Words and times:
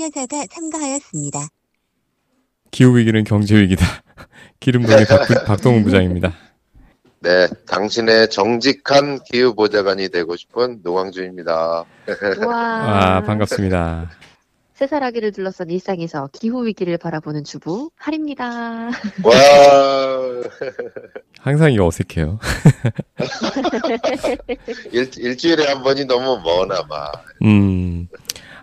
참여자가 0.00 0.46
참가하였습니다. 0.50 1.48
기후위기는 2.70 3.22
경제위기다. 3.24 3.84
기름동의 4.60 5.04
박, 5.06 5.44
박동훈 5.46 5.84
부장입니다. 5.84 6.32
네, 7.20 7.46
당신의 7.66 8.30
정직한 8.30 9.20
기후 9.24 9.54
보좌관이 9.54 10.08
되고 10.08 10.36
싶은 10.36 10.80
노광주입니다. 10.82 11.84
와. 12.46 12.56
아, 12.56 13.22
반갑습니다. 13.22 14.10
새살아기를 14.72 15.32
둘러싼 15.32 15.68
일상에서 15.68 16.30
기후 16.32 16.64
위기를 16.64 16.96
바라보는 16.96 17.44
주부 17.44 17.90
할입니다. 17.96 18.46
와, 18.46 18.90
항상 21.40 21.72
이거 21.74 21.86
어색해요. 21.86 22.38
일, 24.92 25.10
일주일에 25.18 25.66
한 25.66 25.82
번이 25.82 26.06
너무 26.06 26.40
머나 26.42 26.86
봐. 26.86 27.12
음. 27.42 28.08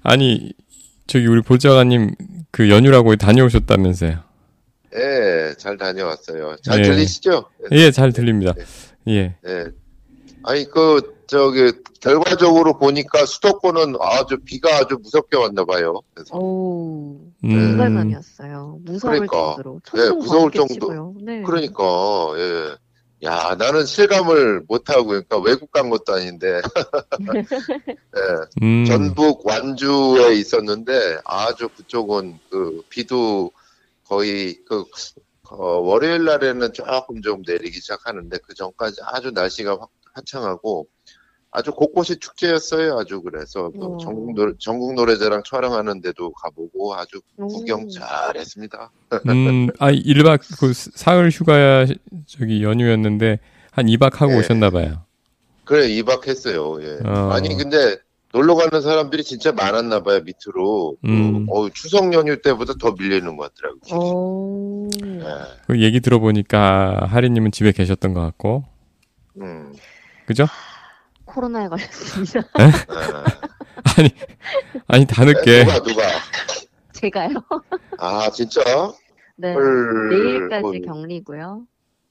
아니, 0.01 0.53
저기 1.07 1.25
우리 1.25 1.41
보좌관님 1.41 2.15
그 2.51 2.69
연휴라고 2.69 3.15
다녀오셨다면서요. 3.15 4.19
예, 4.95 5.53
잘 5.57 5.77
다녀왔어요. 5.77 6.57
잘 6.61 6.79
예. 6.79 6.83
들리시죠? 6.83 7.45
예, 7.71 7.91
잘 7.91 8.11
들립니다. 8.11 8.53
예. 9.07 9.35
예. 9.45 9.71
아니, 10.43 10.65
그, 10.69 11.15
저기, 11.27 11.71
결과적으로 11.99 12.77
보니까 12.77 13.25
수도권은 13.25 13.95
아주 13.99 14.37
비가 14.43 14.77
아주 14.77 14.97
무섭게 15.01 15.37
왔나 15.37 15.65
봐요. 15.65 16.01
그래서. 16.13 16.37
오, 16.37 17.19
음. 17.43 17.49
정말만이었어요. 17.49 18.79
무서울 18.83 19.27
그러니까. 19.27 19.35
정도로. 19.55 19.81
네, 19.93 20.01
천둥 20.01 20.19
무서울 20.19 20.51
번개치고요. 20.51 21.15
네. 21.21 21.41
그러니까, 21.43 21.83
예. 22.37 22.75
야, 23.23 23.55
나는 23.57 23.85
실감을 23.85 24.65
못하고, 24.67 25.07
그러니까 25.07 25.39
외국 25.39 25.71
간 25.71 25.89
것도 25.89 26.13
아닌데, 26.13 26.61
예. 28.15 28.63
음. 28.63 28.85
전북 28.85 29.45
완주에 29.45 30.35
있었는데 30.35 31.19
아주 31.25 31.67
그쪽은 31.69 32.39
그 32.49 32.83
비도 32.89 33.51
거의 34.07 34.59
그 34.65 34.83
어, 35.49 35.79
월요일 35.79 36.25
날에는 36.25 36.73
조금 36.73 37.21
좀 37.21 37.41
내리기 37.45 37.79
시작하는데 37.79 38.37
그 38.45 38.53
전까지 38.53 39.01
아주 39.03 39.31
날씨가 39.31 39.77
확, 39.79 39.89
화창하고 40.13 40.87
아주 41.51 41.71
곳곳이 41.71 42.17
축제였어요. 42.19 42.97
아주 42.99 43.21
그래서 43.21 43.69
그 43.71 43.79
오. 43.79 43.97
전국 43.97 44.33
노래, 44.35 44.53
전국 44.59 44.93
노래자랑 44.93 45.43
촬영하는데도 45.45 46.31
가보고 46.31 46.95
아주 46.95 47.21
오. 47.37 47.47
구경 47.47 47.87
잘했습니다. 47.89 48.91
음, 49.27 49.69
아, 49.79 49.91
1박, 49.91 50.39
그, 50.59 50.73
사흘 50.73 51.29
휴가, 51.29 51.85
저기, 52.25 52.63
연휴였는데, 52.63 53.39
한 53.71 53.85
2박 53.85 54.15
하고 54.17 54.33
예. 54.33 54.37
오셨나 54.39 54.69
봐요. 54.69 55.03
그래 55.63 55.87
2박 55.87 56.27
했어요. 56.27 56.79
예. 56.81 56.99
어. 57.05 57.29
아니 57.31 57.55
근데 57.55 57.97
놀러 58.33 58.55
가는 58.55 58.81
사람들이 58.81 59.23
진짜 59.23 59.51
많았나 59.51 60.01
봐요 60.01 60.21
밑으로. 60.23 60.97
그, 61.01 61.07
음. 61.07 61.45
어, 61.49 61.69
추석 61.69 62.13
연휴 62.13 62.41
때보다 62.41 62.73
더 62.79 62.91
밀리는 62.97 63.35
것 63.37 63.53
같더라고요. 63.53 63.99
오. 63.99 64.89
예. 65.03 65.23
그 65.65 65.81
얘기 65.81 65.99
들어보니까, 66.01 67.07
하리님은 67.09 67.51
집에 67.51 67.71
계셨던 67.71 68.13
것 68.13 68.21
같고, 68.21 68.65
음. 69.39 69.73
그죠? 70.25 70.45
코로나에 71.37 71.67
걸렸습니다. 71.67 72.39
예. 72.59 72.63
아니, 73.97 74.09
아니, 74.87 75.05
다 75.05 75.23
늦게. 75.23 75.65
누가 75.65 75.79
누가? 75.83 76.01
제가요? 76.93 77.29
아 77.99 78.27
진짜? 78.31 78.61
네. 79.35 79.53
헐. 79.53 80.09
내일까지 80.09 80.63
헐. 80.63 80.81
격리고요. 80.81 81.61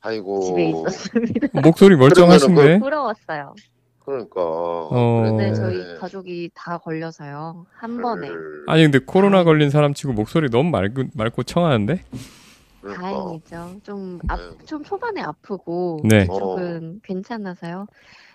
아이고. 0.01 0.43
집에 0.43 0.69
있었습니다. 0.71 1.61
목소리 1.61 1.97
멀쩡하신데? 1.97 2.79
부러웠어요. 2.79 3.57
그러니까. 4.05 4.41
어. 4.41 5.35
네, 5.37 5.49
네. 5.49 5.55
저희 5.55 5.97
가족이 5.99 6.51
다 6.55 6.79
걸려서요. 6.79 7.67
한 7.77 8.01
번에. 8.01 8.29
헐. 8.29 8.65
아니, 8.69 8.85
근데 8.85 9.01
코로나 9.01 9.43
걸린 9.43 9.71
사람 9.71 9.93
치고 9.93 10.13
목소리 10.13 10.49
너무 10.51 10.71
맑고, 10.71 11.03
맑고 11.15 11.43
청하는데? 11.43 12.01
그러니까. 12.95 13.03
다행이죠. 13.03 13.81
좀, 13.83 14.19
앞, 14.29 14.39
네. 14.59 14.65
좀 14.67 14.83
초반에 14.85 15.21
아프고, 15.23 16.01
네. 16.05 16.27
쪽은 16.27 17.01
괜찮아서요. 17.03 17.87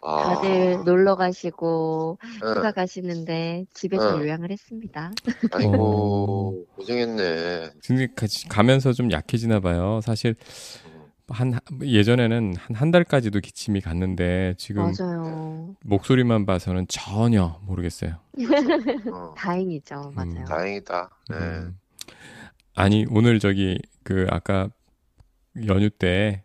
아. 0.04 0.24
다들 0.36 0.84
놀러 0.86 1.16
가시고, 1.16 2.18
예. 2.44 2.50
휴가 2.50 2.72
가시는데, 2.72 3.66
집에서 3.74 4.18
네. 4.18 4.24
요양을 4.26 4.52
했습니다. 4.52 5.12
아이고 5.52 6.66
고생했네. 6.76 7.70
근데 7.86 8.08
같이 8.16 8.48
가면서 8.48 8.94
좀 8.94 9.12
약해지나 9.12 9.60
봐요. 9.60 10.00
사실, 10.04 10.36
한, 11.30 11.58
예전에는 11.82 12.56
한 12.58 12.76
한 12.76 12.92
달까지도 12.92 13.40
기침이 13.40 13.80
갔는데, 13.80 14.56
지금 14.58 14.92
맞아요. 14.98 15.76
목소리만 15.86 16.46
봐서는 16.46 16.88
전혀 16.90 17.60
모르겠어요. 17.64 18.16
어, 19.14 19.34
다행이죠. 19.38 20.12
맞아요. 20.16 20.32
음. 20.32 20.46
다행이다. 20.46 21.10
네. 21.30 21.36
음. 21.38 21.78
아니 22.74 23.06
오늘 23.10 23.40
저기 23.40 23.78
그 24.12 24.28
아까 24.30 24.70
연휴 25.68 25.90
때 25.90 26.44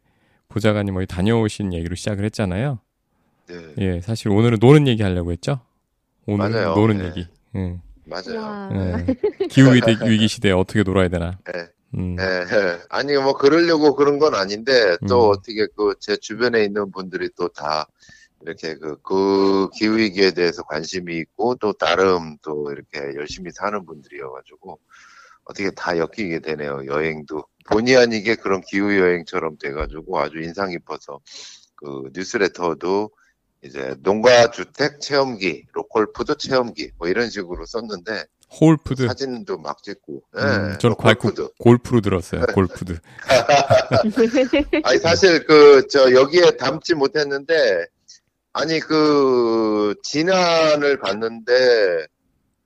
보좌관님 0.49 0.97
어디 0.97 1.07
다녀오신 1.07 1.73
얘기로 1.75 1.95
시작을 1.97 2.25
했잖아요. 2.27 2.79
네. 3.49 3.75
예, 3.79 4.01
사실 4.01 4.29
오늘은 4.31 4.59
노는 4.61 4.87
얘기 4.89 5.03
하려고 5.03 5.33
했죠. 5.33 5.61
오늘 6.27 6.51
맞아요. 6.51 6.75
노는 6.75 6.99
네. 6.99 7.07
얘기. 7.07 7.29
응. 7.57 7.81
맞아요. 8.05 8.41
와. 8.41 8.71
예. 8.73 9.47
기후 9.49 9.75
위기, 9.75 9.87
위기 10.09 10.29
시대에 10.29 10.53
어떻게 10.53 10.83
놀아야 10.83 11.09
되나. 11.09 11.39
네. 11.53 11.67
음. 11.95 12.17
예, 12.19 12.25
예. 12.25 12.79
아니 12.91 13.15
뭐 13.17 13.33
그러려고 13.35 13.95
그런 13.95 14.19
건 14.19 14.35
아닌데 14.35 14.97
또 15.09 15.27
음. 15.27 15.31
어떻게 15.31 15.67
그 15.77 15.95
제 16.01 16.17
주변에 16.17 16.65
있는 16.65 16.91
분들이 16.91 17.29
또 17.37 17.49
다 17.49 17.87
이렇게 18.43 18.75
그, 18.75 18.97
그 19.03 19.69
기후 19.75 19.97
위기에 19.97 20.33
대해서 20.33 20.63
관심이 20.63 21.17
있고 21.19 21.55
또 21.57 21.73
나름 21.73 22.37
또 22.43 22.71
이렇게 22.71 23.17
열심히 23.17 23.51
사는 23.51 23.85
분들이어가지고 23.87 24.79
어떻게 25.45 25.71
다 25.71 25.97
엮이게 25.99 26.41
되네요 26.41 26.85
여행도 26.87 27.43
본의 27.71 27.97
아니게 27.97 28.37
그런 28.37 28.61
기후 28.61 28.97
여행처럼 28.99 29.59
돼가지고 29.59 30.19
아주 30.21 30.39
인상 30.41 30.71
깊어서 30.71 31.21
그 31.77 32.11
뉴스레터도 32.15 33.11
이제 33.63 33.95
농가 34.01 34.51
주택 34.51 35.01
체험기, 35.01 35.67
로컬 35.73 36.13
푸드 36.13 36.37
체험기 36.37 36.93
뭐 36.99 37.09
이런 37.09 37.29
식으로 37.31 37.67
썼는데 37.67 38.25
whole 38.61 38.84
food. 38.84 39.07
사진도 39.09 39.59
막 39.59 39.83
찍고 39.83 40.23
예, 40.39 40.41
음, 40.41 40.77
저는 40.79 40.97
푸드. 41.21 41.49
골프로 41.59 42.01
들었어요. 42.01 42.43
골푸드. 42.55 42.99
아니 44.85 44.99
사실 44.99 45.45
그 45.47 45.87
저 45.89 46.13
여기에 46.13 46.53
담지 46.59 46.95
못했는데 46.95 47.87
아니 48.53 48.79
그 48.81 49.95
진안을 50.03 51.01
봤는데 51.01 52.07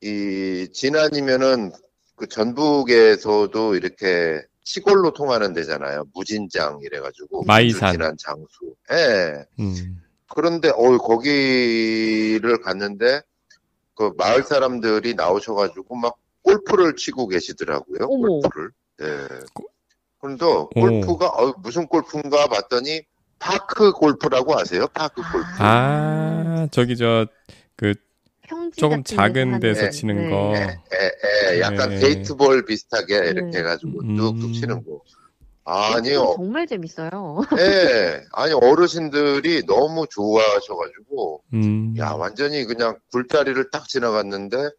이 0.02 0.68
진안이면은 0.72 1.72
그 2.16 2.26
전북에서도 2.28 3.74
이렇게 3.74 4.42
시골로 4.70 5.12
통하는 5.12 5.52
데잖아요 5.52 6.04
무진장 6.14 6.78
이래가지고 6.82 7.42
마이산. 7.44 7.92
진안 7.92 8.16
장수. 8.16 8.74
예. 8.92 9.44
음. 9.58 10.00
그런데 10.28 10.68
어 10.68 10.96
거기를 10.98 12.60
갔는데 12.62 13.22
그 13.94 14.12
마을 14.16 14.44
사람들이 14.44 15.14
나오셔가지고 15.14 15.96
막 15.96 16.16
골프를 16.42 16.94
치고 16.94 17.26
계시더라고요. 17.26 17.98
어머. 18.08 18.28
골프를. 18.28 18.70
예. 19.02 19.06
그런데 20.20 20.44
오. 20.44 20.68
골프가 20.68 21.26
어, 21.26 21.52
무슨 21.58 21.88
골프인가 21.88 22.46
봤더니 22.46 23.02
파크 23.40 23.92
골프라고 23.92 24.56
아세요? 24.56 24.86
파크 24.94 25.20
골프. 25.32 25.46
아, 25.58 26.68
저기 26.70 26.96
저 26.96 27.26
그 27.80 27.94
평지 28.50 28.80
조금 28.80 29.04
작은 29.04 29.60
데서 29.60 29.82
하는- 29.86 29.92
치는 29.92 30.16
네. 30.16 30.30
거. 30.30 30.52
예, 30.56 31.54
예, 31.54 31.60
약간 31.60 31.90
네. 31.90 32.00
게이트볼 32.00 32.64
비슷하게 32.64 33.16
이렇게 33.28 33.50
네. 33.52 33.58
해가지고 33.58 34.00
음. 34.02 34.16
뚝뚝 34.16 34.52
치는 34.52 34.84
거. 34.84 35.00
아니, 35.64 36.08
골프가 36.10 36.22
어, 36.30 36.34
정말 36.36 36.66
재밌어요. 36.66 37.42
예, 37.58 38.24
아니 38.32 38.52
어르신들이 38.54 39.66
너무 39.66 40.04
좋아하셔가지고 40.10 41.44
음. 41.54 41.94
야, 41.98 42.10
완전히 42.10 42.64
그냥 42.64 42.98
굴다리를 43.12 43.70
딱 43.70 43.86
지나갔는데 43.88 44.70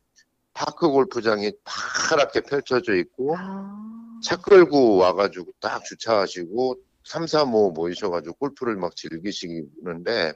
파크 0.53 0.89
골프장이 0.89 1.53
파랗게 1.63 2.41
펼쳐져 2.41 2.95
있고 2.95 3.35
아, 3.37 3.73
차 4.21 4.35
끌고 4.35 4.97
와가지고 4.97 5.45
딱 5.61 5.85
주차하시고 5.85 6.75
3, 7.05 7.25
4, 7.25 7.43
5 7.43 7.71
모이셔가지고 7.71 8.35
골프를 8.35 8.75
막 8.75 8.93
즐기시는데 8.97 10.33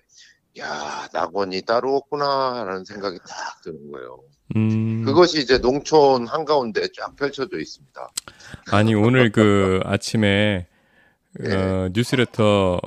야, 0.60 1.08
낙원이 1.14 1.64
따로 1.64 1.96
없구나라는 1.98 2.86
생각이 2.86 3.18
딱 3.20 3.62
드는 3.64 3.92
거예요. 3.92 4.20
음. 4.56 5.04
그것이 5.04 5.40
이제 5.40 5.58
농촌 5.58 6.28
한가운데 6.28 6.88
쫙 6.96 7.16
펼쳐져 7.16 7.60
있습니다. 7.60 8.10
아니 8.72 8.94
오늘 8.94 9.32
그 9.32 9.80
아침에 9.84 10.68
예. 11.44 11.54
어, 11.54 11.90
뉴스레터 11.92 12.80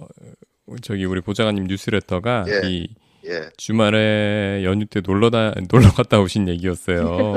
저기 0.83 1.05
우리 1.05 1.21
보좌관님 1.21 1.65
뉴스레터가 1.65 2.45
예. 2.49 2.69
이 2.69 2.89
예. 3.27 3.51
주말에 3.57 4.63
연휴 4.65 4.87
때 4.87 5.01
놀러다 5.05 5.53
놀러 5.69 5.91
갔다 5.93 6.21
오신 6.21 6.49
얘기였어요. 6.49 7.35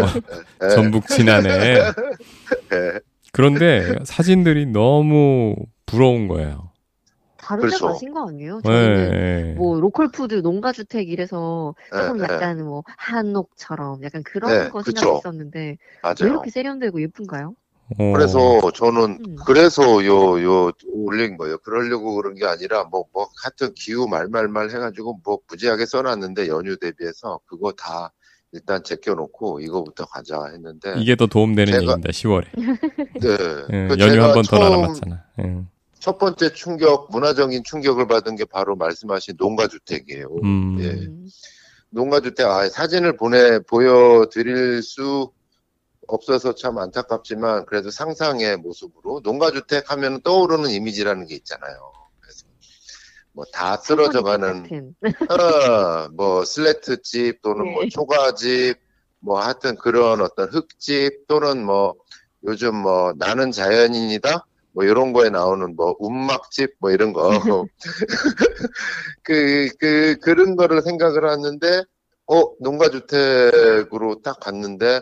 예. 0.64 0.70
전북 0.70 1.08
진안에. 1.08 1.50
예. 1.50 3.00
그런데 3.34 3.96
사진들이 4.04 4.68
너무 4.68 5.56
부러운 5.86 6.28
거예요. 6.28 6.71
다른 7.52 7.64
데 7.64 7.68
그렇죠. 7.68 7.88
가신 7.88 8.14
거 8.14 8.28
아니에요? 8.28 8.62
예, 8.66 8.68
저희는 8.68 9.12
예. 9.14 9.54
뭐 9.58 9.80
로컬 9.80 10.10
푸드 10.10 10.36
농가 10.42 10.72
주택 10.72 11.10
이래서 11.10 11.76
조금 11.92 12.20
예, 12.20 12.24
예. 12.30 12.34
약간 12.34 12.64
뭐 12.66 12.84
한옥처럼 12.98 14.04
약간 14.04 14.24
그런 14.24 14.52
네, 14.52 14.70
거 14.70 14.82
그쵸. 14.82 15.00
생각했었는데 15.02 15.60
왜 15.60 15.78
맞아요. 16.02 16.16
이렇게 16.22 16.50
세련되고 16.50 17.02
예쁜가요? 17.02 17.54
어, 18.00 18.14
그래서 18.14 18.72
저는 18.72 19.20
음. 19.28 19.36
그래서 19.46 19.84
요 20.06 20.42
요 20.42 20.72
올린 20.94 21.36
거예요. 21.36 21.58
그러려고 21.58 22.16
그런 22.16 22.36
게 22.36 22.46
아니라 22.46 22.86
뭐 22.86 23.04
뭐 23.12 23.28
하여튼 23.44 23.74
기후 23.76 24.08
말말말 24.08 24.70
해가지고 24.70 25.20
뭐 25.26 25.40
무지하게 25.50 25.86
써놨는데 25.86 26.48
연휴 26.48 26.78
대비해서 26.78 27.42
그거 27.46 27.74
다 27.74 28.14
일단 28.54 28.82
제껴놓고 28.84 29.60
이거부터 29.60 30.06
가자 30.06 30.46
했는데 30.54 30.94
이게 30.98 31.16
더 31.18 31.26
도움되는 31.28 31.74
제가- 31.74 31.82
얘기입니다. 31.82 32.10
10월에. 32.12 32.46
네. 33.20 33.38
예, 33.74 33.88
그 33.90 33.98
연휴 34.00 34.14
제가 34.14 34.24
한 34.30 34.34
번 34.36 34.44
더 34.44 34.58
처음 34.58 34.82
남았잖아. 34.82 35.24
예. 35.44 35.62
첫 36.02 36.18
번째 36.18 36.52
충격 36.54 37.10
문화적인 37.12 37.64
충격을 37.64 38.08
받은 38.08 38.36
게 38.36 38.44
바로 38.46 38.76
말씀하신 38.76 39.36
농가주택이에요. 39.38 40.28
음. 40.44 40.78
예. 40.80 40.90
음. 40.90 41.28
농가주택 41.92 42.48
아 42.48 42.68
사진을 42.68 43.18
보내 43.18 43.60
보여드릴 43.60 44.82
수 44.82 45.32
없어서 46.08 46.56
참 46.56 46.80
안타깝지만 46.80 47.66
그래도 47.68 47.92
상상의 47.92 48.58
모습으로 48.58 49.22
농가주택 49.24 49.92
하면 49.92 50.22
떠오르는 50.22 50.72
이미지라는 50.72 51.28
게 51.28 51.36
있잖아요. 51.36 51.94
그래서 52.20 52.46
뭐 53.34 53.46
다 53.54 53.78
쓰러져가는. 53.78 54.96
어, 55.30 56.10
뭐 56.14 56.44
슬래트 56.46 57.02
집 57.04 57.42
또는 57.44 57.72
뭐 57.74 57.84
네. 57.84 57.90
초가집 57.90 58.78
뭐 59.20 59.40
하여튼 59.40 59.76
그런 59.76 60.22
어떤 60.22 60.50
흙집 60.50 61.28
또는 61.28 61.64
뭐 61.64 61.94
요즘 62.44 62.76
뭐 62.76 63.14
나는 63.18 63.52
자연인이다 63.52 64.48
뭐 64.74 64.84
이런 64.86 65.14
거에 65.14 65.30
나오는 65.30 65.76
뭐 65.76 65.96
운막집 66.00 66.76
뭐 66.80 66.92
이런 66.92 67.14
거 67.14 67.30
그, 69.24 69.70
그, 69.80 70.18
그런 70.22 70.56
거를 70.56 70.82
생각을 70.82 71.30
하는데, 71.30 71.84
어, 72.28 72.44
농가주택으로 72.60 74.22
딱 74.24 74.40
갔는데, 74.40 75.02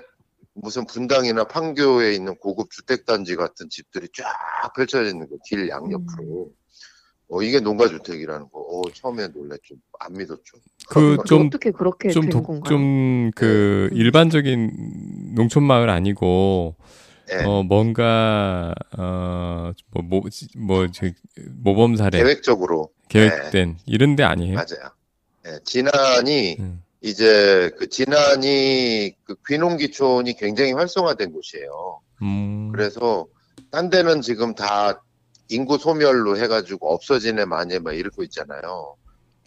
무슨 0.53 0.85
분당이나 0.85 1.45
판교에 1.45 2.13
있는 2.13 2.35
고급 2.35 2.69
주택단지 2.71 3.35
같은 3.35 3.69
집들이 3.69 4.07
쫙 4.13 4.73
펼쳐져 4.75 5.09
있는 5.09 5.29
거, 5.29 5.37
길 5.45 5.69
양옆으로. 5.69 6.51
어, 7.31 7.41
이게 7.43 7.59
농가주택이라는 7.59 8.49
거. 8.49 8.59
어, 8.59 8.81
처음에 8.91 9.27
놀랬죠. 9.27 9.75
안 9.99 10.13
믿었죠. 10.13 10.57
그 10.89 11.17
좀 11.25 11.45
어떻게 11.47 11.71
그렇게 11.71 12.09
좀된 12.09 12.31
독, 12.31 12.43
건가요? 12.43 12.69
좀, 12.69 13.31
그, 13.35 13.89
음. 13.91 13.97
일반적인 13.97 15.35
농촌 15.35 15.63
마을 15.63 15.89
아니고, 15.89 16.75
예. 17.31 17.43
어, 17.45 17.63
뭔가, 17.63 18.73
어, 18.97 19.71
뭐, 19.91 20.03
뭐, 20.03 20.21
뭐, 20.57 20.87
저, 20.91 21.07
모범 21.51 21.95
사례, 21.95 22.17
계획적으로. 22.17 22.89
계획된, 23.09 23.77
이런 23.85 24.15
데 24.15 24.23
아니에요? 24.23 24.55
맞아요. 24.55 24.91
예, 25.45 25.59
진안이, 25.63 26.57
음. 26.59 26.83
이제 27.01 27.71
그 27.77 27.87
진안이 27.87 29.13
그 29.23 29.35
귀농기촌이 29.47 30.33
굉장히 30.33 30.73
활성화된 30.73 31.31
곳이에요. 31.31 32.01
음. 32.21 32.71
그래서 32.71 33.25
딴 33.71 33.89
데는 33.89 34.21
지금 34.21 34.53
다 34.53 35.01
인구 35.47 35.77
소멸로 35.77 36.37
해가지고 36.37 36.93
없어지네 36.93 37.45
마네 37.45 37.79
막 37.79 37.93
이러고 37.93 38.23
있잖아요. 38.23 38.95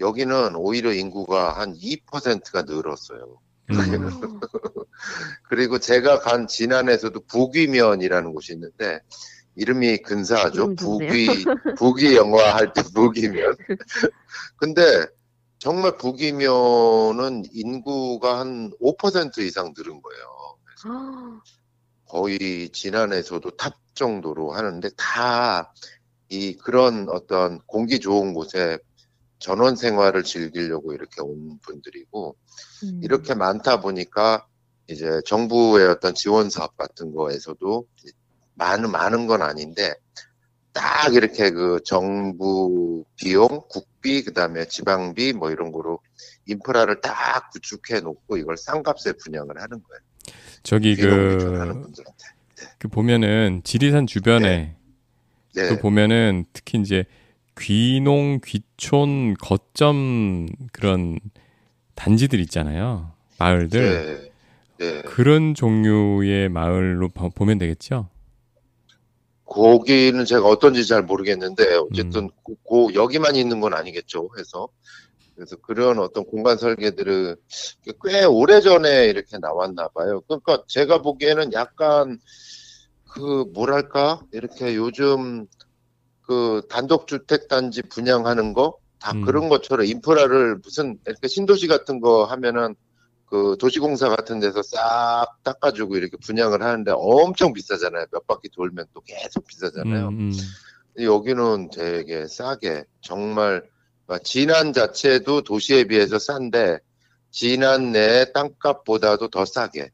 여기는 0.00 0.56
오히려 0.56 0.92
인구가 0.92 1.52
한 1.52 1.74
2%가 1.74 2.62
늘었어요. 2.62 3.38
음. 3.74 4.40
그리고 5.48 5.78
제가 5.78 6.20
간 6.20 6.46
진안에서도 6.46 7.18
북위면이라는 7.26 8.32
곳이 8.32 8.52
있는데 8.54 9.00
이름이 9.56 9.98
근사하죠. 9.98 10.74
북위 10.76 11.44
북위 11.76 12.16
영화 12.16 12.54
할 12.54 12.72
때 12.72 12.82
북위면. 12.94 13.56
근데 14.56 15.06
정말 15.58 15.96
북위면은 15.96 17.44
인구가 17.52 18.40
한 18.40 18.72
5% 18.80 19.38
이상 19.38 19.74
늘은 19.76 20.00
거예요. 20.00 20.56
아, 20.84 21.40
거의 22.08 22.70
진안에서도 22.70 23.50
탑 23.56 23.74
정도로 23.94 24.52
하는데 24.52 24.88
다 24.96 25.72
이 26.32 26.56
그런 26.56 27.10
어떤 27.10 27.58
공기 27.66 28.00
좋은 28.00 28.32
곳에 28.32 28.78
전원 29.42 29.74
생활을 29.74 30.22
즐기려고 30.22 30.94
이렇게 30.94 31.20
온 31.20 31.58
분들이고 31.62 32.36
음. 32.84 33.00
이렇게 33.02 33.34
많다 33.34 33.80
보니까 33.80 34.46
이제 34.86 35.20
정부의 35.26 35.88
어떤 35.88 36.14
지원 36.14 36.48
사업 36.48 36.76
같은 36.76 37.12
거에서도 37.12 37.86
많은 38.54 38.90
많은 38.90 39.26
건 39.26 39.42
아닌데 39.42 39.94
딱 40.72 41.14
이렇게 41.14 41.50
그 41.50 41.80
정부 41.84 43.04
비용, 43.16 43.62
국비, 43.68 44.22
그다음에 44.22 44.66
지방비 44.66 45.32
뭐 45.32 45.50
이런 45.50 45.72
거로 45.72 45.98
인프라를 46.46 47.00
딱 47.00 47.50
구축해 47.50 48.00
놓고 48.00 48.36
이걸 48.36 48.56
싼값에 48.56 49.14
분양을 49.24 49.60
하는 49.60 49.82
거예요. 49.82 50.00
저기 50.62 50.94
그, 50.94 51.38
분들한테. 51.38 51.92
그 52.78 52.88
보면은 52.88 53.62
지리산 53.64 54.06
주변에 54.06 54.76
네. 55.54 55.68
그 55.68 55.78
보면은 55.78 56.46
특히 56.52 56.80
이제 56.80 57.04
귀농, 57.58 58.40
귀촌, 58.44 59.34
거점 59.34 60.46
그런 60.72 61.18
단지들 61.94 62.40
있잖아요. 62.40 63.12
마을들. 63.38 64.06
네. 64.18 64.32
네. 64.78 65.02
그런 65.02 65.54
종류의 65.54 66.48
마을로 66.48 67.08
보- 67.08 67.30
보면 67.30 67.58
되겠죠? 67.58 68.08
거기는 69.44 70.24
제가 70.24 70.46
어떤지 70.46 70.86
잘 70.86 71.02
모르겠는데 71.02 71.74
어쨌든 71.76 72.24
음. 72.24 72.28
고, 72.42 72.54
고- 72.62 72.94
여기만 72.94 73.36
있는 73.36 73.60
건 73.60 73.74
아니겠죠 73.74 74.30
해서 74.38 74.68
그래서 75.34 75.56
그런 75.56 75.98
어떤 75.98 76.24
공간 76.24 76.56
설계들을 76.56 77.36
꽤 78.04 78.24
오래 78.24 78.60
전에 78.60 79.06
이렇게 79.06 79.38
나왔나 79.38 79.88
봐요. 79.88 80.22
그러니까 80.26 80.62
제가 80.66 81.02
보기에는 81.02 81.52
약간 81.52 82.18
그 83.08 83.44
뭐랄까 83.52 84.20
이렇게 84.32 84.74
요즘 84.74 85.46
그 86.22 86.62
단독주택 86.68 87.48
단지 87.48 87.82
분양하는 87.82 88.54
거다 88.54 89.12
음. 89.14 89.24
그런 89.24 89.48
것처럼 89.48 89.86
인프라를 89.86 90.56
무슨 90.62 90.98
이렇게 91.06 91.28
신도시 91.28 91.66
같은 91.66 92.00
거 92.00 92.24
하면은 92.24 92.74
그 93.26 93.56
도시공사 93.58 94.10
같은 94.10 94.40
데서 94.40 94.62
싹 94.62 95.26
닦아주고 95.42 95.96
이렇게 95.96 96.18
분양을 96.18 96.62
하는데 96.62 96.92
엄청 96.94 97.54
비싸잖아요. 97.54 98.04
몇 98.12 98.26
바퀴 98.26 98.50
돌면 98.50 98.86
또 98.92 99.00
계속 99.00 99.46
비싸잖아요. 99.46 100.08
음, 100.08 100.30
음. 100.30 101.02
여기는 101.02 101.70
되게 101.70 102.26
싸게 102.26 102.84
정말 103.00 103.62
막 104.06 104.22
진안 104.22 104.74
자체도 104.74 105.42
도시에 105.42 105.84
비해서 105.84 106.18
싼데 106.18 106.80
진안 107.30 107.92
내 107.92 108.30
땅값보다도 108.32 109.28
더 109.28 109.46
싸게 109.46 109.90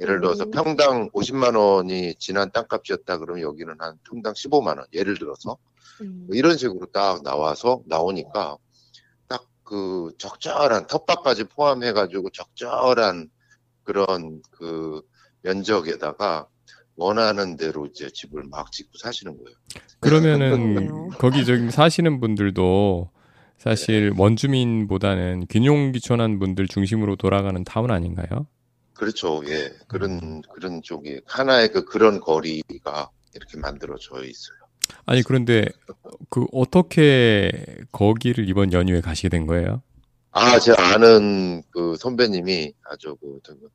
예를 0.00 0.20
들어서 0.20 0.44
음. 0.44 0.50
평당 0.50 1.10
50만 1.10 1.56
원이 1.56 2.16
진안 2.16 2.50
땅값이었다 2.50 3.18
그러면 3.18 3.42
여기는 3.42 3.72
한 3.78 3.98
평당 4.08 4.32
15만 4.32 4.78
원 4.78 4.86
예를 4.92 5.16
들어서 5.16 5.52
음. 5.52 5.69
뭐 6.04 6.36
이런 6.36 6.56
식으로 6.56 6.86
딱 6.92 7.22
나와서 7.22 7.82
나오니까 7.86 8.56
딱 9.28 9.50
그 9.70 10.10
적절한 10.18 10.88
텃밭까지 10.88 11.44
포함해가지고 11.44 12.30
적절한 12.30 13.30
그런 13.84 14.42
그 14.50 15.00
면적에다가 15.42 16.48
원하는 16.96 17.56
대로 17.56 17.86
이제 17.86 18.10
집을 18.12 18.42
막 18.50 18.72
짓고 18.72 18.90
사시는 18.98 19.38
거예요. 19.38 19.56
그러면은 20.00 20.74
그렇네요. 20.74 21.08
거기 21.18 21.44
저기 21.44 21.70
사시는 21.70 22.18
분들도 22.18 23.10
사실 23.58 24.12
원주민보다는 24.18 25.46
귀농 25.46 25.92
귀촌한 25.92 26.40
분들 26.40 26.66
중심으로 26.66 27.14
돌아가는 27.14 27.62
타운 27.62 27.92
아닌가요? 27.92 28.48
그렇죠. 28.94 29.40
예. 29.46 29.72
그런, 29.86 30.42
그런 30.52 30.82
쪽이, 30.82 31.20
하나의 31.26 31.68
그, 31.68 31.84
그런 31.84 32.18
거리가 32.18 33.08
이렇게 33.34 33.56
만들어져 33.56 34.24
있어요. 34.24 34.59
아니 35.06 35.22
그런데 35.22 35.66
그 36.28 36.46
어떻게 36.52 37.50
거기를 37.92 38.48
이번 38.48 38.72
연휴에 38.72 39.00
가시게 39.00 39.28
된 39.28 39.46
거예요? 39.46 39.82
아, 40.32 40.58
제 40.60 40.72
아는 40.72 41.62
그 41.70 41.96
선배님이, 41.96 42.72
아주 42.84 43.16
그, 43.20 43.40
저, 43.42 43.54
그 43.54 43.68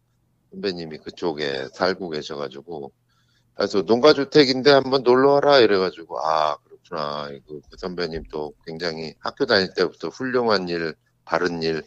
선배님이 0.52 1.00
그쪽에 1.00 1.68
살고 1.74 2.10
계셔가지고, 2.12 2.92
그래서 3.56 3.82
농가주택인데 3.82 4.72
한번 4.72 5.04
놀러 5.04 5.34
와라 5.34 5.60
이래가지고, 5.60 6.18
아, 6.26 6.56
그렇구나. 6.64 7.30
그, 7.46 7.60
그 7.70 7.78
선배님 7.78 8.24
또 8.32 8.54
굉장히 8.66 9.16
학교 9.20 9.46
다닐 9.46 9.74
때부터 9.74 10.08
훌륭한 10.08 10.70
일, 10.70 10.96
바른 11.26 11.62
일, 11.62 11.84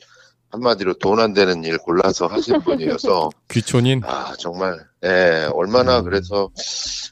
한마디로 0.50 0.94
돈 0.94 1.18
안 1.20 1.34
되는 1.34 1.62
일 1.64 1.78
골라서 1.78 2.26
하신 2.26 2.60
분이어서, 2.62 3.30
귀촌인? 3.50 4.02
아, 4.04 4.34
정말, 4.38 4.78
예, 5.04 5.48
얼마나 5.52 5.98
음. 6.00 6.04
그래서, 6.04 6.50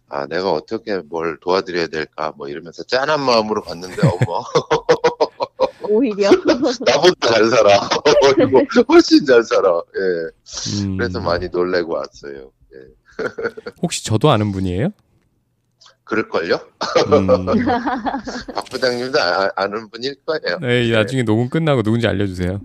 아, 0.08 0.26
내가 0.26 0.52
어떻게 0.52 0.96
뭘 0.98 1.38
도와드려야 1.40 1.88
될까, 1.88 2.32
뭐 2.36 2.48
이러면서 2.48 2.82
짠한 2.84 3.20
마음으로 3.20 3.62
갔는데, 3.62 3.96
어머, 4.06 4.42
오히려 5.88 6.30
나보다 6.30 7.28
잘 7.28 7.46
살아. 7.48 7.88
그리고 8.34 8.60
훨씬 8.88 9.24
잘 9.24 9.42
살아. 9.44 9.68
예. 9.96 10.82
음, 10.84 10.96
그래서 10.96 11.20
많이 11.20 11.48
놀래고 11.48 11.94
왔어요. 11.94 12.50
예. 12.74 13.24
혹시 13.82 14.04
저도 14.04 14.30
아는 14.30 14.50
분이에요? 14.52 14.88
그럴걸요? 16.06 16.60
음, 17.12 17.26
박 18.54 18.64
부장님도 18.70 19.20
아, 19.20 19.50
아는 19.56 19.90
분일 19.90 20.14
거예요. 20.24 20.58
네, 20.60 20.88
나중에 20.90 21.24
녹음 21.24 21.50
끝나고 21.50 21.82
누군지 21.82 22.06
알려주세요. 22.06 22.60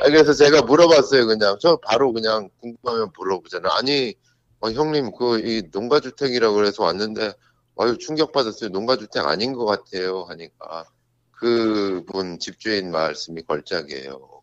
아, 0.00 0.04
그래서 0.06 0.32
제가 0.32 0.62
물어봤어요, 0.62 1.26
그냥. 1.26 1.58
저 1.60 1.76
바로 1.82 2.12
그냥 2.12 2.48
궁금하면 2.60 3.10
물어보잖아요. 3.18 3.72
아니, 3.72 4.14
어, 4.60 4.70
형님, 4.70 5.10
그, 5.12 5.40
이 5.40 5.64
농가주택이라고 5.72 6.54
그래서 6.54 6.84
왔는데, 6.84 7.32
아유, 7.78 7.98
충격받았어요. 7.98 8.70
농가주택 8.70 9.26
아닌 9.26 9.52
것 9.52 9.64
같아요. 9.66 10.24
하니까. 10.28 10.86
그분 11.32 12.38
집주인 12.38 12.90
말씀이 12.92 13.42
걸작이에요. 13.42 14.37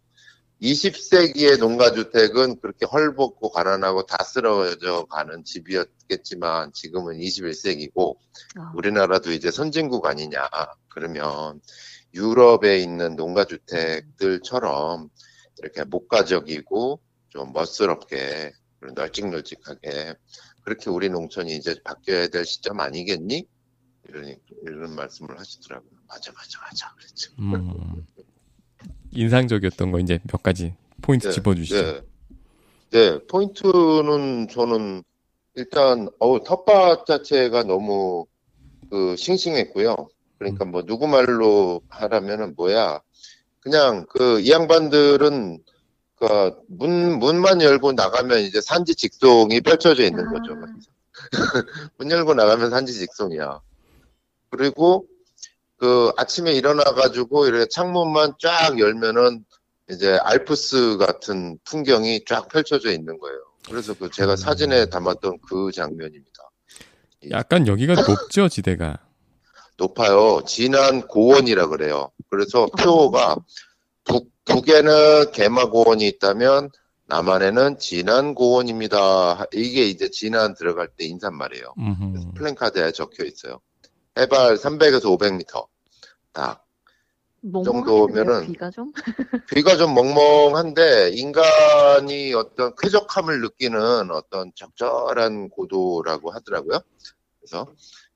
20세기의 0.61 1.59
농가주택은 1.59 2.61
그렇게 2.61 2.85
헐벗고 2.85 3.51
가난하고 3.51 4.05
다 4.05 4.23
쓰러져 4.23 5.05
가는 5.05 5.43
집이었겠지만 5.43 6.71
지금은 6.73 7.17
21세기고 7.17 8.17
아. 8.57 8.71
우리나라도 8.75 9.31
이제 9.31 9.51
선진국 9.51 10.05
아니냐. 10.05 10.47
그러면 10.87 11.59
유럽에 12.13 12.79
있는 12.79 13.15
농가주택들처럼 13.15 15.09
이렇게 15.59 15.83
목가적이고 15.83 17.01
좀 17.29 17.51
멋스럽게 17.51 18.53
널찍널찍하게 18.93 20.15
그렇게 20.63 20.89
우리 20.89 21.09
농촌이 21.09 21.55
이제 21.55 21.75
바뀌어야 21.83 22.27
될 22.27 22.45
시점 22.45 22.79
아니겠니? 22.79 23.45
이런, 24.07 24.35
이런 24.63 24.95
말씀을 24.95 25.37
하시더라고요. 25.37 25.91
맞아, 26.07 26.31
맞아, 26.31 26.59
맞아. 26.61 26.93
그랬죠. 26.95 27.31
음, 27.39 28.05
인상적이었던 29.15 29.91
거 29.91 29.99
이제 29.99 30.19
몇 30.31 30.43
가지 30.43 30.73
포인트 31.01 31.31
짚어주시죠. 31.31 31.81
네. 31.81 32.01
네, 32.91 33.19
포인트는 33.27 34.47
저는 34.49 35.03
일단 35.55 36.07
어우 36.19 36.43
텃밭 36.43 37.05
자체가 37.05 37.63
너무 37.63 38.25
그 38.89 39.15
싱싱했고요. 39.17 39.95
그러니까 40.37 40.65
뭐 40.65 40.83
누구 40.83 41.07
말로 41.07 41.81
하라면은 41.89 42.53
뭐야 42.55 43.01
그냥 43.61 44.05
그 44.07 44.39
이 44.41 44.51
양반들은 44.51 45.59
그문 46.15 47.19
문만 47.19 47.61
열고 47.61 47.93
나가면 47.93 48.39
이제 48.39 48.61
산지 48.61 48.95
직송이 48.95 49.61
펼쳐져 49.61 50.03
있는 50.03 50.25
거죠. 50.25 50.53
아. 50.53 50.65
문 51.97 52.11
열고 52.11 52.33
나가면 52.33 52.69
산지 52.69 52.93
직송이야. 52.93 53.59
그리고 54.49 55.05
그 55.77 56.11
아침에 56.17 56.53
일어나 56.53 56.83
가지고 56.83 57.47
이렇게 57.47 57.67
창문만 57.69 58.33
쫙 58.39 58.79
열면은 58.79 59.43
이제 59.89 60.17
알프스 60.21 60.97
같은 60.97 61.59
풍경이 61.65 62.25
쫙 62.25 62.47
펼쳐져 62.47 62.91
있는 62.91 63.19
거예요. 63.19 63.37
그래서 63.67 63.93
그 63.93 64.09
제가 64.09 64.33
음. 64.33 64.37
사진에 64.37 64.87
담았던 64.87 65.39
그 65.47 65.71
장면입니다. 65.71 66.49
약간 67.31 67.67
여기가 67.67 67.95
높죠, 67.95 68.47
지대가. 68.47 68.99
높아요. 69.77 70.41
진안 70.45 71.07
고원이라 71.07 71.67
그래요. 71.67 72.11
그래서 72.29 72.67
표가 72.67 73.35
북, 74.03 74.31
북에는 74.45 75.31
개마 75.31 75.69
고원이 75.69 76.07
있다면 76.07 76.69
남한에는 77.07 77.77
진안 77.79 78.33
고원입니다. 78.33 79.45
이게 79.53 79.85
이제 79.85 80.09
진안 80.09 80.55
들어갈 80.55 80.87
때 80.87 81.05
인사말이에요. 81.05 81.73
플랜카드에 82.35 82.91
적혀 82.93 83.25
있어요. 83.25 83.59
해발 84.17 84.55
300에서 84.55 85.05
500m. 85.17 85.67
딱. 86.31 86.65
정도면은 87.63 88.47
비가 88.47 88.71
좀? 88.71 88.91
귀가 89.53 89.77
좀 89.77 89.93
멍멍한데 89.93 91.11
인간이 91.11 92.33
어떤 92.33 92.73
쾌적함을 92.75 93.41
느끼는 93.41 94.09
어떤 94.09 94.51
적절한 94.55 95.49
고도라고 95.49 96.31
하더라고요. 96.31 96.79
그래서 97.39 97.71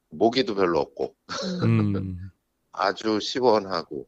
모기도 0.10 0.56
별로 0.56 0.79
없고 0.79 1.15
음, 1.63 2.32
아주 2.72 3.20
시원하고 3.20 4.08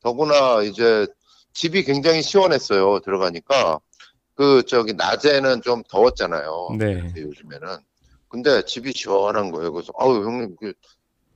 더구나 0.00 0.62
이제 0.62 1.06
집이 1.52 1.84
굉장히 1.84 2.22
시원했어요. 2.22 3.00
들어가니까 3.00 3.80
그 4.34 4.62
저기 4.66 4.94
낮에는 4.94 5.60
좀 5.60 5.82
더웠잖아요. 5.88 6.70
네. 6.78 7.12
요즘에는 7.16 7.68
근데 8.28 8.64
집이 8.64 8.92
시원한 8.94 9.50
거예요. 9.50 9.72
그래서 9.72 9.92
아우 9.98 10.24
형님 10.24 10.56
그 10.58 10.72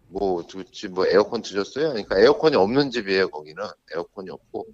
뭐, 0.09 0.45
집, 0.73 0.93
뭐, 0.93 1.07
에어컨 1.07 1.43
드셨어요? 1.43 1.91
그러니까 1.91 2.19
에어컨이 2.19 2.57
없는 2.57 2.91
집이에요, 2.91 3.29
거기는. 3.31 3.63
에어컨이 3.95 4.31
없고. 4.31 4.67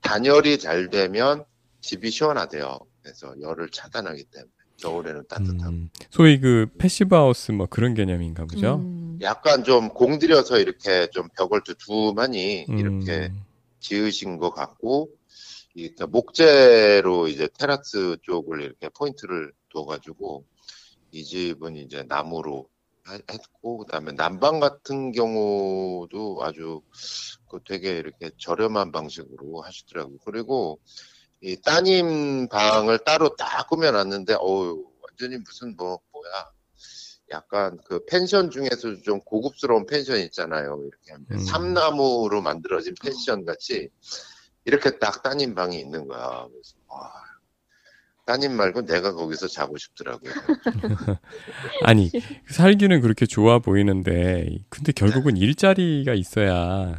단열이 0.00 0.58
잘 0.58 0.90
되면 0.90 1.44
집이 1.80 2.10
시원하대요. 2.10 2.78
그래서 3.02 3.34
열을 3.40 3.70
차단하기 3.70 4.24
때문에. 4.24 4.50
겨울에는 4.76 5.24
따뜻하고. 5.28 5.70
음, 5.70 5.90
소위 6.10 6.40
그 6.40 6.66
passive 6.78 7.14
house 7.14 7.52
뭐 7.52 7.66
그런 7.66 7.94
개념인가 7.94 8.44
보죠. 8.44 8.76
음. 8.76 9.18
약간 9.22 9.62
좀 9.62 9.88
공들여서 9.90 10.58
이렇게 10.58 11.06
좀 11.10 11.28
벽을 11.36 11.62
두툼하니 11.62 12.66
음, 12.68 12.78
이렇게 12.78 13.32
지으신 13.78 14.38
것 14.38 14.50
같고, 14.50 15.10
이 15.76 15.90
목재로 16.08 17.28
이제 17.28 17.48
테라스 17.58 18.16
쪽을 18.22 18.62
이렇게 18.62 18.88
포인트를 18.88 19.52
둬가지고, 19.72 20.44
이 21.12 21.22
집은 21.24 21.76
이제 21.76 22.04
나무로 22.08 22.66
하- 22.66 22.73
했고, 23.10 23.78
그 23.78 23.86
다음에 23.90 24.12
난방 24.12 24.60
같은 24.60 25.12
경우도 25.12 26.38
아주 26.42 26.82
그 27.48 27.60
되게 27.66 27.98
이렇게 27.98 28.30
저렴한 28.38 28.92
방식으로 28.92 29.62
하시더라고요. 29.62 30.18
그리고 30.24 30.80
이 31.40 31.56
따님 31.60 32.48
방을 32.48 33.00
따로 33.04 33.36
딱 33.36 33.68
꾸며놨는데, 33.68 34.34
어우, 34.34 34.84
완전히 35.02 35.36
무슨 35.38 35.76
뭐, 35.76 36.00
뭐야. 36.12 36.50
약간 37.30 37.78
그 37.86 38.04
펜션 38.06 38.50
중에서 38.50 39.00
좀 39.02 39.20
고급스러운 39.20 39.86
펜션 39.86 40.18
있잖아요. 40.20 40.80
이렇게 40.86 41.12
하면 41.12 41.26
음. 41.32 41.38
삼나무로 41.38 42.42
만들어진 42.42 42.94
펜션 43.02 43.44
같이 43.44 43.88
이렇게 44.64 44.98
딱 44.98 45.22
따님 45.22 45.54
방이 45.54 45.78
있는 45.78 46.06
거야. 46.06 46.46
그래서 46.50 46.76
와, 46.86 47.23
따님 48.26 48.52
말고 48.56 48.86
내가 48.86 49.12
거기서 49.12 49.48
자고 49.48 49.76
싶더라고요. 49.76 50.32
아니 51.84 52.10
살기는 52.48 53.00
그렇게 53.00 53.26
좋아 53.26 53.58
보이는데 53.58 54.48
근데 54.70 54.92
결국은 54.92 55.36
일자리가 55.36 56.14
있어야 56.14 56.94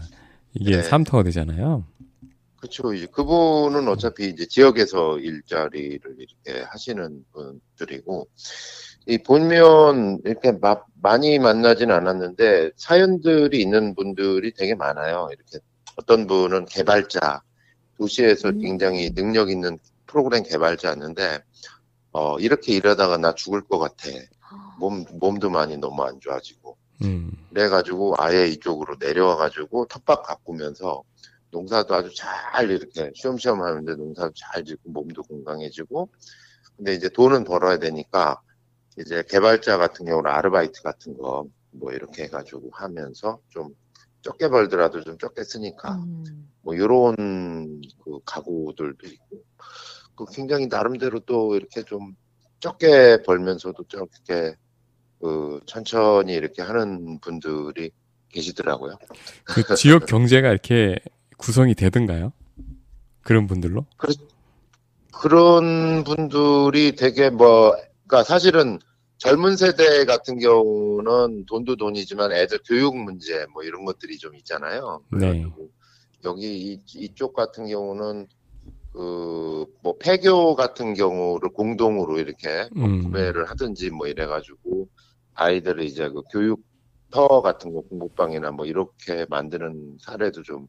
이게 0.53 0.77
네. 0.77 0.84
삼터가 0.84 1.24
되잖아요. 1.24 1.86
그렇죠. 2.58 2.94
이제 2.94 3.08
그분은 3.08 3.88
어차피 3.88 4.27
이제 4.29 4.46
지역에서 4.48 5.20
일자리를 5.20 6.01
이렇게 6.17 6.63
하시는 6.67 7.24
분들이고 7.32 8.27
이 9.08 9.17
본면 9.20 10.20
이렇게 10.25 10.51
마- 10.51 10.82
많이 11.01 11.38
만나진 11.38 11.91
않았는데 11.91 12.72
사연들이 12.75 13.62
있는 13.62 13.94
분들이 13.96 14.51
되게 14.53 14.74
많아요. 14.75 15.29
이렇게 15.32 15.60
어떤 15.96 16.25
분은 16.27 16.65
개발자 16.65 17.41
도시에서 17.98 18.50
음. 18.50 18.60
굉장히 18.60 19.12
능력 19.13 19.50
있는 19.50 19.77
프로그램 20.15 20.43
개발자였는데 20.43 21.43
어 22.13 22.39
이렇게 22.39 22.74
일하다가 22.74 23.17
나 23.17 23.36
죽을 23.36 23.62
것 23.62 23.79
같아. 23.79 24.07
몸 24.79 25.03
몸도 25.19 25.50
많이 25.50 25.77
너무 25.77 26.03
안 26.03 26.19
좋아지고 26.22 26.77
음, 27.03 27.31
그래가지고 27.50 28.15
아예 28.17 28.48
이쪽으로 28.48 28.95
내려와가지고 28.98 29.88
텃밭 29.88 30.24
가꾸면서 30.24 31.03
농사도 31.51 31.95
아주 31.95 32.13
잘 32.15 32.69
이렇게 32.72 33.12
쉬엄쉬엄 33.13 33.62
하는데 33.62 33.95
농사도 33.95 34.31
잘 34.36 34.63
짓고 34.63 34.89
몸도 34.91 35.24
건강해지고 35.24 36.10
근데 36.77 36.93
이제 36.93 37.10
돈은 37.10 37.43
벌어야 37.43 37.77
되니까 37.79 38.41
이제 38.98 39.24
개발자 39.27 39.77
같은 39.77 40.05
경우는 40.05 40.31
아르바이트 40.31 40.81
같은 40.81 41.17
거 41.17 41.45
뭐 41.77 41.91
이렇게 41.91 42.24
해가지고 42.24 42.69
하면서 42.72 43.39
좀 43.50 43.75
적게 44.22 44.48
벌더라도 44.48 45.03
좀 45.03 45.17
적게 45.17 45.43
쓰니까 45.43 45.95
음. 45.95 46.50
뭐 46.62 46.77
요런 46.77 47.81
그 48.03 48.19
가구들도 48.25 49.07
있고 49.07 49.43
그 50.15 50.25
굉장히 50.31 50.67
나름대로 50.67 51.19
또 51.19 51.55
이렇게 51.55 51.84
좀 51.84 52.15
적게 52.60 53.22
벌면서도 53.24 53.84
적게 53.88 54.55
그 55.19 55.60
천천히 55.65 56.34
이렇게 56.34 56.62
하는 56.62 57.19
분들이 57.19 57.91
계시더라고요. 58.29 58.98
그 59.43 59.75
지역 59.75 60.05
경제가 60.05 60.50
이렇게 60.50 60.98
구성이 61.38 61.74
되든가요? 61.75 62.31
그런 63.22 63.48
분들로? 63.48 63.86
그런 65.12 66.03
분들이 66.03 66.95
되게 66.95 67.29
뭐, 67.29 67.72
그러니까 68.07 68.24
사실은 68.24 68.79
젊은 69.17 69.55
세대 69.55 70.05
같은 70.05 70.38
경우는 70.39 71.45
돈도 71.45 71.77
돈이지만 71.77 72.34
애들 72.34 72.60
교육 72.67 72.98
문제 72.98 73.45
뭐 73.53 73.63
이런 73.63 73.86
것들이 73.86 74.17
좀 74.17 74.36
있잖아요. 74.36 75.01
네. 75.12 75.45
여기 76.25 76.74
이, 76.74 76.81
이쪽 76.95 77.34
같은 77.34 77.67
경우는 77.67 78.27
그 78.95 79.45
뭐 79.85 79.95
폐교 79.99 80.55
같은 80.55 80.95
경우를 80.95 81.49
공동으로 81.49 82.17
이렇게 82.17 82.67
뭐 82.75 82.87
음. 82.87 83.03
구매를 83.03 83.47
하든지 83.49 83.91
뭐 83.91 84.07
이래가지고 84.07 84.89
아이들을 85.35 85.83
이제 85.83 86.09
그 86.09 86.23
교육터 86.31 87.41
같은 87.41 87.71
거 87.71 87.81
공부방이나 87.81 88.49
뭐 88.49 88.65
이렇게 88.65 89.27
만드는 89.29 89.97
사례도 90.01 90.41
좀 90.41 90.67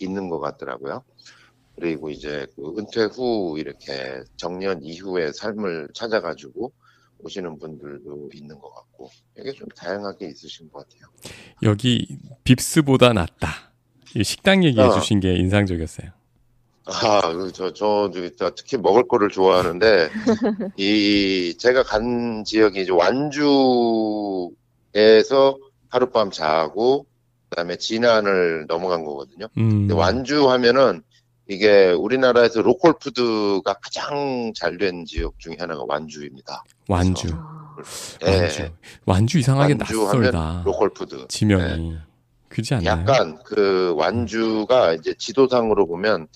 있는 0.00 0.28
것 0.28 0.40
같더라고요. 0.40 1.04
그리고 1.76 2.10
이제 2.10 2.46
그 2.56 2.74
은퇴 2.76 3.04
후 3.04 3.56
이렇게 3.56 4.20
정년 4.36 4.82
이후의 4.82 5.32
삶을 5.34 5.90
찾아가지고 5.94 6.72
오시는 7.18 7.60
분들도 7.60 8.30
있는 8.34 8.58
것 8.58 8.74
같고 8.74 9.10
이게 9.38 9.52
좀 9.52 9.68
다양하게 9.76 10.26
있으신 10.26 10.68
것 10.70 10.88
같아요. 10.88 11.08
여기 11.62 12.18
빕스보다 12.42 13.12
낫다. 13.12 13.72
이 14.16 14.24
식당 14.24 14.64
얘기해 14.64 14.86
어. 14.86 14.90
주신 14.90 15.20
게 15.20 15.36
인상적이었어요. 15.36 16.10
아, 16.86 17.32
그 17.32 17.50
저, 17.52 17.72
저, 17.72 18.10
저 18.38 18.50
특히 18.54 18.76
먹을 18.76 19.08
거를 19.08 19.28
좋아하는데, 19.28 20.08
이, 20.76 21.54
제가 21.58 21.82
간 21.82 22.44
지역이 22.44 22.80
이제 22.82 22.92
완주에서 22.92 24.52
하룻밤 25.88 26.30
자고, 26.30 27.06
그 27.48 27.56
다음에 27.56 27.76
진안을 27.76 28.66
넘어간 28.68 29.04
거거든요. 29.04 29.46
음. 29.58 29.70
근데 29.88 29.94
완주 29.94 30.48
하면은, 30.50 31.02
이게 31.48 31.90
우리나라에서 31.92 32.62
로컬 32.62 32.94
푸드가 32.98 33.74
가장 33.74 34.52
잘 34.54 34.78
된 34.78 35.04
지역 35.04 35.38
중에 35.38 35.56
하나가 35.58 35.84
완주입니다. 35.86 36.64
완주. 36.88 37.28
아, 37.34 37.76
예, 38.26 38.40
완주. 38.40 38.68
완주 39.04 39.38
이상하게 39.38 39.74
완주 39.78 40.08
하면 40.08 40.22
낯설다. 40.22 40.62
로컬 40.64 40.90
푸드. 40.90 41.26
지명이. 41.28 41.96
그지 42.48 42.74
않나요? 42.74 42.88
약간 43.00 43.38
그 43.44 43.94
완주가 43.96 44.94
이제 44.94 45.14
지도상으로 45.16 45.86
보면 45.86 46.26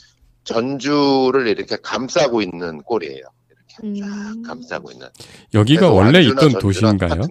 전주를 0.53 1.49
이렇게 1.49 1.77
감싸고 1.77 2.43
있는 2.43 2.83
꼴이에요. 2.83 3.25
이렇게 3.49 4.01
쫙 4.01 4.07
음. 4.07 4.43
감싸고 4.43 4.91
있는. 4.93 5.09
여기가 5.55 5.91
원래 5.91 6.21
있던 6.23 6.59
도시인가요? 6.61 7.23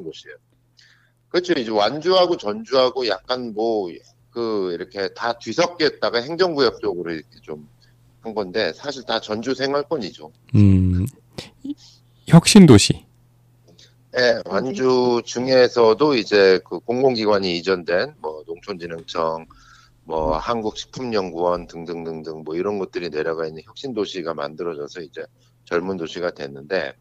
그렇죠. 1.30 1.54
이제 1.54 1.70
완주하고 1.70 2.38
전주하고 2.38 3.08
약간 3.08 3.54
뭐 3.54 3.90
그 4.32 4.72
이렇게 4.74 5.12
다 5.16 5.34
뒤섞였다가 5.40 6.22
행정구역 6.22 6.82
쪽으로 6.82 7.12
이렇게 7.12 7.28
좀 7.42 7.68
한 8.22 8.36
건데 8.36 8.74
사실 8.74 9.04
다 9.06 9.20
전주 9.20 9.56
생활권이죠. 9.56 10.32
음. 10.56 11.06
혁신도시. 12.28 13.06
예, 14.18 14.42
완주 14.46 15.22
중에서도 15.24 16.16
이제 16.16 16.60
그 16.68 16.80
공공기관이 16.80 17.58
이전된 17.58 18.16
뭐 18.20 18.44
농촌진흥청, 18.48 19.46
뭐 20.10 20.36
한국식품연구원 20.38 21.68
등등등등 21.68 22.44
뭐 22.44 22.56
이런 22.56 22.80
것들이 22.80 23.12
내려가 23.12 23.46
있는 23.46 23.62
혁신 23.64 23.94
도시가 23.94 24.34
만들어져서 24.34 25.02
이제 25.02 25.24
젊은 25.66 25.98
도시가 25.98 26.32
됐는데 26.32 26.94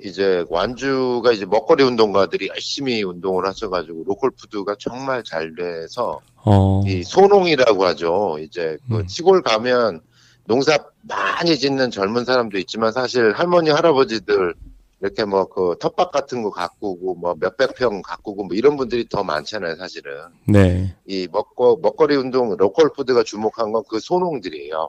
이제 0.00 0.44
완주가 0.50 1.30
이제 1.30 1.46
먹거리 1.46 1.84
운동가들이 1.84 2.48
열심히 2.48 3.04
운동을 3.04 3.46
하셔가지고 3.46 4.02
로컬 4.06 4.32
푸드가 4.32 4.74
정말 4.80 5.22
잘 5.22 5.54
돼서 5.54 6.20
어. 6.44 6.82
이 6.84 7.04
소농이라고 7.04 7.84
하죠. 7.84 8.38
이제 8.40 8.76
그 8.88 8.98
음. 8.98 9.06
시골 9.06 9.42
가면 9.42 10.00
농사 10.44 10.76
많이 11.02 11.56
짓는 11.56 11.92
젊은 11.92 12.24
사람도 12.24 12.58
있지만 12.58 12.90
사실 12.90 13.30
할머니 13.34 13.70
할아버지들 13.70 14.54
이렇게 15.02 15.24
뭐 15.24 15.46
그 15.48 15.74
텃밭 15.80 16.12
같은 16.12 16.42
거 16.44 16.50
가꾸고 16.50 17.16
뭐 17.16 17.34
몇백 17.38 17.74
평 17.74 18.00
가꾸고 18.02 18.44
뭐 18.44 18.54
이런 18.56 18.76
분들이 18.76 19.08
더 19.08 19.24
많잖아요, 19.24 19.74
사실은. 19.76 20.12
네. 20.46 20.94
이 21.06 21.26
먹고 21.30 21.78
먹거리 21.82 22.14
운동 22.16 22.56
로컬 22.56 22.92
푸드가 22.92 23.24
주목한 23.24 23.72
건 23.72 23.82
그 23.88 23.98
소농들이에요. 23.98 24.88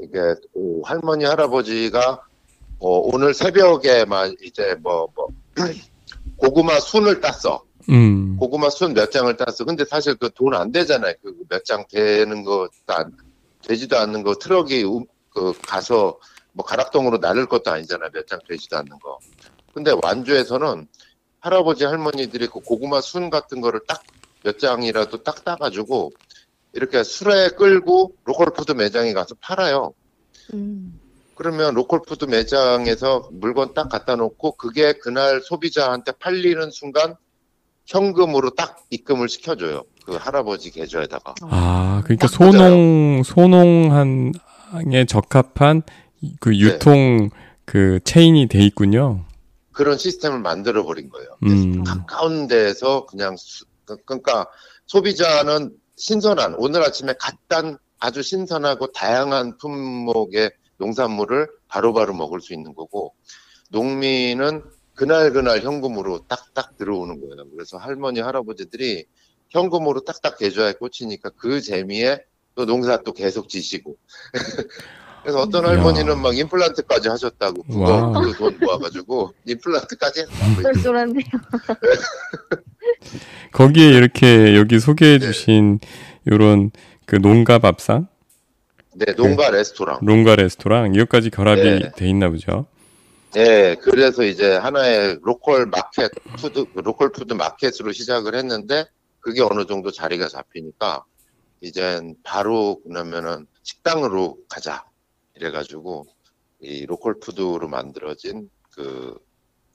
이게 0.00 0.18
그 0.54 0.80
할머니 0.84 1.24
할아버지가 1.26 2.22
어, 2.78 2.88
오늘 3.12 3.34
새벽에 3.34 4.04
막 4.06 4.32
이제 4.42 4.74
뭐 4.82 5.08
뭐 5.14 5.28
고구마 6.38 6.80
순을 6.80 7.20
땄어. 7.20 7.62
음. 7.90 8.36
고구마 8.38 8.70
순 8.70 8.94
몇 8.94 9.10
장을 9.10 9.34
땄어. 9.36 9.64
근데 9.66 9.84
사실 9.84 10.14
그 10.16 10.30
돈 10.30 10.54
안 10.54 10.72
되잖아요. 10.72 11.12
그 11.22 11.34
몇 11.50 11.62
장 11.64 11.84
되는 11.90 12.42
것도 12.42 12.68
안, 12.88 13.12
되지도 13.62 13.98
않는 13.98 14.22
거 14.22 14.34
트럭이 14.34 14.82
우- 14.84 15.04
그 15.30 15.52
가서 15.66 16.18
뭐 16.56 16.64
가락동으로 16.64 17.18
나를 17.18 17.46
것도 17.46 17.70
아니잖아요. 17.70 18.10
몇장 18.12 18.40
되지도 18.48 18.78
않는 18.78 18.98
거. 18.98 19.18
근데 19.74 19.92
완주에서는 20.02 20.88
할아버지 21.40 21.84
할머니들이 21.84 22.48
그 22.48 22.60
고구마 22.60 23.00
순 23.00 23.30
같은 23.30 23.60
거를 23.60 23.80
딱 23.86 24.02
몇 24.46 24.60
장이라도 24.60 25.24
딱 25.24 25.44
따가지고 25.44 26.12
이렇게 26.72 27.02
수레 27.02 27.48
끌고 27.48 28.14
로컬 28.24 28.52
푸드 28.52 28.72
매장에 28.72 29.12
가서 29.12 29.34
팔아요. 29.40 29.92
음. 30.54 31.00
그러면 31.34 31.74
로컬 31.74 32.00
푸드 32.06 32.26
매장에서 32.26 33.28
물건 33.32 33.74
딱 33.74 33.88
갖다 33.88 34.14
놓고 34.14 34.52
그게 34.52 34.92
그날 34.92 35.40
소비자한테 35.42 36.12
팔리는 36.12 36.70
순간 36.70 37.16
현금으로 37.86 38.50
딱 38.50 38.84
입금을 38.90 39.28
시켜줘요. 39.28 39.82
그 40.04 40.14
할아버지 40.14 40.70
계좌에다가. 40.70 41.34
아, 41.42 42.02
그러니까 42.04 42.28
딱 42.28 42.32
소농, 42.32 43.24
소농한에 43.24 45.04
적합한 45.08 45.82
그 46.40 46.50
네. 46.50 46.58
유통 46.60 47.30
그 47.64 48.00
체인이 48.04 48.46
돼 48.48 48.60
있군요. 48.64 49.24
그런 49.72 49.98
시스템을 49.98 50.40
만들어 50.40 50.84
버린 50.84 51.08
거예요. 51.10 51.36
음. 51.44 51.84
가까운 51.84 52.46
데서 52.46 53.06
그냥 53.06 53.36
수- 53.36 53.64
그- 53.84 53.96
그러니까 54.04 54.46
소비자는 54.86 55.76
신선한 55.96 56.54
오늘 56.58 56.82
아침에 56.82 57.14
갓단 57.18 57.78
아주 57.98 58.22
신선하고 58.22 58.92
다양한 58.92 59.56
품목의 59.58 60.50
농산물을 60.78 61.48
바로바로 61.68 62.14
먹을 62.14 62.40
수 62.40 62.52
있는 62.54 62.74
거고 62.74 63.14
농민은 63.70 64.62
그날 64.94 65.32
그날 65.32 65.60
현금으로 65.60 66.26
딱딱 66.26 66.76
들어오는 66.78 67.20
거예요. 67.20 67.50
그래서 67.50 67.76
할머니 67.76 68.20
할아버지들이 68.20 69.04
현금으로 69.50 70.00
딱딱 70.04 70.38
계좌에 70.38 70.72
꽂히니까 70.74 71.30
그 71.36 71.60
재미에 71.60 72.18
또 72.54 72.64
농사 72.64 73.02
또 73.02 73.12
계속 73.12 73.48
지시고 73.48 73.96
그래서 75.26 75.40
어떤 75.40 75.64
야. 75.64 75.70
할머니는 75.70 76.20
막 76.20 76.38
임플란트까지 76.38 77.08
하셨다고 77.08 77.64
wow. 77.68 78.12
그거 78.12 78.26
그돈 78.26 78.58
모아가지고 78.60 79.34
임플란트까지 79.44 80.20
했다고 80.20 80.62
쏠쏠한데요. 80.62 81.24
거기에 83.52 83.88
이렇게 83.88 84.54
여기 84.54 84.78
소개해 84.78 85.18
네. 85.18 85.26
주신 85.26 85.80
요런 86.30 86.70
그 87.06 87.16
농가 87.16 87.58
밥상, 87.58 88.06
네, 88.94 89.14
농가 89.14 89.50
레스토랑. 89.50 89.98
농가 90.02 90.36
레스토랑 90.36 90.94
이것까지 90.94 91.30
결합이 91.30 91.60
네. 91.60 91.90
돼 91.96 92.08
있나 92.08 92.30
보죠. 92.30 92.66
네, 93.32 93.74
그래서 93.82 94.22
이제 94.22 94.54
하나의 94.54 95.18
로컬 95.24 95.66
마켓 95.66 96.12
푸드, 96.36 96.66
로컬 96.74 97.10
푸드 97.10 97.34
마켓으로 97.34 97.90
시작을 97.90 98.36
했는데 98.36 98.84
그게 99.18 99.42
어느 99.42 99.66
정도 99.66 99.90
자리가 99.90 100.28
잡히니까 100.28 101.02
이젠 101.62 102.14
바로 102.22 102.78
그러면은 102.86 103.48
식당으로 103.64 104.36
가자. 104.48 104.84
이래가지고 105.36 106.06
이 106.60 106.86
로컬 106.86 107.18
푸드로 107.20 107.68
만들어진 107.68 108.50
그 108.72 109.18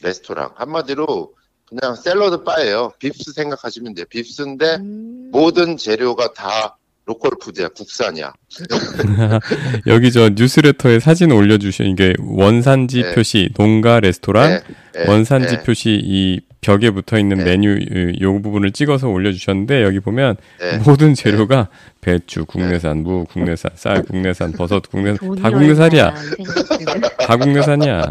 레스토랑. 0.02 0.54
한마디로 0.56 1.36
그냥 1.66 1.96
샐러드 1.96 2.44
바예요. 2.44 2.92
빕스 3.00 3.34
생각하시면 3.34 3.94
돼요. 3.94 4.06
빕스인데 4.06 4.80
음. 4.80 5.30
모든 5.32 5.78
재료가 5.78 6.34
다 6.34 6.78
로컬 7.06 7.32
푸드야. 7.42 7.70
국산이야. 7.70 8.32
여기 9.88 10.12
저 10.12 10.30
뉴스레터에 10.30 11.00
사진 11.00 11.32
올려주신 11.32 11.88
이게 11.88 12.14
원산지 12.20 13.02
네. 13.04 13.16
표시 13.16 13.50
농가 13.56 14.00
레스토랑 14.00 14.50
네, 14.50 14.62
네, 14.94 15.10
원산지 15.10 15.58
네, 15.58 15.64
표시 15.64 16.00
이 16.04 16.40
벽에 16.62 16.92
붙어 16.92 17.18
있는 17.18 17.38
네. 17.38 17.44
메뉴 17.46 17.76
이- 17.80 18.22
요 18.22 18.40
부분을 18.40 18.72
찍어서 18.72 19.10
올려주셨는데 19.10 19.84
여기 19.84 20.00
보면 20.00 20.36
네. 20.60 20.78
모든 20.78 21.16
재료가 21.16 21.70
배추 22.02 22.46
국내산, 22.46 23.02
무 23.02 23.26
국내산, 23.26 23.72
쌀 23.76 24.04
국내산, 24.04 24.52
버섯 24.52 24.82
국내산 24.90 25.36
다 25.42 25.50
국내산이야. 25.50 26.14
다 27.18 27.38
국내산이야. 27.38 28.02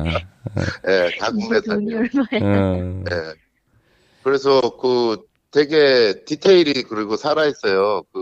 네, 0.85 1.11
다 1.19 1.31
돈이 1.31 1.43
국내산이에요. 1.45 1.99
얼마야. 1.99 2.59
어. 2.59 3.03
네. 3.09 3.11
그래서 4.25 4.77
그 4.79 5.19
되게 5.53 6.23
디테일이 6.27 6.85
그리고 6.85 7.17
살아 7.17 7.45
있어요. 7.47 8.03
그 8.13 8.19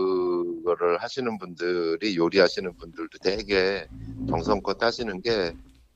거를 0.69 1.01
하시는 1.01 1.37
분들이 1.39 2.15
요리하시는 2.15 2.77
분들도 2.77 3.17
되게 3.23 3.87
정성껏 4.29 4.81
하시는 4.81 5.19
게 5.21 5.55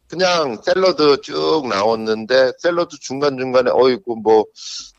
그냥 0.09 0.61
샐러드 0.63 1.21
쭉 1.21 1.67
나왔는데 1.67 2.53
샐러드 2.59 2.97
중간 2.99 3.37
중간에 3.37 3.71
어이구 3.71 4.17
뭐 4.23 4.45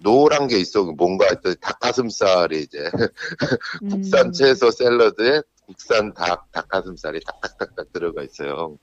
노란 0.00 0.46
게 0.46 0.58
있어 0.58 0.84
뭔가 0.84 1.26
했더니 1.26 1.56
닭가슴살이 1.60 2.62
이제 2.62 2.90
국산 3.90 4.26
음. 4.26 4.32
채소 4.32 4.70
샐러드에 4.70 5.42
국산 5.66 6.14
닭 6.14 6.50
닭가슴살이 6.52 7.20
딱딱딱딱 7.20 7.92
들어가 7.92 8.22
있어요. 8.22 8.78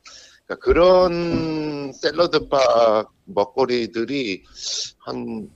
그러니까 0.46 0.66
그런 0.66 1.94
샐러드 1.94 2.48
바 2.50 3.06
먹거리들이 3.26 4.44
한 5.00 5.50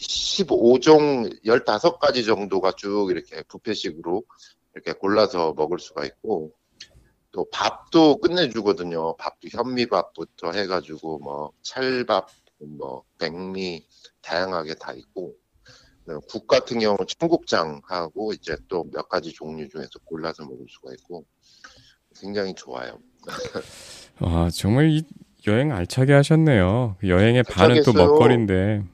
15종 0.00 1.44
15가지 1.44 2.24
정도가 2.24 2.72
쭉 2.72 3.10
이렇게 3.10 3.42
뷔페식으로 3.42 4.24
이렇게 4.74 4.92
골라서 4.92 5.52
먹을 5.56 5.78
수가 5.78 6.04
있고 6.04 6.52
또 7.32 7.46
밥도 7.52 8.18
끝내주거든요. 8.18 9.16
밥도 9.16 9.48
현미밥부터 9.50 10.52
해가지고 10.52 11.18
뭐 11.20 11.52
찰밥, 11.62 12.28
뭐 12.58 13.04
백미 13.18 13.86
다양하게 14.22 14.74
다 14.74 14.92
있고 14.92 15.34
국 16.28 16.46
같은 16.46 16.80
경우 16.80 16.96
는 16.96 17.06
청국장하고 17.06 18.32
이제 18.32 18.56
또 18.68 18.84
몇 18.92 19.08
가지 19.08 19.32
종류 19.32 19.68
중에서 19.68 19.90
골라서 20.04 20.44
먹을 20.44 20.66
수가 20.68 20.92
있고 20.94 21.24
굉장히 22.20 22.54
좋아요. 22.54 22.98
와, 24.20 24.50
정말 24.50 24.90
이, 24.90 25.04
여행 25.46 25.72
알차게 25.72 26.12
하셨네요. 26.12 26.96
그 27.00 27.08
여행의 27.08 27.44
반은 27.44 27.82
또 27.84 27.90
했어요. 27.92 28.06
먹거리인데. 28.06 28.84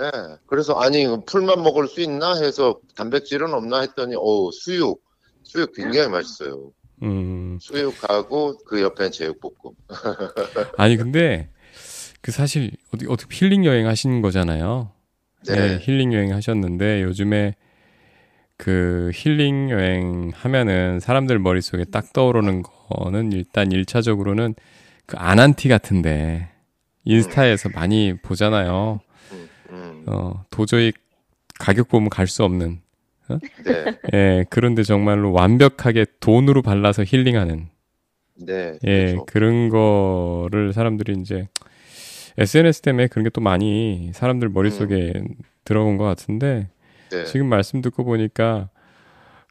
예. 0.00 0.10
그래서 0.46 0.74
아니 0.74 1.06
풀만 1.26 1.62
먹을 1.62 1.86
수 1.88 2.00
있나 2.00 2.34
해서 2.36 2.78
단백질은 2.94 3.52
없나 3.54 3.80
했더니 3.80 4.14
어 4.16 4.50
수육 4.52 5.02
수육 5.48 5.72
굉장히 5.74 6.08
맛있어요. 6.10 6.70
음. 7.02 7.58
수육하고 7.60 8.58
그 8.64 8.82
옆에 8.82 9.10
제육볶음. 9.10 9.74
아니 10.76 10.96
근데 10.96 11.48
그 12.20 12.30
사실 12.32 12.70
어디 12.92 13.06
어떻게 13.08 13.34
힐링 13.34 13.64
여행 13.64 13.86
하신 13.86 14.20
거잖아요. 14.20 14.92
네. 15.46 15.78
힐링 15.80 16.12
여행 16.12 16.34
하셨는데 16.34 17.02
요즘에 17.02 17.54
그 18.58 19.10
힐링 19.14 19.70
여행 19.70 20.32
하면은 20.34 21.00
사람들 21.00 21.38
머릿속에 21.38 21.84
딱 21.84 22.12
떠오르는 22.12 22.62
거는 22.62 23.32
일단 23.32 23.72
일차적으로는 23.72 24.54
그 25.06 25.16
아난티 25.16 25.68
같은데 25.68 26.50
인스타에서 27.04 27.70
많이 27.70 28.14
보잖아요. 28.20 29.00
음, 29.32 29.48
음. 29.70 30.04
어, 30.08 30.44
도저히 30.50 30.92
가격 31.58 31.88
보면 31.88 32.10
갈 32.10 32.26
수 32.26 32.44
없는 32.44 32.82
네. 33.64 33.98
예, 34.14 34.44
그런데 34.50 34.82
정말로 34.82 35.32
완벽하게 35.32 36.06
돈으로 36.20 36.62
발라서 36.62 37.04
힐링하는 37.04 37.68
네. 38.46 38.78
예, 38.84 39.06
그렇죠. 39.06 39.26
그런 39.26 39.68
거를 39.68 40.72
사람들이 40.72 41.14
이제 41.20 41.48
SNS 42.38 42.82
때문에 42.82 43.06
그런 43.08 43.24
게 43.24 43.30
또 43.30 43.40
많이 43.40 44.10
사람들 44.14 44.48
머릿속에 44.48 45.12
들어온 45.64 45.96
것 45.96 46.04
같은데 46.04 46.70
네. 47.10 47.24
지금 47.24 47.46
말씀 47.46 47.80
듣고 47.82 48.04
보니까 48.04 48.70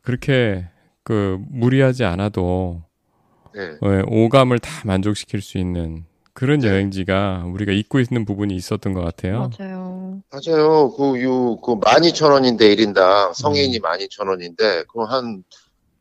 그렇게 0.04 0.66
그 1.04 1.38
무리하지 1.50 2.06
않아도 2.06 2.84
네. 3.54 3.78
예, 3.84 4.04
오감을 4.08 4.60
다 4.60 4.70
만족시킬 4.86 5.42
수 5.42 5.58
있는 5.58 6.06
그런 6.38 6.60
네. 6.60 6.67
여행지가 6.67 7.45
우리가 7.52 7.71
잊고 7.71 8.00
있는 8.00 8.23
부분이 8.23 8.56
있었던 8.56 8.93
것 8.93 9.02
같아요. 9.02 9.50
맞아요. 9.58 10.21
맞아요. 10.30 10.93
그, 10.95 11.19
요, 11.23 11.60
그, 11.62 11.80
12,000원인데, 11.80 12.62
1인당. 12.78 13.30
음. 13.30 13.34
성인이 13.34 13.80
12,000원인데, 13.80 14.86
그럼 14.88 15.10
한, 15.10 15.43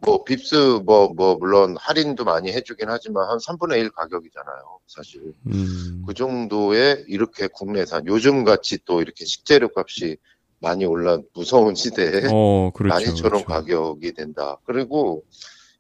뭐, 0.00 0.24
빕스, 0.24 0.84
뭐, 0.84 1.10
뭐, 1.16 1.36
물론 1.36 1.74
할인도 1.78 2.24
많이 2.24 2.52
해주긴 2.52 2.90
하지만, 2.90 3.30
한 3.30 3.38
3분의 3.38 3.78
1 3.78 3.90
가격이잖아요. 3.92 4.78
사실. 4.86 5.32
음, 5.46 6.04
그 6.06 6.12
정도에 6.12 7.04
이렇게 7.08 7.46
국내산, 7.46 8.06
요즘 8.06 8.44
같이 8.44 8.76
또 8.84 9.00
이렇게 9.00 9.24
식재료 9.24 9.70
값이 9.74 10.18
많이 10.58 10.84
올라, 10.84 11.18
무서운 11.32 11.74
시대에 11.74 12.28
어, 12.30 12.72
그렇죠. 12.74 12.94
12,000원 13.06 13.22
그렇죠. 13.22 13.44
가격이 13.46 14.12
된다. 14.12 14.58
그리고, 14.66 15.22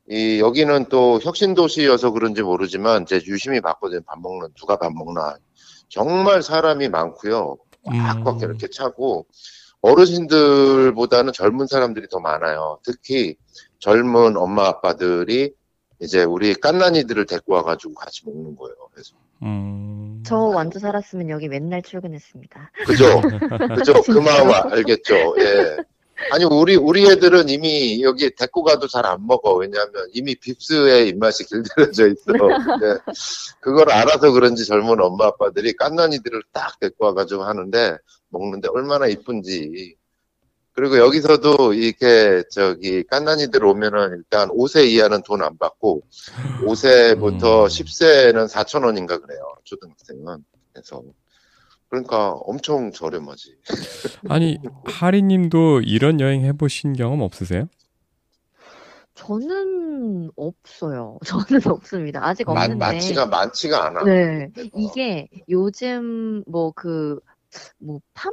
이, 0.08 0.38
여기는 0.40 0.86
또 0.88 1.18
혁신도시여서 1.22 2.12
그런지 2.12 2.42
모르지만, 2.42 3.02
이제 3.02 3.20
유심히 3.26 3.60
봤거든요. 3.60 4.00
밥 4.06 4.20
먹는, 4.20 4.48
누가 4.56 4.76
밥 4.76 4.92
먹나. 4.92 5.36
정말 5.88 6.42
사람이 6.42 6.88
많고요. 6.88 7.56
꽉꽉 7.84 8.36
음. 8.36 8.40
이렇게 8.42 8.68
차고, 8.68 9.26
어르신들보다는 9.80 11.32
젊은 11.32 11.66
사람들이 11.66 12.08
더 12.08 12.18
많아요. 12.18 12.78
특히 12.82 13.36
젊은 13.78 14.36
엄마 14.36 14.66
아빠들이 14.66 15.52
이제 16.00 16.24
우리 16.24 16.54
깐난이들을 16.54 17.26
데리고 17.26 17.54
와가지고 17.54 17.94
같이 17.94 18.22
먹는 18.26 18.56
거예요. 18.56 18.74
그래서 18.92 19.14
음. 19.42 20.22
저 20.26 20.36
완주 20.36 20.78
살았으면 20.78 21.30
여기 21.30 21.48
맨날 21.48 21.82
출근했습니다. 21.82 22.72
그죠? 22.86 23.20
그죠? 23.76 24.02
그 24.02 24.18
마음 24.18 24.50
알겠죠? 24.72 25.14
예. 25.38 25.76
아니 26.32 26.44
우리 26.44 26.76
우리 26.76 27.06
애들은 27.10 27.48
이미 27.48 28.02
여기 28.02 28.30
데리고 28.34 28.62
가도 28.64 28.86
잘 28.88 29.04
안 29.06 29.26
먹어. 29.26 29.54
왜냐하면 29.54 29.92
이미 30.12 30.34
빕스의 30.34 31.08
입맛이 31.08 31.44
길들여져 31.44 32.08
있어. 32.08 32.32
근데 32.32 32.98
그걸 33.60 33.90
알아서 33.90 34.32
그런지 34.32 34.64
젊은 34.66 35.00
엄마 35.00 35.26
아빠들이 35.26 35.74
깐난이들을 35.74 36.42
딱 36.52 36.78
데리고 36.80 37.06
와가지고 37.06 37.44
하는데 37.44 37.96
먹는데 38.30 38.68
얼마나 38.72 39.06
이쁜지. 39.06 39.94
그리고 40.72 40.98
여기서도 40.98 41.72
이렇게 41.72 42.42
저기 42.50 43.02
깐난이들 43.04 43.64
오면은 43.64 44.16
일단 44.18 44.48
5세 44.50 44.86
이하는 44.88 45.22
돈 45.22 45.42
안 45.42 45.56
받고 45.56 46.02
5세부터 46.64 47.64
음. 47.64 47.66
10세는 47.68 48.48
4천 48.48 48.84
원인가 48.84 49.18
그래요. 49.18 49.40
초등학생은. 49.64 50.44
그래서 50.72 51.02
그러니까 51.88 52.32
엄청 52.32 52.90
저렴하지. 52.92 53.56
아니, 54.28 54.58
하리님도 54.84 55.82
이런 55.82 56.20
여행 56.20 56.44
해보신 56.44 56.94
경험 56.94 57.20
없으세요? 57.20 57.68
저는 59.14 60.30
없어요. 60.36 61.18
저는 61.24 61.60
없습니다. 61.66 62.26
아직 62.26 62.46
많, 62.46 62.56
없는데. 62.70 62.76
많지가 62.76 63.26
많지가 63.26 63.86
않아. 63.86 64.04
네. 64.04 64.50
이게 64.74 65.28
요즘 65.48 66.44
뭐 66.46 66.72
그, 66.72 67.18
뭐, 67.78 68.00
팜, 68.14 68.30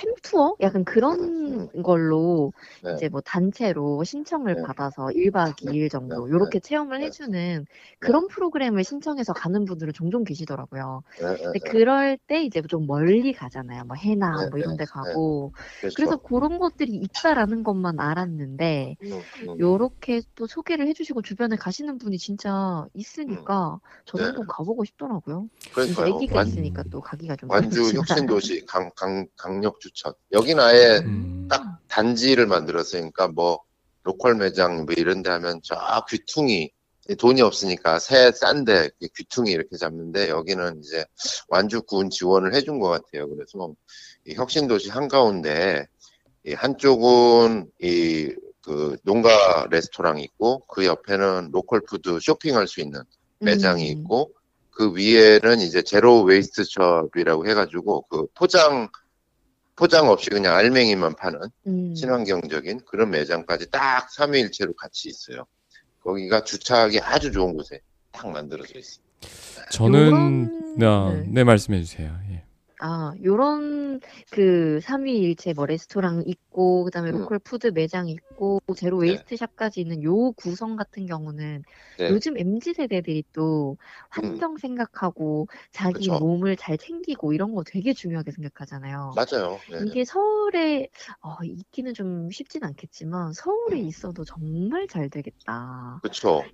팸투어? 0.00 0.56
약간 0.60 0.84
그런 0.84 1.68
걸로 1.82 2.52
네. 2.82 2.94
이제 2.94 3.08
뭐 3.08 3.20
단체로 3.20 4.02
신청을 4.04 4.54
네. 4.56 4.62
받아서 4.62 5.10
1박 5.10 5.56
2일 5.62 5.88
정도 5.88 6.26
네. 6.26 6.60
체험을 6.60 7.00
네. 7.00 7.06
해주는 7.06 7.66
그런 7.98 8.26
프로그램을 8.28 8.84
신청해서 8.84 9.32
가는 9.32 9.64
분들은 9.64 9.92
종종 9.92 10.24
계시더라고요. 10.24 11.02
네, 11.20 11.26
네, 11.26 11.36
근데 11.42 11.58
네. 11.58 11.70
그럴 11.70 12.18
때 12.26 12.42
이제 12.42 12.62
좀 12.62 12.86
멀리 12.86 13.32
가잖아요. 13.32 13.84
뭐 13.84 13.96
해나 13.96 14.44
네, 14.44 14.50
뭐 14.50 14.58
이런 14.58 14.76
데 14.76 14.84
네, 14.84 14.90
가고. 14.90 15.52
그렇죠. 15.80 15.94
그래서 15.96 16.16
그런 16.16 16.58
것들이 16.58 16.92
있다라는 16.92 17.62
것만 17.62 18.00
알았는데 18.00 18.96
음, 19.02 19.12
음. 19.48 19.58
요렇게 19.58 20.22
또 20.34 20.46
소개를 20.46 20.86
해주시고 20.88 21.22
주변에 21.22 21.56
가시는 21.56 21.98
분이 21.98 22.18
진짜 22.18 22.86
있으니까 22.94 23.80
저도 24.04 24.22
네. 24.22 24.28
한번 24.28 24.46
가보고 24.46 24.84
싶더라고요. 24.84 25.48
이제 25.60 25.72
그러니까요. 25.74 26.14
아기가 26.14 26.36
완, 26.36 26.46
있으니까 26.46 26.82
또 26.90 27.00
가기가 27.00 27.36
좀 27.36 27.50
완주. 27.50 27.92
혁신도시 27.94 28.66
강, 28.66 28.90
강, 28.96 29.26
강력 29.36 29.80
주 29.80 29.89
천. 29.94 30.12
여긴 30.32 30.60
아예 30.60 30.98
음. 31.04 31.46
딱 31.48 31.78
단지를 31.88 32.46
만들었으니까 32.46 33.28
뭐 33.28 33.60
로컬 34.02 34.34
매장 34.34 34.84
뭐 34.86 34.94
이런 34.96 35.22
데 35.22 35.30
하면 35.30 35.60
저 35.62 35.76
귀퉁이 36.08 36.70
돈이 37.18 37.42
없으니까 37.42 37.98
세 37.98 38.30
싼데 38.32 38.90
귀퉁이 39.16 39.50
이렇게 39.50 39.76
잡는데 39.76 40.28
여기는 40.28 40.80
이제 40.82 41.04
완주군 41.48 42.10
지원을 42.10 42.54
해준 42.54 42.78
것 42.78 42.88
같아요. 42.88 43.28
그래서 43.28 43.74
이 44.26 44.34
혁신도시 44.34 44.90
한가운데 44.90 45.86
이 46.44 46.52
한쪽은 46.52 47.70
이 47.82 48.34
그 48.62 48.96
농가 49.02 49.66
레스토랑이 49.70 50.22
있고 50.22 50.60
그 50.66 50.84
옆에는 50.84 51.50
로컬 51.52 51.80
푸드 51.80 52.18
쇼핑할 52.20 52.68
수 52.68 52.80
있는 52.80 53.02
매장이 53.38 53.90
음. 53.90 53.98
있고 53.98 54.32
그 54.70 54.94
위에는 54.94 55.60
이제 55.60 55.82
zero 55.82 56.22
waste 56.22 56.64
숍이라고 56.64 57.46
해가지고 57.48 58.02
그 58.02 58.26
포장 58.34 58.88
포장 59.80 60.10
없이 60.10 60.28
그냥 60.28 60.54
알맹이만 60.56 61.16
파는 61.16 61.40
음. 61.66 61.94
친환경적인 61.94 62.80
그런 62.84 63.08
매장까지 63.12 63.70
딱 63.70 64.10
삼위일체로 64.12 64.74
같이 64.74 65.08
있어요. 65.08 65.46
거기가 66.04 66.44
주차하기 66.44 67.00
아주 67.00 67.32
좋은 67.32 67.54
곳에 67.54 67.80
딱 68.12 68.28
만들어져 68.30 68.78
있어요. 68.78 69.02
저는, 69.72 70.10
요런- 70.78 70.82
아, 70.84 71.12
네. 71.14 71.24
네, 71.28 71.44
말씀해 71.44 71.80
주세요. 71.82 72.14
예. 72.30 72.44
아, 72.82 73.12
요런 73.22 74.00
그 74.30 74.80
삼위일체 74.80 75.52
뭐 75.52 75.66
레스토랑 75.66 76.24
있고 76.26 76.84
그다음에 76.84 77.10
음. 77.10 77.20
로컬 77.20 77.38
푸드 77.38 77.68
매장 77.68 78.08
있고 78.08 78.60
zero 78.76 78.98
waste 78.98 79.36
샵까지 79.36 79.80
있는 79.80 80.02
요 80.02 80.32
구성 80.32 80.76
같은 80.76 81.04
경우는 81.04 81.62
네. 81.98 82.10
요즘 82.10 82.38
MZ 82.38 82.72
세대들이 82.74 83.24
또 83.34 83.76
환경 84.08 84.56
생각하고 84.56 85.48
자기 85.72 86.08
그쵸. 86.08 86.18
몸을 86.18 86.56
잘 86.56 86.78
챙기고 86.78 87.34
이런 87.34 87.54
거 87.54 87.62
되게 87.64 87.92
중요하게 87.92 88.30
생각하잖아요. 88.32 89.14
맞아요. 89.14 89.58
네. 89.70 89.86
이게 89.86 90.04
서울에 90.06 90.88
어, 91.20 91.36
있기는 91.44 91.92
좀 91.92 92.30
쉽진 92.30 92.64
않겠지만 92.64 93.34
서울에 93.34 93.78
음. 93.78 93.86
있어도 93.86 94.24
정말 94.24 94.88
잘 94.88 95.10
되겠다. 95.10 95.98
그렇죠. 96.02 96.44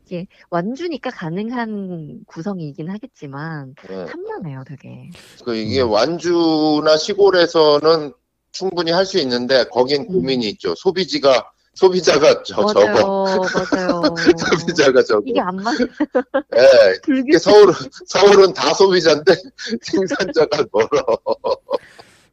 완주니까 0.50 1.10
가능한 1.10 2.24
구성이긴 2.26 2.90
하겠지만 2.90 3.74
네. 3.88 4.04
탐나네요, 4.06 4.64
되게. 4.64 5.10
그 5.44 5.54
이게 5.54 5.82
음. 5.82 5.90
완주나 6.16 6.96
시골에서는 6.96 8.12
충분히 8.52 8.90
할 8.90 9.04
수 9.04 9.18
있는데 9.18 9.64
거긴 9.70 10.02
음. 10.02 10.06
고민이 10.08 10.48
있죠. 10.50 10.74
소비지가 10.74 11.50
소비자가 11.74 12.42
저, 12.42 12.66
적어. 12.66 12.86
맞아요, 12.86 13.40
맞아요. 13.70 14.02
소비자가 14.58 15.02
적어. 15.02 15.22
이게 15.26 15.38
안 15.40 15.56
맞, 15.56 15.74
예. 15.78 17.00
불규 17.02 17.28
이게 17.28 17.38
서울은 17.38 17.74
서울은 18.06 18.54
다 18.54 18.72
소비자인데 18.72 19.34
생산자가 19.82 20.64
멀어. 20.72 20.88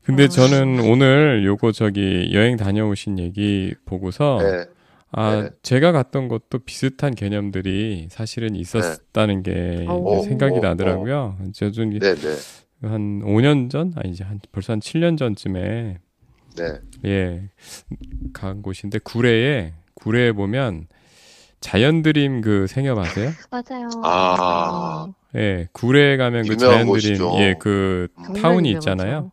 근데 0.06 0.24
아. 0.24 0.28
저는 0.30 0.80
오늘 0.90 1.44
요거 1.46 1.74
저기 1.74 2.32
여행 2.34 2.56
다녀오신 2.56 3.20
얘기 3.20 3.74
보고서 3.86 4.38
네. 4.42 4.66
아, 5.12 5.42
네. 5.44 5.50
제가 5.62 5.92
갔던 5.92 6.30
것도 6.30 6.60
비슷한 6.66 7.14
개념들이 7.14 8.08
사실은 8.10 8.56
있었다는 8.56 9.44
게 9.44 9.86
오. 9.90 10.20
이제 10.20 10.30
생각이 10.30 10.56
오, 10.56 10.58
오, 10.58 10.62
나더라고요. 10.62 11.38
저도 11.54 11.84
이제 11.84 12.00
네, 12.00 12.16
네. 12.16 12.36
한 12.84 13.22
5년 13.24 13.70
전, 13.70 13.94
아니 13.96 14.12
이제 14.12 14.24
한 14.24 14.40
벌써 14.52 14.74
한 14.74 14.80
7년 14.80 15.18
전쯤에 15.18 15.98
네. 16.56 16.80
예, 17.06 17.50
간 18.34 18.62
곳인데 18.62 19.00
구례에 19.00 19.74
구례에 19.96 20.32
보면 20.32 20.88
자연드림 21.62 22.42
그 22.42 22.68
생협 22.68 22.98
아세요? 23.00 23.32
맞아요. 23.50 23.90
아. 24.04 25.08
예, 25.36 25.68
구례에 25.72 26.18
가면 26.18 26.48
그 26.48 26.58
자연드림 26.58 26.88
곳이죠. 26.88 27.32
예, 27.40 27.56
그 27.60 28.08
정말 28.16 28.42
타운이. 28.42 28.72
있잖아요. 28.74 29.32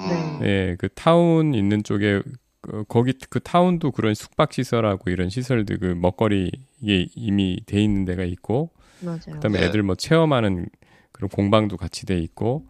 음. 0.00 0.38
네. 0.40 0.46
예, 0.46 0.76
그 0.78 0.88
타운 0.94 1.54
있는 1.54 1.82
쪽에 1.82 2.22
그, 2.60 2.84
거기 2.88 3.12
그 3.28 3.40
타운도 3.40 3.90
그런 3.90 4.14
숙박 4.14 4.52
시설하고 4.52 5.10
이런 5.10 5.28
시설들 5.28 5.78
그 5.78 5.86
먹거리 5.86 6.50
이게 6.80 7.06
이미 7.14 7.60
돼 7.66 7.82
있는 7.82 8.04
데가 8.04 8.24
있고 8.24 8.70
맞아요. 9.00 9.18
그다음에 9.34 9.60
네. 9.60 9.66
애들 9.66 9.82
뭐 9.82 9.94
체험하는 9.96 10.68
그런 11.12 11.28
공방도 11.28 11.76
같이 11.76 12.06
돼 12.06 12.18
있고 12.18 12.66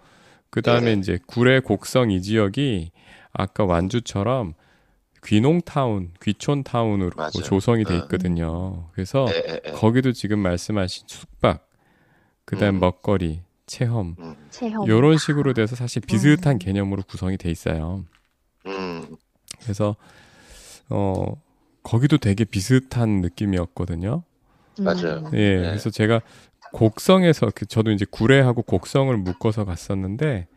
그 0.55 0.63
다음에 0.63 0.95
네. 0.95 1.01
이제 1.01 1.19
구례 1.27 1.59
곡성 1.59 2.13
이 2.13 2.23
지역이 2.23 2.93
아까 3.33 3.65
완주처럼 3.65 4.55
귀농타운, 5.25 6.13
귀촌타운으로 6.23 7.11
맞아요. 7.17 7.31
조성이 7.43 7.83
돼 7.83 7.95
네. 7.95 7.99
있거든요. 8.03 8.89
그래서 8.93 9.27
예. 9.35 9.73
거기도 9.73 10.13
지금 10.13 10.39
말씀하신 10.39 11.07
숙박, 11.09 11.69
그다음 12.45 12.77
음. 12.77 12.81
먹거리, 12.81 13.41
체험 13.67 14.15
음, 14.21 14.37
체험. 14.51 14.87
요런 14.87 15.19
식으로 15.19 15.55
돼서 15.55 15.75
사실 15.75 16.01
비슷한 16.03 16.53
음. 16.53 16.59
개념으로 16.59 17.03
구성이 17.03 17.37
돼 17.37 17.51
있어요. 17.51 18.05
음, 18.67 19.17
그래서 19.61 19.97
어 20.89 21.35
거기도 21.83 22.17
되게 22.17 22.45
비슷한 22.45 23.23
느낌이었거든요. 23.23 24.23
음. 24.79 24.85
맞아요. 24.85 25.31
예, 25.33 25.57
네. 25.57 25.63
그래서 25.63 25.91
제가 25.91 26.21
곡성에서 26.75 27.53
그 27.55 27.67
저도 27.67 27.93
이제 27.93 28.05
구례하고 28.11 28.63
곡성을 28.63 29.17
묶어서 29.17 29.65
갔었는데 29.65 30.49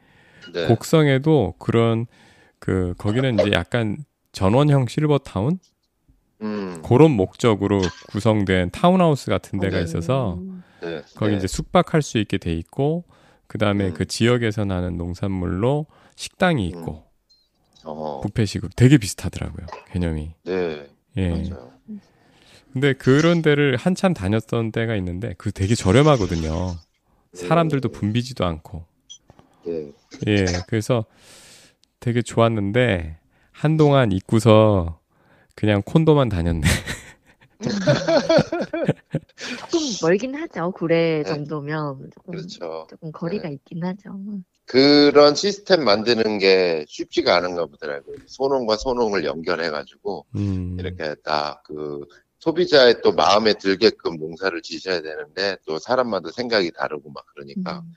네. 0.54 0.68
곡성에도 0.68 1.54
그런 1.60 2.08
그 2.60 2.96
거기는 2.98 3.36
이제 3.36 3.52
약간 3.54 3.98
전원형 4.32 4.88
실버 4.88 5.20
타운 5.20 5.60
음, 6.42 6.82
그런 6.84 7.12
목적으로 7.12 7.82
구성된 8.10 8.72
타운하우스 8.72 9.30
같은 9.30 9.60
데가 9.60 9.78
네. 9.78 9.84
있어서 9.84 10.36
음. 10.36 10.64
네. 10.82 11.04
거기 11.16 11.32
네. 11.32 11.38
이제 11.38 11.48
숙박할 11.48 12.02
수 12.02 12.18
있게 12.18 12.38
돼 12.38 12.52
있고 12.54 13.06
그 13.46 13.60
다음에 13.60 13.90
음. 13.90 13.94
그 13.94 14.06
지역에서 14.06 14.66
나는 14.66 14.98
농산물로 14.98 15.86
식당이 16.16 16.68
있고 16.68 17.04
어, 17.84 18.22
뷔페식으로 18.22 18.72
되게 18.76 18.98
비슷하더라고요 18.98 19.68
개념이. 19.92 20.34
네, 20.46 20.88
예. 21.16 21.30
맞아요. 21.30 21.77
근데 22.74 22.94
그런 22.94 23.42
데를 23.42 23.76
한참 23.76 24.14
다녔던 24.14 24.72
때가 24.72 24.96
있는데 24.98 25.34
그 25.38 25.52
되게 25.52 25.76
저렴하거든요. 25.76 26.76
사람들도 27.34 27.90
붐비지도 27.90 28.46
않고. 28.46 28.86
네. 29.66 29.92
예. 30.28 30.46
그래서 30.68 31.06
되게 32.00 32.22
좋았는데 32.22 33.18
한동안 33.52 34.12
입고서 34.12 35.00
그냥 35.56 35.82
콘도만 35.84 36.30
다녔네. 36.30 36.62
조금 39.60 39.80
멀긴 40.04 40.36
하죠. 40.36 40.72
구례 40.72 41.24
네. 41.24 41.24
정도면 41.24 42.12
조금 42.14 42.32
그렇죠. 42.32 42.86
조금 42.90 43.12
거리가 43.12 43.50
있긴 43.50 43.84
하죠. 43.84 44.12
그런 44.66 45.34
시스템 45.34 45.84
만드는 45.84 46.38
게 46.38 46.86
쉽지가 46.88 47.36
않은가 47.36 47.66
보더라고요. 47.66 48.18
소농과 48.28 48.78
소농을 48.78 49.26
연결해가지고 49.26 50.28
음. 50.36 50.78
이렇게 50.80 51.16
딱 51.24 51.64
그 51.64 52.06
소비자의 52.40 53.02
또 53.04 53.12
마음에 53.12 53.54
들게끔 53.54 54.18
농사를 54.18 54.62
지셔야 54.62 55.02
되는데 55.02 55.58
또 55.66 55.80
사람마다 55.80 56.32
생각이 56.32 56.72
다르고 56.72 57.12
막 57.12 57.26
그러니까 57.34 57.80
음. 57.80 57.94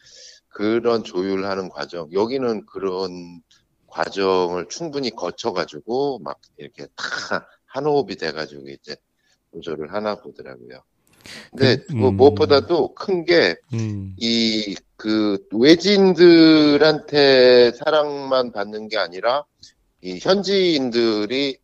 그런 0.48 1.05
조율하는 1.05 1.68
과정 1.68 2.11
여기는 2.12 2.66
그런 2.66 3.42
과정을 3.87 4.68
충분히 4.68 5.11
거쳐가지고 5.11 6.20
막 6.20 6.40
이렇게 6.57 6.87
다 6.96 7.46
한 7.70 7.87
호흡이 7.87 8.16
돼가지고 8.16 8.68
이제 8.68 8.96
조절을 9.53 9.92
하나 9.92 10.16
보더라고요. 10.16 10.83
근데 11.50 11.76
그, 11.85 11.92
뭐 11.92 12.09
음. 12.11 12.16
무엇보다도 12.16 12.94
큰게 12.94 13.57
음. 13.74 14.16
이그 14.18 15.46
외지인들한테 15.53 17.12
사랑만 17.72 18.53
받는 18.53 18.88
게 18.88 18.96
아니라 18.96 19.44
이 20.03 20.18
현지인들이 20.20 21.59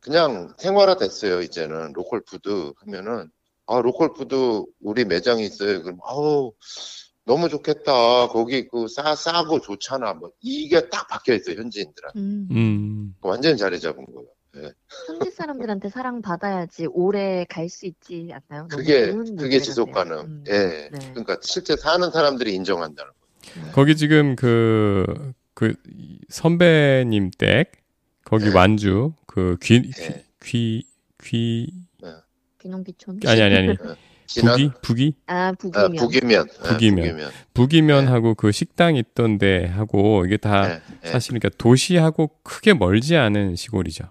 그냥 0.00 0.54
생활화 0.58 0.96
됐어요. 0.96 1.42
이제는 1.42 1.92
local 1.92 2.22
food 2.22 2.72
하면은 2.84 3.30
아 3.66 3.80
local 3.80 4.12
food 4.14 4.64
우리 4.80 5.04
매장이 5.04 5.44
있어요. 5.44 5.82
그럼 5.82 5.98
아우 6.04 6.52
너무 7.26 7.48
좋겠다. 7.48 8.28
거기 8.28 8.66
그 8.68 8.86
싸 8.88 9.14
싸고 9.14 9.60
좋잖아. 9.60 10.14
뭐 10.14 10.30
이게 10.40 10.88
딱 10.88 11.06
박혀 11.08 11.34
있어요. 11.34 11.56
현지인들한테 11.58 12.18
음. 12.18 12.48
음. 12.50 13.14
완전 13.20 13.52
히 13.54 13.56
자리 13.58 13.78
잡은 13.78 14.04
거예요. 14.06 14.28
예. 14.56 14.72
현지 15.06 15.30
사람들한테 15.30 15.90
사랑 15.90 16.22
받아야지 16.22 16.86
오래 16.90 17.44
갈 17.48 17.68
수 17.68 17.86
있지 17.86 18.32
않나요? 18.32 18.66
그게 18.68 19.12
그게 19.12 19.60
지속. 19.60 19.92
가능. 19.92 20.18
음. 20.20 20.44
예. 20.48 20.88
네. 20.90 20.98
그러니까 21.10 21.36
실제 21.42 21.76
사는 21.76 22.10
사람들이 22.10 22.52
인정한다는 22.54 23.12
거예요. 23.52 23.72
거기 23.72 23.96
지금 23.96 24.34
그, 24.34 25.32
그 25.54 25.74
선배님 26.30 27.30
댁, 27.38 27.70
거기 28.24 28.46
네. 28.46 28.50
완주, 28.54 29.12
그 29.30 29.56
귀, 29.62 29.80
귀, 29.82 29.90
네. 29.92 30.24
귀, 30.42 30.82
귀, 31.22 31.72
귀농귀촌. 32.60 33.20
아니, 33.26 33.40
아니, 33.42 33.56
아니. 33.56 33.76
북이? 34.40 34.70
북이? 34.82 35.14
아 35.26 35.48
아, 35.48 35.52
북이면. 35.52 35.96
북이면 35.96 36.46
예, 36.48 36.68
북이면. 36.68 37.04
북이면. 37.04 37.30
북이면하고 37.54 38.34
그 38.34 38.50
식당 38.50 38.96
있던데 38.96 39.66
하고 39.66 40.24
이게 40.26 40.36
다 40.36 40.68
예, 40.68 40.80
예. 41.04 41.08
사실 41.08 41.30
그러니까 41.30 41.50
도시하고 41.58 42.30
크게 42.42 42.74
멀지 42.74 43.16
않은 43.16 43.54
시골이죠. 43.54 44.04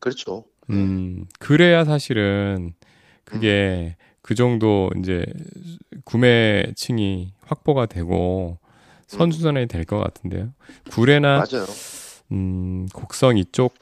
그렇죠. 0.00 0.44
음, 0.68 1.24
그래야 1.38 1.84
사실은 1.84 2.74
그게 3.24 3.96
그 4.20 4.34
정도 4.34 4.90
이제 4.98 5.24
구매층이 6.04 7.32
확보가 7.46 7.86
되고 7.86 8.58
선수전이 9.06 9.66
될 9.66 9.84
것 9.86 9.98
같은데요. 9.98 10.52
구례나 10.90 11.38
맞아요. 11.50 11.66
음, 12.32 12.86
곡성 12.94 13.38
이쪽 13.38 13.74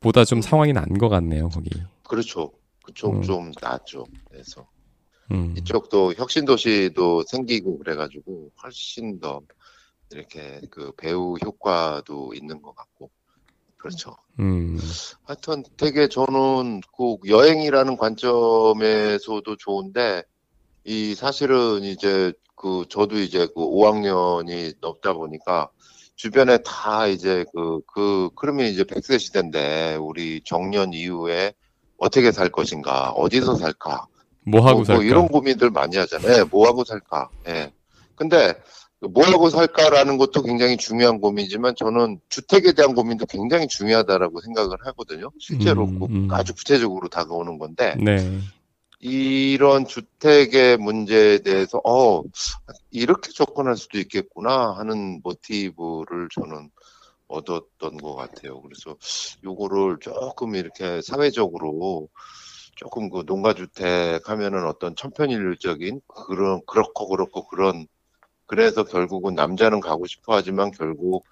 보다 0.00 0.24
좀 0.24 0.40
상황이 0.40 0.72
난 0.72 0.86
것 0.98 1.08
같네요, 1.08 1.48
거기. 1.50 1.70
그렇죠. 2.08 2.52
그쪽 2.82 3.16
음. 3.16 3.22
좀 3.22 3.52
낫죠. 3.60 4.06
그래서 4.30 4.66
음. 5.30 5.54
이쪽도 5.56 6.14
혁신 6.14 6.44
도시도 6.46 7.22
생기고 7.24 7.78
그래가지고 7.78 8.50
훨씬 8.62 9.20
더 9.20 9.40
이렇게 10.10 10.60
그 10.70 10.90
배우 10.96 11.36
효과도 11.44 12.32
있는 12.34 12.60
것 12.62 12.74
같고 12.74 13.10
그렇죠. 13.76 14.16
음. 14.40 14.78
하여튼 15.24 15.62
되게 15.76 16.08
저는 16.08 16.80
그 16.96 17.16
여행이라는 17.28 17.96
관점에서도 17.96 19.56
좋은데 19.56 20.24
이 20.84 21.14
사실은 21.14 21.84
이제 21.84 22.32
그 22.56 22.84
저도 22.88 23.18
이제 23.18 23.46
그 23.46 23.54
5학년이 23.54 24.74
넘다 24.80 25.12
보니까 25.12 25.70
주변에 26.20 26.58
다 26.58 27.06
이제 27.06 27.46
그, 27.54 27.80
그, 27.86 28.28
그러면 28.36 28.66
이제 28.66 28.84
100세 28.84 29.18
시대인데 29.18 29.96
우리 29.98 30.42
정년 30.44 30.92
이후에 30.92 31.54
어떻게 31.96 32.30
살 32.30 32.50
것인가, 32.50 33.12
어디서 33.12 33.54
살까, 33.54 34.04
뭐 34.44 34.60
하고 34.60 34.80
뭐, 34.80 34.84
살까? 34.84 35.00
뭐 35.00 35.10
이런 35.10 35.28
고민들 35.28 35.70
많이 35.70 35.96
하잖아요. 35.96 36.44
뭐 36.50 36.68
하고 36.68 36.84
살까. 36.84 37.30
예. 37.48 37.72
근데 38.16 38.52
뭐 39.00 39.24
하고 39.24 39.48
살까라는 39.48 40.18
것도 40.18 40.42
굉장히 40.42 40.76
중요한 40.76 41.22
고민이지만 41.22 41.74
저는 41.74 42.20
주택에 42.28 42.72
대한 42.72 42.94
고민도 42.94 43.24
굉장히 43.24 43.66
중요하다라고 43.66 44.42
생각을 44.42 44.76
하거든요. 44.88 45.30
실제로 45.38 45.86
음, 45.86 46.00
그 46.00 46.04
음. 46.04 46.28
아주 46.32 46.54
구체적으로 46.54 47.08
다가오는 47.08 47.56
건데 47.58 47.96
네. 47.98 48.40
이런 49.00 49.86
주택의 49.86 50.76
문제에 50.76 51.38
대해서 51.38 51.80
어 51.84 52.22
이렇게 52.90 53.32
접근할 53.32 53.76
수도 53.76 53.98
있겠구나 53.98 54.72
하는 54.76 55.20
모티브를 55.22 56.28
저는 56.34 56.70
얻었던 57.28 57.96
것 57.96 58.14
같아요. 58.14 58.60
그래서 58.60 58.96
요거를 59.44 59.98
조금 60.00 60.54
이렇게 60.54 61.00
사회적으로 61.00 62.08
조금 62.74 63.08
그 63.10 63.22
농가주택 63.26 64.28
하면은 64.28 64.66
어떤 64.66 64.94
천편일률적인 64.96 66.00
그런 66.06 66.60
그렇고 66.66 67.08
그렇고 67.08 67.46
그런 67.46 67.86
그래서 68.46 68.84
결국은 68.84 69.34
남자는 69.34 69.80
가고 69.80 70.06
싶어 70.06 70.34
하지만 70.34 70.72
결국 70.72 71.24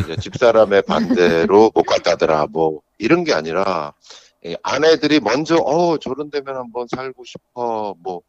이제 0.00 0.16
집사람의 0.16 0.82
반대로 0.82 1.70
못 1.74 1.82
갔다더라 1.84 2.48
뭐 2.50 2.82
이런 2.98 3.22
게 3.22 3.32
아니라 3.32 3.92
이 3.92 4.23
아내들이 4.62 5.20
먼저 5.20 5.56
어 5.56 5.96
저런 5.98 6.30
데면 6.30 6.56
한번 6.56 6.86
살고 6.88 7.24
싶어 7.24 7.94
뭐 8.02 8.22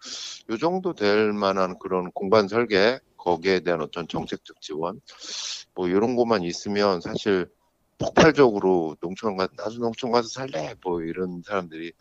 요 0.49 0.57
정도 0.57 0.93
될 0.93 1.33
만한 1.33 1.77
그런 1.79 2.11
공간 2.11 2.47
설계 2.47 2.99
거기에 3.17 3.61
대한 3.61 3.81
어떤 3.81 4.07
정책적 4.07 4.61
지원 4.61 5.01
뭐 5.73 5.87
이런 5.87 6.15
것만 6.15 6.43
있으면 6.43 7.01
사실 7.01 7.47
폭발적으로 7.97 8.95
농촌 9.01 9.37
가 9.37 9.47
나도 9.57 9.79
농촌 9.79 10.11
가서 10.11 10.27
살래 10.29 10.75
뭐 10.83 11.01
이런 11.01 11.41
사람들이 11.43 11.93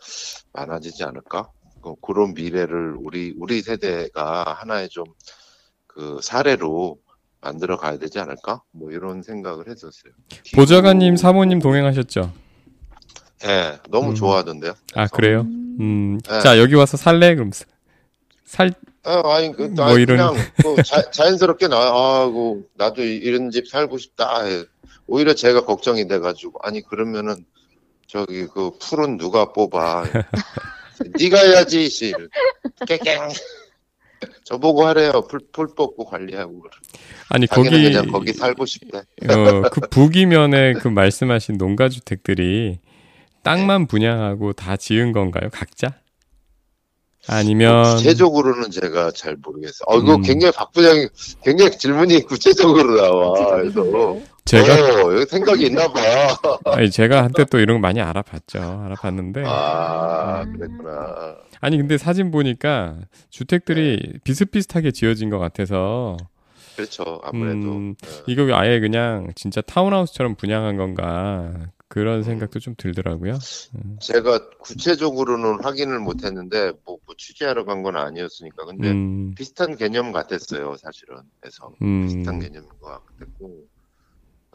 많아지지 0.53 1.05
않을까 1.05 1.48
그- 1.83 1.94
그런 2.03 2.35
미래를 2.35 2.96
우리 2.98 3.35
우리 3.38 3.62
세대가 3.62 4.44
하나의 4.61 4.88
좀 4.90 5.05
그 5.87 6.18
사례로 6.20 6.98
만들어 7.40 7.77
가야 7.77 7.98
되지 7.98 8.18
않을까 8.18 8.62
뭐 8.72 8.90
이런 8.90 9.22
생각을 9.22 9.68
했었어요. 9.68 10.12
보좌관님, 10.57 11.16
사모님 11.16 11.61
동행하셨죠? 11.61 12.33
예, 13.47 13.79
너무 13.91 14.11
음. 14.11 14.15
좋아하던데요. 14.15 14.73
아, 14.95 15.07
그래서 15.07 15.15
그래요? 15.17 15.41
음. 15.43 15.77
음. 15.81 16.21
네. 16.29 16.41
자, 16.41 16.59
여기 16.59 16.75
와서 16.75 16.97
살래? 16.97 17.35
그럼 17.35 17.51
살 18.45 18.73
아, 19.07 19.23
아니, 19.37 19.53
그, 19.53 19.63
뭐 19.65 19.85
아니, 19.85 20.03
이런- 20.03 20.17
그냥, 20.33 20.35
그 20.63 20.83
자, 20.83 21.11
자연스럽게 21.11 21.69
나, 21.69 21.77
아, 21.77 22.27
그, 22.33 22.67
나도 22.75 23.03
이- 23.03 23.17
이런 23.17 23.51
집 23.51 23.69
살고 23.69 23.99
싶다. 23.99 24.45
해. 24.47 24.63
오히려 25.07 25.35
제가 25.35 25.67
걱정이 25.67 26.09
돼가지고, 26.09 26.59
아니, 26.63 26.81
그러면은, 26.81 27.45
저기, 28.07 28.47
그, 28.47 28.71
풀은 28.81 29.19
누가 29.19 29.53
뽑아. 29.53 30.05
네가 31.21 31.39
해야지, 31.39 31.91
씨. 31.91 32.15
깨갱. 32.87 33.29
저보고 34.45 34.87
하래요. 34.87 35.27
풀, 35.29 35.41
풀 35.53 35.67
뽑고 35.77 36.07
관리하고. 36.07 36.63
아니 37.29 37.47
거기 37.47 37.69
그냥 37.71 38.07
거기 38.07 38.33
살고 38.33 38.65
싶대. 38.65 38.99
어, 38.99 39.63
그 39.71 39.81
북이면에 39.91 40.75
그 40.75 40.89
말씀하신 40.89 41.59
농가 41.59 41.89
주택들이 41.89 42.79
땅만 43.45 43.87
분양하고 43.87 44.53
다 44.55 44.77
지은 44.77 45.13
건가요? 45.13 45.49
각자? 45.53 45.93
아니면 47.27 47.97
구체적으로는 47.97 48.71
제가 48.71 49.11
잘 49.13 49.37
모르겠어요. 49.37 49.87
어, 49.87 49.99
이거 49.99 50.17
음. 50.17 50.23
굉장히 50.23 50.53
박 50.55 50.73
부장이 50.73 51.09
굉장히 51.43 51.71
질문이 51.71 52.23
구체적으로 52.23 53.01
나와. 53.01 53.57
그래서 53.57 54.21
제가 54.45 54.75
어, 54.75 55.25
생각이 55.25 55.67
있나 55.67 55.89
봐. 55.89 56.01
아니 56.67 56.91
제가 56.91 57.23
한때 57.25 57.45
또 57.47 57.59
이런 57.59 57.79
거 57.79 57.81
많이 57.81 58.01
알아봤죠. 58.01 58.61
알아봤는데 58.61 59.45
아, 59.47 60.45
그랬구나. 60.45 61.37
아니 61.61 61.79
근데 61.79 61.97
사진 61.97 62.31
보니까 62.31 62.97
주택들이 63.31 64.19
비슷비슷하게 64.25 64.91
지어진 64.91 65.31
것 65.31 65.39
같아서 65.39 66.19
그렇죠. 66.77 67.21
아무래도 67.23 67.69
음, 67.77 67.95
어, 68.05 68.25
이거 68.27 68.55
아예 68.55 68.81
그냥 68.81 69.31
진짜 69.35 69.61
타운하우스처럼 69.61 70.35
분양한 70.37 70.77
건가 70.77 71.73
그런 71.89 72.23
생각도 72.23 72.59
좀 72.59 72.75
들더라고요. 72.77 73.39
제가 74.01 74.49
구체적으로는 74.59 75.63
확인을 75.63 75.99
못했는데 76.01 76.73
뭐, 76.85 76.99
뭐 77.07 77.15
취재하러 77.17 77.65
간 77.65 77.83
건 77.83 77.97
아니었으니까. 77.97 78.65
근데 78.67 78.91
음, 78.91 79.35
비슷한 79.37 79.77
개념 79.77 80.11
같았어요, 80.13 80.77
사실은. 80.77 81.17
그래서 81.41 81.73
음, 81.83 82.03
비슷한 82.05 82.39
개념인 82.41 82.69
것 82.81 82.87
같았고. 83.19 83.67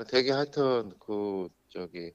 되게 0.08 0.32
하여튼 0.32 0.92
그 1.00 1.50
저기 1.70 2.12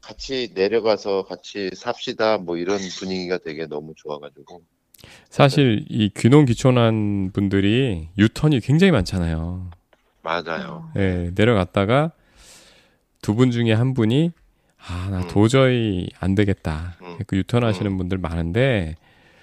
같이 0.00 0.52
내려가서 0.54 1.24
같이 1.24 1.70
삽시다 1.74 2.38
뭐 2.38 2.56
이런 2.58 2.78
분위기가 2.98 3.38
되게 3.38 3.66
너무 3.66 3.94
좋아가지고. 3.96 4.62
사실 5.30 5.84
이 5.88 6.10
귀농 6.16 6.44
귀촌한 6.44 7.30
분들이 7.32 8.08
유턴이 8.18 8.60
굉장히 8.60 8.90
많잖아요. 8.90 9.70
맞아요. 10.22 10.90
예, 10.96 11.30
내려갔다가 11.34 12.12
두 13.22 13.34
분 13.34 13.50
중에 13.50 13.72
한 13.72 13.94
분이 13.94 14.32
아, 14.78 15.08
나 15.10 15.18
음. 15.20 15.28
도저히 15.28 16.08
안 16.18 16.34
되겠다. 16.34 16.96
음. 17.02 17.18
그 17.26 17.36
유턴하시는 17.36 17.90
음. 17.90 17.96
분들 17.98 18.18
많은데 18.18 18.96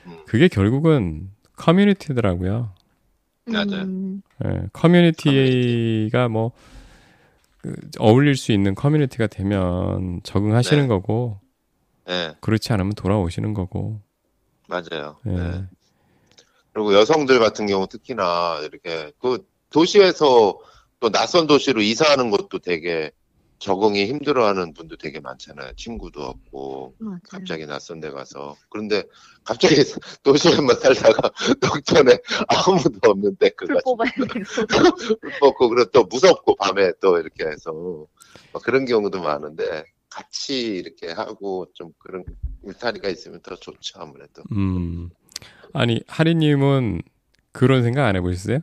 음. 0.06 0.17
그게 0.26 0.48
결국은 0.48 1.30
커뮤니티더라고요. 1.56 2.74
맞아요. 3.45 3.82
음, 3.84 4.22
예, 4.45 4.63
커뮤니티가 4.74 6.28
뭐 6.30 6.52
그, 7.58 7.76
어울릴 7.98 8.36
수 8.36 8.52
있는 8.52 8.76
커뮤니티가 8.76 9.28
되면 9.28 10.19
적응하시는 10.24 10.84
네. 10.84 10.88
거고 10.88 11.39
네, 12.06 12.34
그렇지 12.41 12.72
않으면 12.74 12.93
돌아오시는 12.93 13.54
거고. 13.54 14.02
맞아요. 14.69 15.17
예. 15.25 15.32
네. 15.32 15.65
그리고 16.71 16.93
여성들 16.93 17.39
같은 17.39 17.65
경우 17.65 17.88
특히나 17.88 18.60
이렇게 18.62 19.12
그 19.19 19.45
도시에서 19.71 20.60
또 20.99 21.10
낯선 21.12 21.47
도시로 21.47 21.82
이사하는 21.82 22.29
것도 22.29 22.60
되게 22.60 23.12
적응이 23.58 24.05
힘들어하는 24.05 24.73
분도 24.73 24.95
되게 24.95 25.19
많잖아요. 25.19 25.73
친구도 25.75 26.21
없고 26.21 26.93
맞아요. 26.99 27.19
갑자기 27.29 27.65
낯선 27.65 27.99
데 27.99 28.10
가서 28.12 28.55
그런데 28.69 29.03
갑자기 29.43 29.75
도시에만 30.23 30.79
살다가 30.79 31.32
농촌에 31.60 32.17
아무도 32.47 32.99
없는데 33.10 33.49
풀 33.58 33.67
그가 33.67 33.79
뽑아야 33.84 34.12
되고. 34.12 34.39
먹고 35.41 35.67
그리고 35.69 35.91
또 35.91 36.03
무섭고 36.03 36.55
밤에 36.55 36.93
또 37.01 37.17
이렇게 37.17 37.45
해서 37.45 38.05
막 38.53 38.63
그런 38.63 38.86
경우도 38.86 39.21
많은데 39.21 39.84
같이 40.10 40.76
이렇게 40.76 41.12
하고 41.12 41.67
좀 41.74 41.91
그런 41.98 42.24
울타리가 42.63 43.10
있으면 43.10 43.41
더 43.41 43.56
좋죠 43.56 44.00
아무래도. 44.00 44.43
음. 44.52 45.10
아니, 45.74 46.02
하리님은 46.08 47.02
그런 47.52 47.84
생각 47.84 48.06
안 48.08 48.15
해보셨어요? 48.15 48.60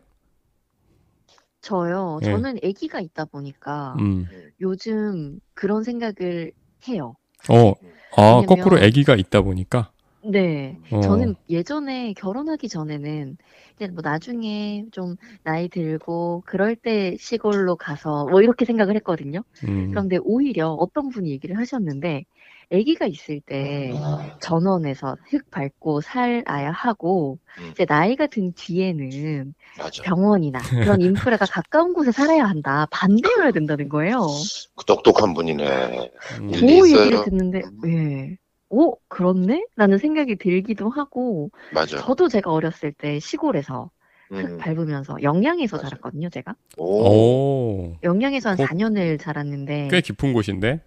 저요. 1.60 2.20
예. 2.22 2.26
저는 2.26 2.58
아기가 2.64 3.00
있다 3.00 3.24
보니까 3.24 3.96
음. 3.98 4.28
요즘 4.60 5.40
그런 5.54 5.82
생각을 5.82 6.52
해요. 6.86 7.16
어, 7.48 7.72
아, 8.16 8.42
거꾸로 8.46 8.76
아기가 8.76 9.16
있다 9.16 9.42
보니까. 9.42 9.90
네. 10.30 10.78
어. 10.90 11.00
저는 11.00 11.36
예전에 11.48 12.12
결혼하기 12.14 12.68
전에는 12.68 13.36
이제 13.74 13.88
뭐 13.88 14.00
나중에 14.02 14.86
좀 14.90 15.16
나이 15.44 15.68
들고 15.68 16.42
그럴 16.46 16.74
때 16.76 17.16
시골로 17.18 17.76
가서 17.76 18.26
뭐 18.26 18.42
이렇게 18.42 18.64
생각을 18.64 18.96
했거든요. 18.96 19.42
음. 19.64 19.90
그런데 19.90 20.18
오히려 20.22 20.70
어떤 20.70 21.08
분이 21.08 21.30
얘기를 21.30 21.58
하셨는데 21.58 22.24
아기가 22.72 23.06
있을 23.06 23.40
때 23.40 23.92
전원에서 24.40 25.16
흙 25.30 25.48
밟고 25.50 26.00
살아야 26.00 26.72
하고 26.72 27.38
음. 27.60 27.68
이제 27.70 27.86
나이가 27.88 28.26
든 28.26 28.52
뒤에는 28.54 29.54
맞아. 29.78 30.02
병원이나 30.02 30.58
그런 30.70 31.00
인프라가 31.00 31.46
가까운 31.46 31.92
곳에 31.92 32.10
살아야 32.10 32.44
한다. 32.44 32.88
반대여야 32.90 33.52
된다는 33.52 33.88
거예요. 33.88 34.26
그 34.74 34.84
똑똑한 34.84 35.34
분이네. 35.34 36.10
음. 36.40 36.50
그. 36.50 36.66
얘기를 36.66 37.24
듣는데 37.24 37.62
예. 37.86 38.36
오, 38.76 38.98
그렇네? 39.08 39.64
라는 39.74 39.96
생각이 39.96 40.36
들기도 40.36 40.90
하고 40.90 41.50
맞아. 41.72 41.96
저도 41.96 42.28
제가 42.28 42.52
어렸을 42.52 42.92
때 42.92 43.18
시골에서 43.18 43.90
흙 44.28 44.34
음. 44.36 44.58
밟으면서 44.58 45.22
영양에서 45.22 45.78
맞아요. 45.78 45.88
자랐거든요, 45.88 46.28
제가. 46.28 46.54
오. 46.76 46.84
오, 46.84 47.96
영양에서 48.02 48.50
한 48.50 48.60
어? 48.60 48.64
4년을 48.66 49.16
자랐는데 49.16 49.88
꽤 49.90 50.02
깊은 50.02 50.34
곳인데. 50.34 50.82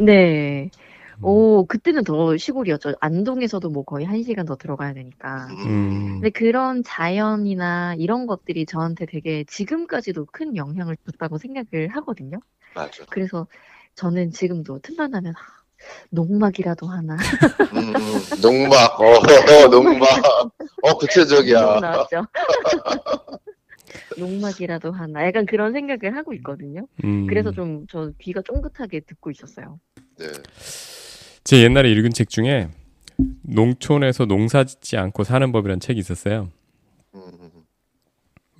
네. 0.00 0.70
음. 1.18 1.24
오, 1.24 1.66
그때는 1.66 2.02
더 2.04 2.34
시골이었죠. 2.38 2.94
안동에서도 3.00 3.68
뭐 3.68 3.82
거의 3.84 4.06
1시간 4.06 4.46
더 4.46 4.56
들어가야 4.56 4.94
되니까. 4.94 5.48
음. 5.66 6.12
근데 6.14 6.30
그런 6.30 6.82
자연이나 6.82 7.94
이런 7.98 8.26
것들이 8.26 8.64
저한테 8.64 9.04
되게 9.04 9.44
지금까지도 9.44 10.26
큰 10.32 10.56
영향을 10.56 10.96
줬다고 11.04 11.36
생각을 11.36 11.88
하거든요. 11.88 12.38
맞아. 12.74 13.04
그래서 13.10 13.46
저는 13.96 14.30
지금도 14.30 14.78
틈만 14.78 15.10
나면 15.10 15.34
아, 15.36 15.57
농막이라도 16.10 16.86
하나. 16.86 17.14
음, 17.74 17.78
음. 17.78 17.92
농막. 18.42 19.00
어, 19.00 19.04
어, 19.04 19.68
농막. 19.70 20.08
어, 20.82 20.98
구체적이야. 20.98 21.60
농막 21.60 21.80
나왔죠. 21.80 22.26
농막이라도 24.18 24.92
하나. 24.92 25.26
약간 25.26 25.46
그런 25.46 25.72
생각을 25.72 26.16
하고 26.16 26.32
있거든요. 26.34 26.86
음. 27.04 27.26
그래서 27.26 27.52
좀 27.52 27.86
저 27.88 28.10
귀가 28.20 28.42
쫑긋하게 28.42 29.00
듣고 29.00 29.30
있었어요. 29.30 29.78
네. 30.18 30.26
제 31.44 31.62
옛날에 31.62 31.90
읽은 31.92 32.10
책 32.12 32.28
중에 32.28 32.68
농촌에서 33.42 34.26
농사 34.26 34.64
짓지 34.64 34.96
않고 34.96 35.24
사는 35.24 35.50
법이라는 35.52 35.80
책이 35.80 35.98
있었어요. 36.00 36.48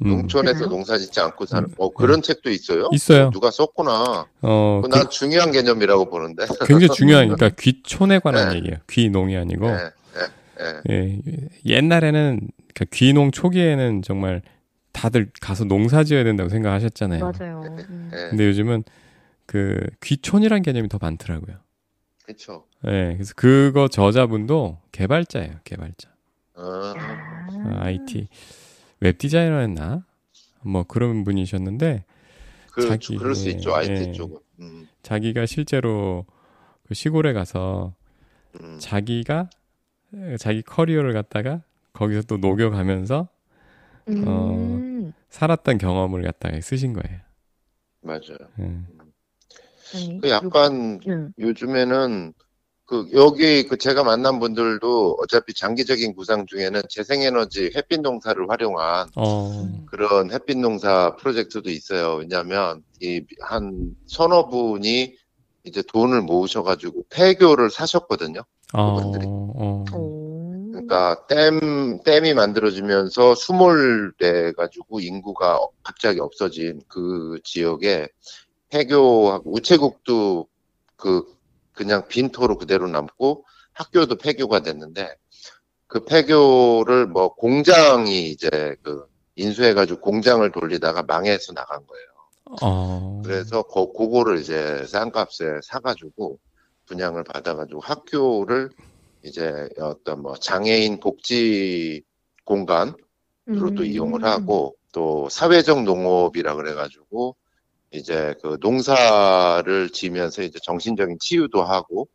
음, 0.03 0.07
음. 0.07 0.11
음. 0.13 0.17
농촌에서 0.19 0.59
그래요? 0.61 0.69
농사 0.71 0.99
짓지 0.99 1.21
않고 1.21 1.47
사는, 1.47 1.69
어, 1.79 1.91
그런 1.93 2.23
책도 2.23 2.51
있어요? 2.51 2.89
있어요. 2.93 3.31
누가 3.31 3.51
썼구나. 3.51 4.27
어, 4.43 4.81
그거 4.83 4.97
난 4.97 5.11
중요한 5.11 5.53
개념이라고 5.53 6.09
보는데. 6.11 6.47
그, 6.47 6.67
굉장히 6.67 6.89
중요하니까 6.95 7.51
귀촌에 7.59 8.19
관한 8.19 8.51
네. 8.51 8.57
얘기예요. 8.57 8.77
귀농이 8.89 9.37
아니고. 9.37 9.67
네, 9.69 9.77
네, 10.59 10.83
네. 10.85 10.91
예, 10.91 11.19
옛날에는 11.65 12.41
그러니까 12.75 12.85
귀농 12.93 13.31
초기에는 13.31 14.03
정말 14.03 14.43
다들 14.93 15.31
가서 15.41 15.65
농사 15.65 16.05
지어야 16.05 16.25
된다고 16.25 16.49
생각하셨잖아요. 16.49 17.21
맞아요. 17.21 17.63
음. 17.67 18.09
네. 18.13 18.29
근데 18.31 18.47
요즘은 18.47 18.85
그 19.47 19.81
귀촌이란 20.03 20.63
개념이 20.63 20.89
더 20.89 20.99
많더라고요. 21.01 21.57
그쵸. 22.25 22.65
예, 22.87 23.15
그래서 23.15 23.33
그거 23.35 23.89
저자분도 23.89 24.79
개발자예요, 24.93 25.55
개발자. 25.65 26.09
어, 26.55 26.63
아, 26.97 27.47
어, 27.51 27.77
IT 27.81 28.29
웹 29.01 29.19
디자이너였나? 29.19 30.05
뭐 30.63 30.83
그런 30.85 31.25
분이셨는데 31.25 32.05
그, 32.73 32.89
자기, 32.89 33.17
그럴 33.17 33.35
수 33.35 33.49
예, 33.49 33.53
있죠, 33.53 33.75
IT 33.75 33.93
예. 33.93 34.13
쪽은. 34.13 34.39
음, 34.61 34.89
자기가 35.03 35.47
실제로 35.47 36.27
그 36.87 36.95
시골에 36.95 37.33
가서 37.33 37.95
음. 38.61 38.79
자기가 38.79 39.51
에, 40.15 40.37
자기 40.37 40.63
커리어를 40.63 41.13
갖다가 41.13 41.63
거기서 41.93 42.23
또 42.23 42.37
녹여가면서 42.39 43.29
음. 44.09 45.13
살았던 45.29 45.79
경험을 45.79 46.23
갖다가 46.23 46.61
쓰신 46.61 46.93
거예요. 46.93 47.21
맞아요. 48.01 48.39
예. 48.61 48.81
아니, 49.95 50.21
그 50.21 50.29
약간 50.29 51.01
음. 51.07 51.33
요즘에는 51.39 52.33
그 52.89 53.07
여기 53.13 53.65
그 53.65 53.77
제가 53.77 54.03
만난 54.03 54.41
분들도 54.41 55.19
어차피 55.21 55.53
장기적인 55.53 56.15
구상 56.15 56.47
중에는 56.47 56.81
재생에너지 56.89 57.71
햇빛 57.77 58.01
농사를 58.01 58.49
활용한 58.49 59.09
어, 59.15 59.69
그런 59.85 60.33
햇빛 60.33 60.57
농사 60.57 61.15
프로젝트도 61.17 61.69
있어요. 61.69 62.15
왜냐하면 62.15 62.83
이 63.03 63.21
한 63.43 63.95
서너 64.07 64.49
분이 64.49 65.15
이제 65.65 65.83
돈을 65.83 66.23
모으셔가지고 66.23 67.05
폐교를 67.11 67.69
사셨거든요. 67.71 68.41
어, 68.73 68.95
그분들이. 68.97 69.27
어, 69.29 69.85
오. 69.95 70.71
그러니까 70.73 71.27
댐 71.27 72.03
댐이 72.05 72.33
만들어지면서 72.33 73.35
수몰돼 73.35 74.53
가지고 74.53 75.01
인구가 75.01 75.61
갑자기 75.83 76.21
없어진 76.21 76.81
그 76.89 77.39
지역에 77.45 78.09
폐교 78.71 79.43
우체국도 79.45 80.47
그 80.97 81.38
그냥 81.79 82.09
빈토로 82.09 82.59
그대로 82.59 82.89
남고 82.89 83.45
학교도 83.73 84.17
폐교가 84.17 84.61
됐는데 84.61 85.15
그 85.87 86.05
폐교를 86.05 87.07
뭐 87.07 87.35
공장이 87.35 88.29
이제 88.31 88.77
그 88.83 89.07
인수해가지고 89.37 90.01
공장을 90.01 90.51
돌리다가 90.51 91.05
망해서 91.05 91.53
나간 91.53 91.87
거예요. 91.87 92.07
어. 92.63 93.23
그래서 93.25 93.63
그, 93.63 93.93
그거를 93.93 94.41
이제 94.41 94.85
싼 94.89 95.13
값에 95.13 95.61
사가지고 95.63 96.41
분양을 96.87 97.23
받아가지고 97.23 97.81
학교를 97.81 98.71
이제 99.23 99.69
어떤 99.79 100.23
뭐 100.23 100.35
장애인 100.35 100.99
복지 100.99 102.03
공간으로 102.45 102.97
또 103.47 103.83
음. 103.83 103.85
이용을 103.85 104.25
하고 104.25 104.75
또 104.93 105.29
사회적 105.29 105.85
농업이라 105.85 106.57
그래가지고 106.57 107.37
이제 107.91 108.35
그 108.43 108.59
농사를 108.61 109.91
지면서 109.91 110.43
이제 110.43 110.59
정신적인 110.63 111.19
치유도 111.21 111.63
하고 111.63 112.09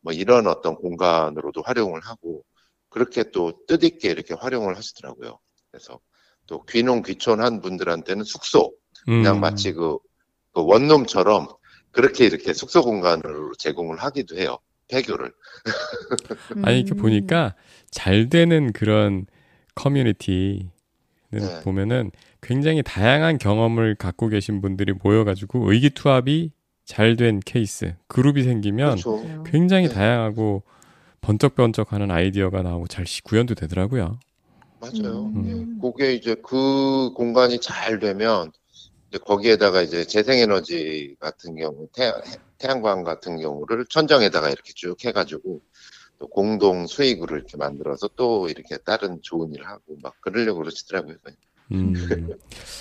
뭐 0.00 0.12
이런 0.12 0.46
어떤 0.46 0.74
공간으로도 0.74 1.62
활용을 1.62 2.00
하고 2.00 2.44
그렇게 2.88 3.30
또 3.30 3.52
뜻있게 3.66 4.10
이렇게 4.10 4.34
활용을 4.34 4.76
하시더라고요. 4.76 5.38
그래서 5.70 6.00
또 6.46 6.64
귀농 6.64 7.02
귀촌한 7.02 7.60
분들한테는 7.60 8.24
숙소 8.24 8.72
그냥 9.04 9.36
음. 9.36 9.40
마치 9.40 9.72
그, 9.72 9.98
그 10.52 10.64
원룸처럼 10.64 11.48
그렇게 11.90 12.24
이렇게 12.24 12.52
숙소 12.52 12.82
공간으로 12.82 13.52
제공을 13.58 13.98
하기도 13.98 14.36
해요. 14.38 14.58
폐교를. 14.88 15.32
아니 16.64 16.80
이렇게 16.80 16.94
음. 16.94 17.02
보니까 17.02 17.54
잘 17.90 18.30
되는 18.30 18.72
그런 18.72 19.26
커뮤니티는 19.74 20.70
네. 21.30 21.60
보면은 21.62 22.10
굉장히 22.40 22.82
다양한 22.82 23.38
경험을 23.38 23.94
갖고 23.96 24.28
계신 24.28 24.60
분들이 24.60 24.92
모여가지고 24.92 25.70
의기투합이 25.72 26.52
잘 26.84 27.16
된 27.16 27.40
케이스 27.40 27.94
그룹이 28.06 28.42
생기면 28.44 28.96
그렇죠. 28.96 29.42
굉장히 29.44 29.88
네. 29.88 29.94
다양하고 29.94 30.62
번쩍번쩍하는 31.20 32.10
아이디어가 32.10 32.62
나오고 32.62 32.86
잘 32.86 33.06
시- 33.06 33.22
구현도 33.22 33.54
되더라고요. 33.56 34.18
맞아요. 34.80 35.32
음. 35.34 35.78
그게 35.82 36.14
이제 36.14 36.36
그 36.36 37.12
공간이 37.14 37.60
잘 37.60 37.98
되면 37.98 38.52
이제 39.10 39.18
거기에다가 39.18 39.82
이제 39.82 40.04
재생에너지 40.04 41.16
같은 41.18 41.56
경우 41.56 41.88
태, 41.92 42.12
태양광 42.58 43.02
같은 43.02 43.38
경우를 43.38 43.84
천정에다가 43.90 44.48
이렇게 44.48 44.72
쭉 44.74 44.96
해가지고 45.04 45.60
또 46.18 46.28
공동 46.28 46.86
수익으로 46.86 47.36
이렇게 47.36 47.56
만들어서 47.56 48.08
또 48.16 48.48
이렇게 48.48 48.78
다른 48.78 49.20
좋은 49.22 49.52
일 49.52 49.64
하고 49.66 49.96
막 50.02 50.14
그러려고 50.20 50.60
그러시더라고요. 50.60 51.16
음. 51.72 52.28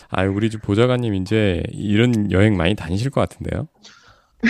아, 0.09 0.23
우리 0.23 0.49
집 0.49 0.61
보좌관님 0.61 1.15
이제 1.15 1.63
이런 1.71 2.31
여행 2.31 2.55
많이 2.55 2.75
다니실 2.75 3.11
것 3.11 3.21
같은데요. 3.21 3.67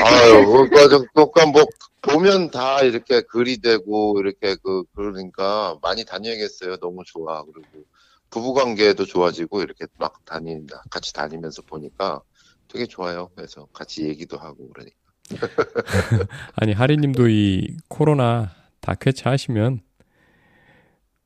아유, 0.02 0.46
그러니까, 0.46 1.06
그러니까 1.14 1.46
뭐 1.48 1.66
보면 2.02 2.52
다 2.52 2.82
이렇게 2.82 3.22
글이 3.22 3.60
되고 3.60 4.20
이렇게 4.20 4.56
그 4.64 4.84
그러니까 4.96 5.78
많이 5.82 6.06
다녀야겠어요. 6.06 6.78
너무 6.78 7.04
좋아. 7.06 7.44
그리고 7.44 7.86
부부 8.30 8.54
관계도 8.54 9.06
좋아지고 9.06 9.62
이렇게 9.62 9.86
막 9.98 10.24
다닌다 10.26 10.84
같이 10.90 11.14
다니면서 11.14 11.62
보니까 11.64 12.22
되게 12.68 12.86
좋아요. 12.86 13.30
그래서 13.36 13.68
같이 13.74 14.04
얘기도 14.04 14.38
하고 14.38 14.70
그러니까. 14.70 14.98
아니, 16.56 16.74
하리님도 16.74 17.28
이 17.30 17.76
코로나 17.90 18.52
다 18.80 18.94
쾌차하시면 18.96 19.82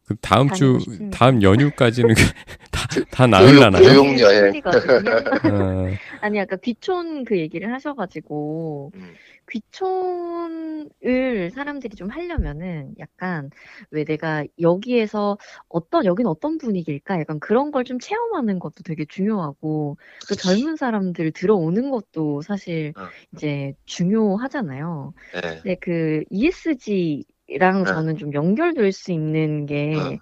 그 0.08 0.16
다음 0.22 0.50
주, 0.52 0.80
싶습니다. 0.80 1.18
다음 1.18 1.42
연휴까지는 1.42 2.16
다, 3.12 3.28
다 3.28 3.40
교육, 3.80 4.20
여행. 4.20 4.48
소리거든요. 4.48 5.12
어, 5.54 5.90
아니 6.22 6.40
아까 6.40 6.56
귀촌 6.58 7.24
그 7.26 7.38
얘기를 7.38 7.72
하셔가지고 7.74 8.92
음. 8.96 9.14
귀촌을 9.52 11.52
사람들이 11.54 11.96
좀 11.96 12.10
하려면은 12.10 12.94
약간 13.00 13.50
왜 13.90 14.06
내가 14.06 14.46
여기에서 14.62 15.38
어떤 15.68 16.06
여기는 16.06 16.30
어떤 16.30 16.58
분위기일까 16.58 17.20
약간 17.20 17.40
그런 17.40 17.72
걸 17.72 17.82
좀 17.84 18.00
체험하는 18.00 18.60
것도 18.60 18.84
되게 18.86 19.04
중요하고 19.06 19.98
그 20.28 20.36
젊은 20.36 20.76
사람들 20.78 21.32
들어오는 21.32 21.90
것도 21.90 22.42
사실 22.42 22.94
응. 22.98 23.04
이제 23.34 23.74
중요하잖아요. 23.86 25.14
네. 25.34 25.42
근데 25.42 25.76
그 25.82 26.24
ESG랑 26.30 27.80
응. 27.80 27.86
저는 27.86 28.18
좀 28.18 28.34
연결될 28.34 28.92
수 28.94 29.12
있는 29.12 29.66
게 29.66 29.94
응. 29.96 30.20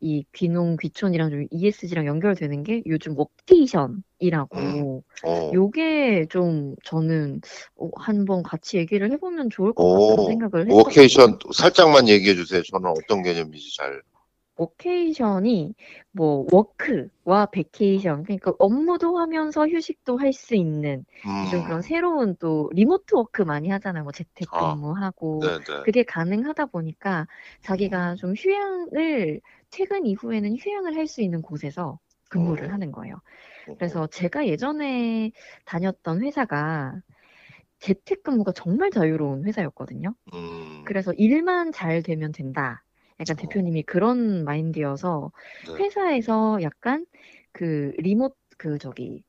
이 0.00 0.24
귀농 0.32 0.76
귀촌이랑 0.80 1.30
좀 1.30 1.46
ESG랑 1.50 2.06
연결되는 2.06 2.62
게 2.62 2.82
요즘 2.86 3.16
workation이라고 3.16 5.04
어. 5.24 5.50
요게 5.54 6.26
좀 6.30 6.74
저는 6.84 7.40
어, 7.76 7.88
한번 7.96 8.42
같이 8.42 8.76
얘기를 8.76 9.10
해보면 9.12 9.50
좋을 9.50 9.72
것 9.72 9.84
같다는 9.84 10.24
오, 10.24 10.26
생각을 10.26 10.66
했거든요. 10.68 10.76
워케이션 10.76 11.38
살짝만 11.54 12.08
얘기해 12.08 12.34
주세요. 12.34 12.62
저는 12.62 12.90
어떤 12.90 13.22
개념인지 13.22 13.74
잘. 13.76 14.02
워케이션이 14.56 15.74
뭐 16.12 16.46
work와 16.52 17.46
vacation 17.52 18.22
그러니까 18.24 18.52
업무도 18.58 19.18
하면서 19.18 19.66
휴식도 19.68 20.18
할 20.18 20.32
수 20.32 20.54
있는 20.54 21.04
요즘 21.42 21.62
그런 21.62 21.80
음. 21.80 21.82
새로운 21.82 22.36
또 22.38 22.70
remote 22.72 23.14
work 23.14 23.42
많이 23.42 23.68
하잖아요. 23.70 24.02
뭐 24.04 24.12
아, 24.52 24.74
재택근무하고 24.76 25.40
네, 25.40 25.58
네. 25.64 25.74
그게 25.82 26.02
가능하다 26.04 26.66
보니까 26.66 27.26
자기가 27.62 28.16
좀 28.16 28.34
휴양을 28.34 29.40
퇴근 29.70 30.06
이후에는 30.06 30.56
휴양을 30.56 30.96
할 30.96 31.06
수 31.06 31.22
있는 31.22 31.42
곳에서 31.42 31.98
근무를 32.30 32.70
어. 32.70 32.72
하는 32.72 32.90
거예요. 32.92 33.14
그래서 33.78 34.06
제가 34.08 34.46
예전에 34.48 35.32
다녔던 35.66 36.22
회사가 36.22 36.94
재택근무가 37.80 38.52
정말 38.52 38.90
자유로운 38.90 39.44
회사였거든요. 39.46 40.14
음. 40.32 40.84
그래서 40.84 41.12
일만 41.14 41.72
잘 41.72 42.02
되면 42.02 42.32
된다. 42.32 42.84
약간 43.20 43.36
대표님이 43.36 43.82
그런 43.82 44.44
마인드여서 44.44 45.32
네. 45.68 45.84
회사에서 45.84 46.58
약간 46.62 47.06
그 47.52 47.92
리모트 47.98 48.34
그 48.58 48.78
저기 48.78 49.22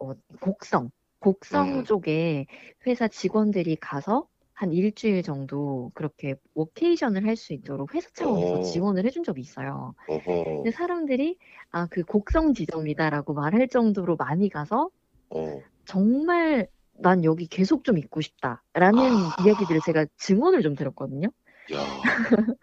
어, 0.00 0.12
곡성 0.40 0.90
곡성 1.20 1.78
음. 1.80 1.84
쪽에 1.84 2.46
회사 2.86 3.08
직원들이 3.08 3.76
가서 3.76 4.28
한 4.52 4.72
일주일 4.72 5.22
정도 5.22 5.90
그렇게 5.94 6.36
워케이션을 6.54 7.26
할 7.26 7.36
수 7.36 7.52
있도록 7.54 7.94
회사 7.94 8.08
차원에서 8.12 8.58
오. 8.58 8.62
지원을 8.62 9.04
해준 9.04 9.24
적이 9.24 9.40
있어요. 9.40 9.94
어허. 10.08 10.44
근데 10.44 10.70
사람들이 10.70 11.38
아, 11.70 11.86
그 11.90 12.04
곡성 12.04 12.54
지점이다라고 12.54 13.34
말할 13.34 13.68
정도로 13.68 14.16
많이 14.16 14.48
가서 14.48 14.90
어. 15.30 15.60
정말 15.86 16.68
난 16.92 17.24
여기 17.24 17.46
계속 17.46 17.84
좀 17.84 17.98
있고 17.98 18.20
싶다라는 18.20 19.00
아. 19.00 19.36
이야기들을 19.44 19.80
제가 19.84 20.06
증언을 20.16 20.62
좀 20.62 20.76
들었거든요. 20.76 21.28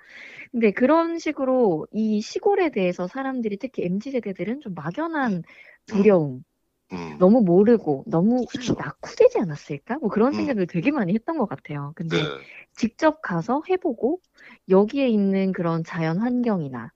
야. 0.52 0.60
근데 0.60 0.72
그런 0.72 1.18
식으로 1.20 1.88
이 1.92 2.22
시골에 2.22 2.70
대해서 2.70 3.08
사람들이 3.08 3.58
특히 3.58 3.84
MZ 3.86 4.12
세대들은 4.12 4.62
좀 4.62 4.74
막연한 4.74 5.44
두려움, 5.86 6.44
음. 6.92 7.18
너무 7.20 7.42
모르고 7.42 8.04
너무 8.08 8.46
그쵸. 8.46 8.74
낙후되지 8.74 9.40
않았을까? 9.40 10.00
뭐 10.00 10.10
그런 10.10 10.34
음. 10.34 10.38
생각을 10.38 10.68
되게 10.68 10.92
많이 10.92 11.14
했던 11.14 11.38
것 11.38 11.48
같아요. 11.48 11.94
근데 11.96 12.18
네. 12.18 12.24
직접 12.76 13.22
가서 13.22 13.62
해보고 13.70 14.20
여기에 14.70 15.08
있는 15.10 15.52
그런 15.54 15.84
자연 15.84 16.18
환경이나 16.20 16.92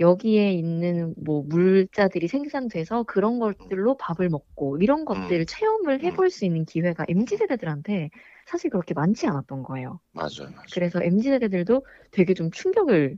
여기에 0.00 0.52
있는 0.52 1.14
뭐 1.16 1.42
물자들이 1.48 2.28
생산돼서 2.28 3.04
그런 3.04 3.38
것들로 3.38 3.96
밥을 3.96 4.28
먹고 4.28 4.78
이런 4.80 5.04
것들을 5.04 5.46
체험을 5.46 6.02
해볼 6.02 6.30
수 6.30 6.44
있는 6.44 6.64
기회가 6.64 7.04
MZ 7.08 7.36
세대들한테 7.36 8.10
사실 8.50 8.70
그렇게 8.70 8.94
많지 8.94 9.28
않았던 9.28 9.62
거예요. 9.62 10.00
맞아요. 10.12 10.50
맞아요. 10.50 10.66
그래서 10.74 11.00
MZ 11.02 11.28
세대들도 11.28 11.86
되게 12.10 12.34
좀 12.34 12.50
충격을 12.50 13.16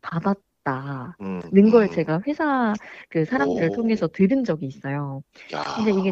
받았 0.00 0.38
다는 0.62 1.12
음. 1.20 1.70
걸 1.70 1.84
음. 1.84 1.90
제가 1.90 2.22
회사 2.26 2.74
그 3.08 3.24
사람들을 3.24 3.70
오. 3.70 3.72
통해서 3.74 4.08
들은 4.08 4.44
적이 4.44 4.66
있어요. 4.66 5.22
야. 5.52 5.62
근데 5.76 5.90
이게 5.98 6.10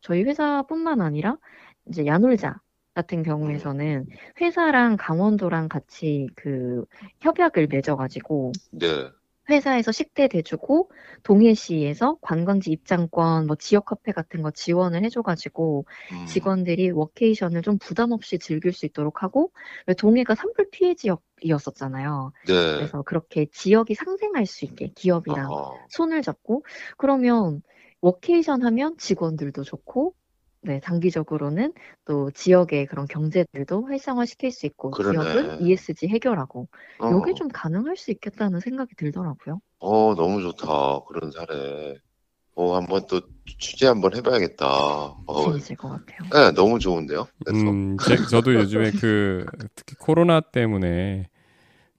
저희 0.00 0.22
회사뿐만 0.24 1.00
아니라 1.00 1.36
이제 1.88 2.06
야놀자 2.06 2.60
같은 2.94 3.22
경우에서는 3.22 4.06
회사랑 4.40 4.96
강원도랑 4.98 5.68
같이 5.68 6.26
그 6.36 6.84
협약을 7.20 7.68
맺어가지고 7.68 8.52
네. 8.72 9.10
회사에서 9.50 9.92
식대 9.92 10.28
대주고 10.28 10.90
동해시에서 11.24 12.18
관광지 12.20 12.70
입장권, 12.70 13.46
뭐 13.46 13.56
지역 13.56 13.86
카페 13.86 14.12
같은 14.12 14.42
거 14.42 14.50
지원을 14.50 15.04
해줘가지고 15.04 15.84
음. 16.12 16.26
직원들이 16.26 16.90
워케이션을 16.92 17.62
좀 17.62 17.78
부담 17.78 18.12
없이 18.12 18.38
즐길 18.38 18.72
수 18.72 18.86
있도록 18.86 19.22
하고 19.22 19.52
왜 19.86 19.94
동해가 19.94 20.34
산불 20.34 20.70
피해 20.70 20.94
지역이었었잖아요. 20.94 22.32
네. 22.46 22.52
그래서 22.76 23.02
그렇게 23.02 23.46
지역이 23.46 23.94
상생할 23.94 24.46
수 24.46 24.64
있게 24.64 24.88
기업이랑 24.94 25.48
어허. 25.48 25.86
손을 25.88 26.22
잡고 26.22 26.64
그러면 26.96 27.62
워케이션 28.00 28.62
하면 28.62 28.96
직원들도 28.98 29.62
좋고 29.64 30.14
네, 30.64 30.78
단기적으로는 30.80 31.72
또 32.04 32.30
지역의 32.30 32.86
그런 32.86 33.06
경제들도 33.06 33.84
활성화시킬 33.84 34.52
수 34.52 34.66
있고 34.66 34.92
그러네. 34.92 35.30
지역은 35.32 35.66
ESG 35.66 36.08
해결하고 36.08 36.68
어, 37.00 37.20
이게 37.20 37.34
좀 37.36 37.48
가능할 37.48 37.96
수 37.96 38.12
있겠다는 38.12 38.60
생각이 38.60 38.94
들더라고요. 38.96 39.60
어, 39.80 40.14
너무 40.14 40.40
좋다. 40.40 41.00
그런 41.08 41.32
사례. 41.32 41.96
어, 42.54 42.76
한번 42.76 43.06
또 43.08 43.20
취재 43.58 43.88
한번 43.88 44.14
해봐야겠다. 44.14 44.66
어, 44.66 45.44
재밌을 45.44 45.76
것 45.76 45.88
같아요. 45.88 46.28
네, 46.32 46.52
너무 46.52 46.78
좋은데요? 46.78 47.26
그래서, 47.44 47.70
음, 47.70 47.96
제, 47.98 48.16
저도 48.16 48.54
요즘에 48.60 48.92
그 49.00 49.44
특히 49.74 49.96
코로나 49.96 50.40
때문에 50.40 51.28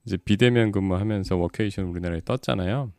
이제 0.06 0.16
비대면 0.16 0.72
근무하면서 0.72 1.36
워케이션 1.36 1.86
우리나라에 1.86 2.20
떴잖아요. 2.24 2.92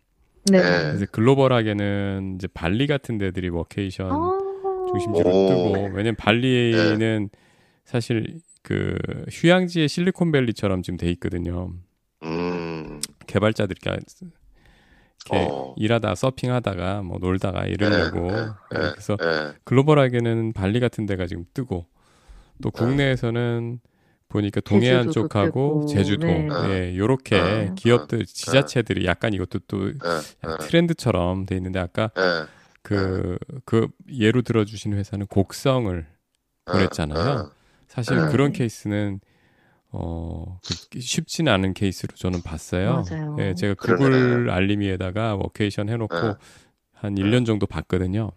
네. 0.51 0.61
네. 0.61 0.83
그래서 0.89 1.05
글로벌하게는 1.11 2.33
이제 2.35 2.47
발리 2.47 2.85
같은 2.85 3.17
데들이 3.17 3.49
워케이션 3.49 4.11
아, 4.11 4.44
중심지로 4.99 5.29
오. 5.29 5.47
뜨고 5.47 5.73
왜냐면 5.93 6.15
발리는 6.15 7.29
사실 7.83 8.39
그 8.61 8.97
휴양지의 9.31 9.87
실리콘밸리처럼 9.87 10.81
지금 10.81 10.97
돼 10.97 11.09
있거든요. 11.11 11.71
음, 12.23 12.99
개발자들이 13.27 13.79
이렇게 13.83 15.47
어. 15.51 15.73
일하다 15.77 16.15
서핑하다가 16.15 17.01
뭐 17.03 17.17
놀다가 17.19 17.65
이러려고. 17.65 18.31
네, 18.31 18.45
네, 18.71 18.91
그래서 18.91 19.17
네, 19.17 19.53
글로벌하게는 19.63 20.53
발리 20.53 20.79
같은 20.79 21.05
데가 21.05 21.27
지금 21.27 21.45
뜨고 21.53 21.85
또 22.61 22.71
국내에서는 22.71 23.79
보니까 24.29 24.61
동해안 24.61 25.11
쪽하고 25.11 25.85
제주도. 25.85 26.27
네. 26.27 26.49
예, 26.69 26.97
요렇게 26.97 27.41
네. 27.41 27.71
기업들 27.75 28.25
지자체들이 28.25 29.05
약간 29.05 29.33
이것도 29.33 29.59
또 29.67 29.85
네, 29.85 29.93
네, 29.99 30.57
트렌드처럼 30.61 31.45
돼 31.45 31.55
있는데 31.57 31.79
아까 31.79 32.09
네, 32.15 32.45
그, 32.85 33.37
그 33.65 33.87
예로 34.11 34.43
들어주신 34.43 34.93
회사는 34.93 35.25
곡성을 35.25 36.05
보냈잖아요. 36.65 37.49
사실 37.87 38.15
네. 38.15 38.31
그런 38.31 38.51
케이스는 38.51 39.19
어 39.89 40.59
그- 40.91 40.99
쉽지는 40.99 41.51
않은 41.51 41.73
케이스로 41.73 42.13
저는 42.15 42.43
봤어요. 42.43 43.03
맞아요. 43.09 43.35
예, 43.39 43.55
제가 43.55 43.73
그러네. 43.73 44.03
구글 44.03 44.49
알림이에다가 44.51 45.35
워케이션 45.35 45.89
해놓고 45.89 46.15
네. 46.15 46.33
한 46.93 47.15
1년 47.15 47.45
정도 47.45 47.65
봤거든요. 47.65 48.31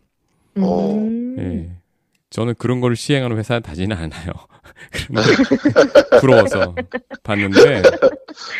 어. 0.56 0.94
음. 0.94 1.36
예. 1.38 1.76
저는 2.30 2.54
그런 2.58 2.80
걸 2.80 2.96
시행하는 2.96 3.36
회사 3.36 3.60
다지는 3.60 3.96
않아요. 3.96 4.32
그런데 5.08 5.30
부러워서 6.20 6.74
봤는데, 7.22 7.82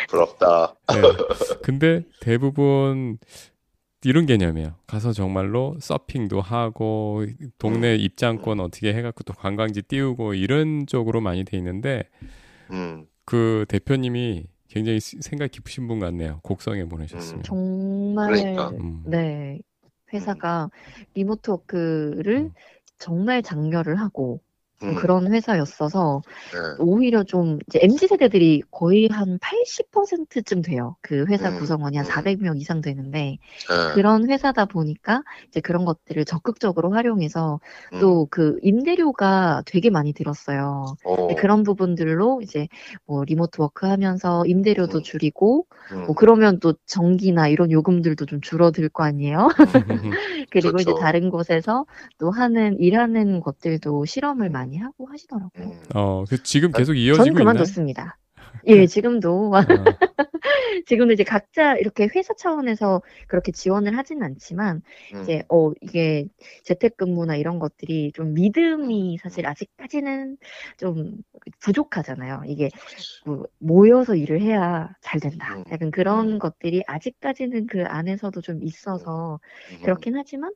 부럽다. 0.09 0.74
예. 0.95 1.03
근데 1.62 2.03
대부분 2.20 3.18
이런 4.05 4.26
개념이에요. 4.26 4.74
가서 4.86 5.12
정말로 5.12 5.76
서핑도 5.80 6.40
하고 6.40 7.24
동네 7.59 7.96
입장권 7.96 8.61
어떻게 8.61 8.94
해갖고 8.94 9.24
또 9.24 9.32
관광지 9.32 9.82
띄우고 9.82 10.34
이런 10.34 10.86
쪽으로 10.86 11.20
많이 11.20 11.44
돼 11.44 11.57
있는데 11.57 12.05
음, 12.70 13.07
그 13.24 13.64
대표님이 13.68 14.46
굉장히 14.68 15.01
시- 15.01 15.18
생각 15.20 15.51
깊으신 15.51 15.88
분 15.88 15.99
같네요. 15.99 16.40
곡성에 16.44 16.84
보내셨으면. 16.84 17.42
정말 17.42 18.30
그러니까. 18.32 18.68
음. 18.80 19.03
네 19.07 19.59
회사가 20.12 20.70
remote 21.14 21.51
work를 21.51 22.36
음. 22.36 22.51
정말 22.99 23.42
장려를 23.42 23.96
하고 23.96 24.40
음, 24.83 24.95
그런 24.95 25.33
회사였어서 25.33 26.22
네, 26.53 26.59
오히려 26.79 27.24
좀 27.24 27.59
이제 27.68 27.81
MZ 27.83 28.07
세대들이 28.07 28.62
거의 28.70 29.09
한 29.11 29.39
80%쯤 29.41 30.62
돼요. 30.62 30.97
그 31.01 31.24
회사 31.29 31.49
음, 31.49 31.59
구성원이 31.59 31.97
한 31.97 32.07
음. 32.07 32.11
400명 32.11 32.61
이상 32.61 32.81
되는데 32.81 33.18
네, 33.18 33.39
그런 33.95 34.31
회사다 34.31 34.66
보니까 34.66 35.22
이제 35.49 35.61
그런 35.61 35.85
것들을 35.85 36.24
적극적으로 36.24 36.93
활용해서 36.93 37.61
음, 37.93 38.01
또그 38.01 38.59
임대료가 38.62 39.62
되게 39.66 39.91
많이 39.91 40.12
들었어요. 40.12 40.85
어, 41.05 41.26
네, 41.29 41.35
그런 41.35 41.64
부분들로 41.64 42.41
이제 42.43 42.68
뭐 43.07 43.24
remote 43.24 43.61
work 43.61 43.86
하면서 43.87 44.45
임대료도 44.47 44.99
음. 44.99 45.03
줄이고 45.03 45.66
음, 45.93 46.07
뭐 46.07 46.14
그러면 46.14 46.61
또 46.61 46.74
전기나 46.87 47.49
이런 47.49 47.72
요금들도 47.72 48.26
좀 48.26 48.41
줄어들 48.41 48.89
거 48.89 49.03
아니에요. 49.03 49.49
그리고 50.51 50.79
이제 50.79 50.85
그렇죠. 50.85 50.95
다른 50.95 51.31
곳에서 51.31 51.85
또 52.18 52.31
하는 52.31 52.79
일하는 52.79 53.41
것들도 53.41 54.05
실험을 54.05 54.51
많이 54.51 54.68
하고 54.77 55.07
하시더라고요. 55.07 55.64
음, 55.64 55.81
어, 55.95 56.25
그 56.29 56.43
지금 56.43 56.71
계속 56.73 56.93
전 56.93 56.97
이어지고 56.97 57.29
있나요? 57.29 57.39
그만뒀습니다. 57.39 58.19
예, 58.66 58.87
지금도 58.87 59.53
아, 59.55 59.61
지금도 60.87 61.12
이제 61.12 61.25
각자 61.25 61.77
이렇게 61.77 62.09
회사 62.14 62.35
차원에서 62.35 63.03
그렇게 63.27 63.53
지원을 63.53 63.97
하진 63.97 64.23
않지만 64.23 64.83
음, 65.14 65.23
이제 65.23 65.43
어 65.49 65.73
이게 65.81 66.27
재택근무나 66.64 67.37
이런 67.37 67.59
것들이 67.59 68.12
좀 68.12 68.35
믿음이 68.35 69.19
사실 69.19 69.47
아직까지는 69.47 70.37
좀 70.77 71.16
부족하잖아요. 71.61 72.43
이게 72.47 72.71
뭐 73.25 73.47
모여서 73.59 74.14
일을 74.14 74.41
해야 74.41 74.91
잘 75.01 75.21
된다. 75.21 75.57
음. 75.57 75.64
약간 75.71 75.91
그런 75.91 76.39
것들이 76.39 76.83
아직까지는 76.87 77.66
그 77.66 77.85
안에서도 77.85 78.41
좀 78.41 78.62
있어서 78.62 79.41
음, 79.73 79.83
그렇긴 79.83 80.16
하지만 80.16 80.53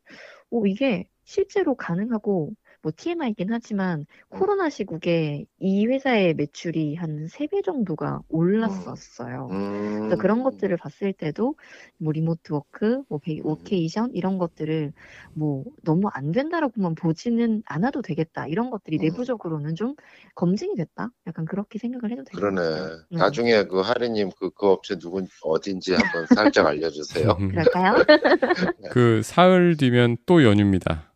어 0.51 0.67
이게 0.67 1.09
실제로 1.25 1.75
가능하고 1.75 2.51
뭐 2.83 2.91
TMI이긴 2.97 3.53
하지만 3.53 4.07
코로나 4.29 4.69
시국에 4.69 5.45
이 5.61 5.87
회사의 5.87 6.35
매출이 6.35 6.97
한 6.97 7.27
3배 7.29 7.63
정도가 7.63 8.23
올랐었어요. 8.29 9.49
음, 9.53 9.99
그래서 10.01 10.17
그런 10.17 10.43
것들을 10.43 10.77
봤을 10.77 11.13
때도 11.13 11.55
뭐 11.99 12.13
remote 12.13 12.53
work, 12.53 13.03
뭐 13.09 13.19
베- 13.21 13.39
음. 13.39 13.47
워케이션 13.47 14.11
이런 14.15 14.37
것들을 14.39 14.93
뭐 15.35 15.65
너무 15.85 16.09
안 16.13 16.33
된다라고만 16.33 16.97
보지는 16.97 17.63
않아도 17.67 18.03
되겠다. 18.03 18.49
이런 18.49 18.71
것들이 18.71 18.99
음. 18.99 19.03
내부적으로는 19.03 19.77
좀 19.77 19.95
검증이 20.35 20.75
됐다. 20.75 21.11
약간 21.29 21.45
그렇게 21.45 21.79
생각을 21.79 22.11
해도 22.11 22.25
될것 22.25 22.41
그러네. 22.41 22.97
네. 23.11 23.17
나중에 23.17 23.65
그 23.65 23.81
하리님 23.81 24.31
그, 24.39 24.51
그 24.51 24.67
업체 24.67 24.99
누군, 24.99 25.29
어딘지 25.43 25.95
한번 25.95 26.27
살짝 26.27 26.67
알려주세요. 26.67 27.37
그럴까요? 27.55 27.95
그 28.91 29.23
사흘 29.23 29.77
뒤면 29.77 30.17
또 30.27 30.43
연휴입니다. 30.43 31.13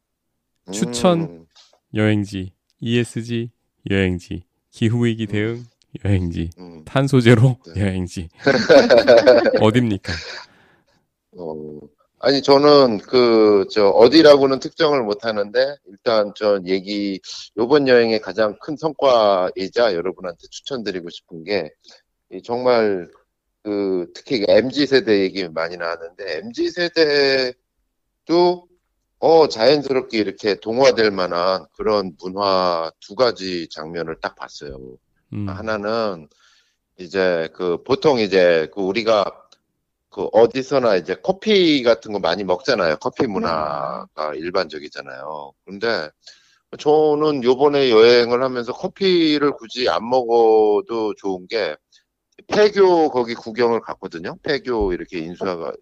추천. 0.72 1.20
음, 1.22 1.45
여행지, 1.96 2.52
ESG 2.80 3.50
여행지, 3.90 4.44
기후위기 4.70 5.26
대응 5.26 5.64
여행지, 6.04 6.50
음, 6.58 6.84
탄소제로 6.84 7.56
네. 7.74 7.80
여행지. 7.88 8.28
어딥니까? 9.60 10.12
어, 11.38 11.80
아니, 12.18 12.42
저는 12.42 12.98
그, 12.98 13.66
저, 13.70 13.88
어디라고는 13.88 14.60
특정을 14.60 15.02
못 15.04 15.24
하는데, 15.24 15.76
일단 15.86 16.32
전 16.36 16.68
얘기, 16.68 17.18
요번 17.56 17.88
여행의 17.88 18.20
가장 18.20 18.58
큰 18.60 18.76
성과이자 18.76 19.94
여러분한테 19.94 20.48
추천드리고 20.50 21.08
싶은 21.08 21.44
게, 21.44 21.70
이 22.30 22.42
정말, 22.42 23.08
그, 23.62 24.12
특히 24.14 24.44
MZ세대 24.46 25.20
얘기 25.20 25.48
많이 25.48 25.78
나왔는데, 25.78 26.42
MZ세대도, 26.44 27.56
어, 29.26 29.48
자연스럽게 29.48 30.18
이렇게 30.18 30.54
동화될 30.54 31.10
만한 31.10 31.66
그런 31.72 32.12
문화 32.22 32.92
두 33.00 33.16
가지 33.16 33.66
장면을 33.68 34.20
딱 34.20 34.36
봤어요. 34.36 34.78
음, 35.32 35.48
하나는 35.48 36.28
이제 36.96 37.48
그 37.52 37.82
보통 37.82 38.20
이제 38.20 38.70
그 38.72 38.80
우리가 38.80 39.24
그 40.10 40.28
어디서나 40.32 40.94
이제 40.94 41.16
커피 41.16 41.82
같은 41.82 42.12
거 42.12 42.20
많이 42.20 42.44
먹잖아요. 42.44 42.98
커피 43.00 43.26
문화가 43.26 44.32
일반적이잖아요. 44.36 45.54
근데 45.64 46.08
저는 46.78 47.42
요번에 47.42 47.90
여행을 47.90 48.44
하면서 48.44 48.72
커피를 48.72 49.50
굳이 49.56 49.88
안 49.88 50.08
먹어도 50.08 51.14
좋은 51.16 51.48
게 51.48 51.74
폐교 52.46 53.10
거기 53.10 53.34
구경을 53.34 53.80
갔거든요. 53.80 54.36
폐교 54.44 54.92
이렇게 54.92 55.18
인수하가 55.18 55.72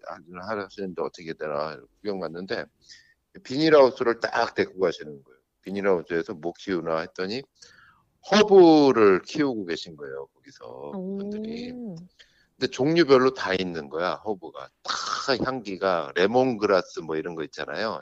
하시는데 0.63 0.99
어떻게 1.03 1.33
되나 1.33 1.77
구경 2.01 2.19
갔는데 2.19 2.65
비닐하우스를 3.43 4.19
딱 4.19 4.53
데리고 4.55 4.79
가시는 4.81 5.11
거예요. 5.23 5.39
비닐하우스에서 5.61 6.33
뭐 6.33 6.53
키우나 6.57 6.99
했더니 6.99 7.41
허브를 8.31 9.21
키우고 9.21 9.65
계신 9.65 9.95
거예요. 9.97 10.27
거기서 10.35 10.91
분들이. 10.91 11.71
오. 11.71 11.95
근데 12.57 12.71
종류별로 12.71 13.33
다 13.33 13.53
있는 13.53 13.89
거야. 13.89 14.15
허브가 14.25 14.69
다 14.83 14.93
향기가 15.43 16.11
레몬그라스 16.15 17.01
뭐 17.01 17.17
이런 17.17 17.35
거 17.35 17.43
있잖아요. 17.43 18.01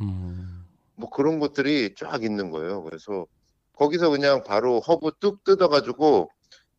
음, 0.00 0.64
뭐 0.94 1.10
그런 1.10 1.38
것들이 1.38 1.94
쫙 1.96 2.22
있는 2.24 2.50
거예요. 2.50 2.82
그래서 2.82 3.26
거기서 3.74 4.10
그냥 4.10 4.42
바로 4.42 4.80
허브 4.80 5.12
뚝 5.20 5.44
뜯어가지고 5.44 6.30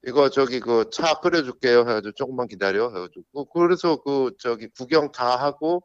이거 0.08 0.30
저기 0.30 0.60
그 0.60 0.90
차 0.92 1.20
끓여줄게요. 1.20 1.82
해가지고 1.82 2.14
조금만 2.14 2.48
기다려. 2.48 2.88
해가지고 2.90 3.46
그래서 3.46 3.98
그 4.02 4.32
저기 4.40 4.68
구경 4.76 5.12
다 5.12 5.36
하고 5.36 5.84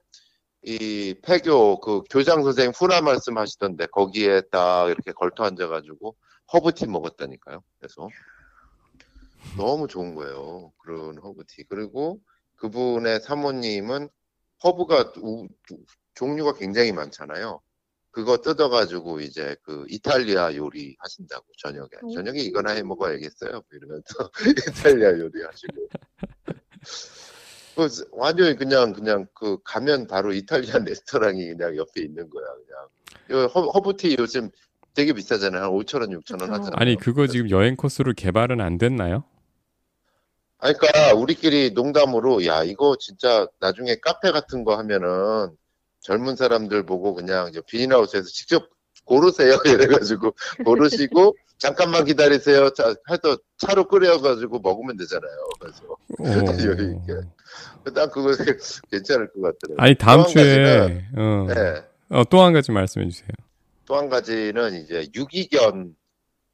이 0.69 1.14
폐교 1.23 1.79
그 1.79 2.03
교장 2.11 2.43
선생님 2.43 2.73
후라 2.77 3.01
말씀하시던데 3.01 3.87
거기에 3.87 4.41
딱 4.51 4.89
이렇게 4.89 5.12
걸터 5.12 5.45
앉아가지고 5.45 6.17
허브티 6.53 6.87
먹었다니까요. 6.89 7.62
그래서 7.79 8.09
너무 9.57 9.87
좋은 9.87 10.17
거예요. 10.17 10.73
그런 10.79 11.19
허브티. 11.19 11.64
그리고 11.69 12.21
그분의 12.57 13.21
사모님은 13.21 14.09
허브가 14.64 15.12
우- 15.23 15.47
종류가 16.14 16.55
굉장히 16.55 16.91
많잖아요. 16.91 17.61
그거 18.11 18.39
뜯어가지고 18.39 19.21
이제 19.21 19.55
그 19.62 19.85
이탈리아 19.89 20.53
요리 20.57 20.97
하신다고 20.99 21.45
저녁에 21.59 21.91
오. 22.03 22.11
저녁에 22.12 22.41
이거나 22.41 22.73
해 22.73 22.83
먹어야겠어요. 22.83 23.53
뭐 23.53 23.62
이러면서 23.71 24.31
이탈리아 24.99 25.11
요리 25.11 25.45
하시고 25.45 25.89
그 27.77 27.89
완전히 28.12 28.57
그냥 28.57 28.95
그냥 28.95 29.27
그 29.35 29.59
가면 29.62 30.07
바로 30.07 30.33
Italian 30.33 30.85
레스토랑이 30.89 31.47
그냥 31.49 31.77
옆에 31.77 32.01
있는 32.01 32.29
거야 32.31 32.47
그냥 33.29 33.43
요 33.43 33.47
허, 33.49 33.61
허브티 33.66 34.16
요즘 34.18 34.51
되게 34.95 35.12
비싸잖아요 35.12 35.62
한 35.62 35.70
5천 35.70 36.01
원 36.01 36.11
6천 36.11 36.41
원. 36.41 36.51
하잖아요. 36.53 36.72
아니 36.74 36.97
그거 36.97 37.27
지금 37.27 37.51
여행 37.51 37.77
코스로 37.77 38.14
개발은 38.14 38.62
안 38.62 38.79
됐나요? 38.79 39.24
아니, 40.59 40.74
그러니까 40.74 41.12
우리끼리 41.14 41.72
농담으로 41.72 42.47
야 42.47 42.64
이거 42.64 42.97
진짜 42.99 43.47
나중에 43.61 43.97
카페 43.97 44.33
같은 44.33 44.64
거 44.64 44.79
하면은 44.79 45.55
젊은 46.01 46.35
사람들 46.35 46.87
보고 46.87 47.12
그냥 47.14 47.49
이제 47.51 47.61
비닐하우스에서 47.66 48.27
직접 48.29 48.70
고르세요 49.05 49.59
이래가지고 49.66 50.35
고르시고 50.64 51.37
잠깐만 51.59 52.05
기다리세요 52.05 52.71
자 52.71 52.95
해서 53.11 53.39
차로 53.59 53.89
끓여가지고 53.89 54.61
먹으면 54.61 54.97
되잖아요 54.97 55.49
그래서 55.61 55.83
여기 56.71 56.83
이렇게. 56.85 57.29
난 57.95 58.11
그거 58.11 58.31
괜찮을 58.91 59.33
것 59.33 59.41
같더라고요 59.43 59.77
아니 59.79 59.95
다음 59.95 60.19
또한 60.23 60.29
주에 60.33 61.09
어, 61.17 61.47
네. 61.49 61.83
어, 62.11 62.25
또한 62.29 62.53
가지 62.53 62.73
말씀해 62.73 63.09
주세요. 63.09 63.29
또 63.87 63.97
한 63.97 64.09
가지는 64.09 64.75
이제 64.83 65.09
유기견 65.15 65.95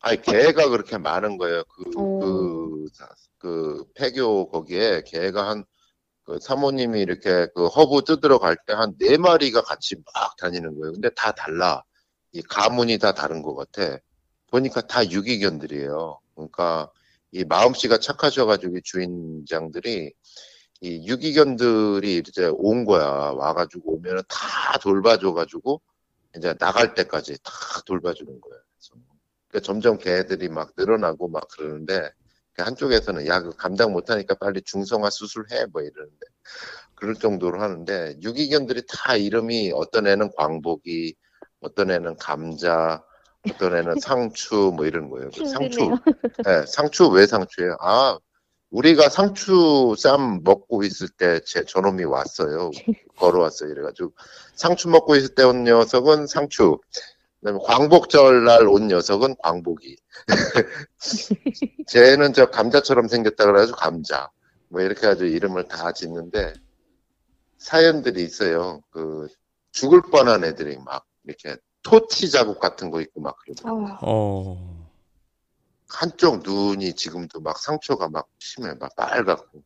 아니 0.00 0.20
개가 0.22 0.68
그렇게 0.68 0.98
많은 0.98 1.38
거예요 1.38 1.62
그 1.64 1.98
오. 1.98 2.18
그, 2.20 2.86
그 3.38 3.84
폐교 3.94 4.50
거기에 4.50 5.02
개가 5.06 5.48
한 5.48 5.64
그 6.24 6.38
사모님이 6.40 7.00
이렇게 7.00 7.48
그 7.54 7.66
허브 7.66 8.02
뜯으러 8.04 8.38
갈 8.38 8.54
때 8.64 8.74
한 8.74 8.94
네 8.98 9.16
마리가 9.16 9.62
같이 9.62 9.96
막 10.14 10.36
다니는 10.36 10.78
거예요. 10.78 10.92
근데 10.92 11.10
다 11.16 11.32
달라. 11.32 11.82
이 12.32 12.40
가문이 12.42 12.98
다 12.98 13.12
다른 13.12 13.42
것 13.42 13.54
같아. 13.56 13.98
보니까 14.52 14.82
다 14.82 15.10
유기견들이에요. 15.10 16.20
그러니까 16.34 16.90
이 17.32 17.44
마음씨가 17.44 17.98
착하셔가지고 17.98 18.76
이 18.76 18.82
주인장들이 18.84 20.12
이 20.82 21.06
유기견들이 21.08 22.18
이제 22.18 22.50
온 22.52 22.84
거야. 22.84 23.06
와가지고 23.06 23.94
오면은 23.94 24.22
다 24.28 24.78
돌봐줘가지고 24.78 25.80
이제 26.36 26.54
나갈 26.54 26.94
때까지 26.94 27.38
다 27.42 27.52
돌봐주는 27.86 28.40
거예요. 28.40 28.62
그러니까 29.48 29.66
점점 29.66 29.96
개들이 29.96 30.48
막 30.48 30.72
늘어나고 30.76 31.28
막 31.28 31.48
그러는데 31.48 32.10
그 32.52 32.62
한쪽에서는 32.62 33.26
야, 33.26 33.40
그 33.40 33.56
감당 33.56 33.92
못하니까 33.92 34.34
빨리 34.34 34.60
중성화 34.62 35.08
수술해 35.08 35.66
뭐 35.72 35.80
이러는데 35.80 36.26
그럴 36.94 37.14
정도로 37.14 37.60
하는데 37.60 38.18
유기견들이 38.22 38.82
다 38.86 39.16
이름이 39.16 39.72
어떤 39.74 40.06
애는 40.06 40.30
광복이, 40.36 41.14
어떤 41.60 41.90
애는 41.90 42.16
감자, 42.16 43.02
어떤 43.50 43.76
애는 43.76 43.98
상추 44.00 44.72
뭐 44.74 44.86
이런 44.86 45.10
거예요. 45.10 45.30
그 45.36 45.46
상추. 45.46 45.80
예, 46.46 46.64
상추 46.66 47.08
왜 47.08 47.26
상추예요? 47.26 47.76
아, 47.80 48.18
우리가 48.70 49.08
상추 49.08 49.94
쌈 49.98 50.40
먹고 50.44 50.82
있을 50.84 51.08
때 51.08 51.40
제 51.44 51.64
저놈이 51.64 52.04
왔어요. 52.04 52.70
걸어왔어요. 53.16 53.70
이래가지고 53.70 54.12
상추 54.54 54.88
먹고 54.88 55.16
있을 55.16 55.34
때 55.34 55.42
온 55.44 55.64
녀석은 55.64 56.26
상추. 56.26 56.78
그다음에 57.40 57.58
광복절 57.64 58.44
날 58.44 58.66
온 58.68 58.86
녀석은 58.88 59.36
광복이. 59.42 59.96
쟤는 61.88 62.32
저 62.32 62.46
감자처럼 62.46 63.08
생겼다 63.08 63.44
그래가지고 63.46 63.76
감자. 63.78 64.30
뭐 64.68 64.80
이렇게 64.80 65.06
아주 65.06 65.26
이름을 65.26 65.68
다 65.68 65.92
짓는데 65.92 66.54
사연들이 67.58 68.22
있어요. 68.22 68.80
그 68.90 69.26
죽을 69.72 70.00
뻔한 70.02 70.44
애들이 70.44 70.78
막 70.78 71.04
이렇게 71.24 71.56
토치 71.82 72.30
자국 72.30 72.60
같은 72.60 72.90
거 72.90 73.00
있고 73.00 73.20
막 73.20 73.36
그러더라고요. 73.38 73.86
아, 73.86 73.98
어, 74.02 74.90
한쪽 75.88 76.42
눈이 76.42 76.94
지금도 76.94 77.40
막 77.40 77.58
상처가 77.58 78.08
막 78.08 78.28
심해, 78.38 78.74
막 78.74 78.94
빨갛고. 78.96 79.62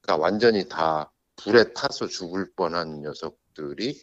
그러니까 0.00 0.22
완전히 0.22 0.68
다 0.68 1.10
불에 1.36 1.72
타서 1.72 2.08
죽을 2.08 2.50
뻔한 2.54 3.00
녀석들이 3.00 3.98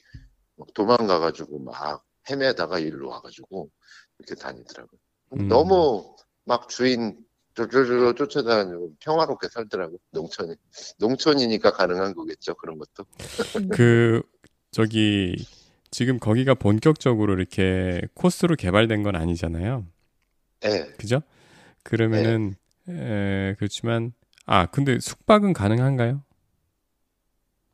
막 0.56 0.74
도망가 0.74 1.20
가지고 1.20 1.60
막 1.60 2.04
헤매다가 2.30 2.80
일로 2.80 3.10
와 3.10 3.22
가지고 3.22 3.70
이렇게 4.18 4.36
다니더라고요. 4.36 5.00
음. 5.34 5.48
너무 5.48 6.16
막 6.46 6.70
주인 6.70 7.24
쫄쫄쫄 7.54 8.16
쫓아다니고 8.16 8.96
평화롭게 9.00 9.50
살더라고 9.50 10.00
농촌이. 10.12 10.56
농촌이니까 10.98 11.72
가능한 11.72 12.16
거겠죠 12.16 12.56
그런 12.56 12.78
것도. 12.78 13.06
그 13.72 14.22
저기 14.72 15.36
지금 15.92 16.20
거기가 16.20 16.54
본격적으로 16.54 17.34
이렇게 17.34 18.02
코스로 18.14 18.56
개발된 18.56 19.04
건 19.04 19.16
아니잖아요. 19.16 19.86
예. 20.66 20.86
그죠? 20.98 21.22
그러면은 21.84 22.56
에, 22.88 23.56
그렇지만 23.58 24.14
아 24.46 24.66
근데 24.68 25.00
숙박은 25.00 25.54
가능한가요? 25.54 26.24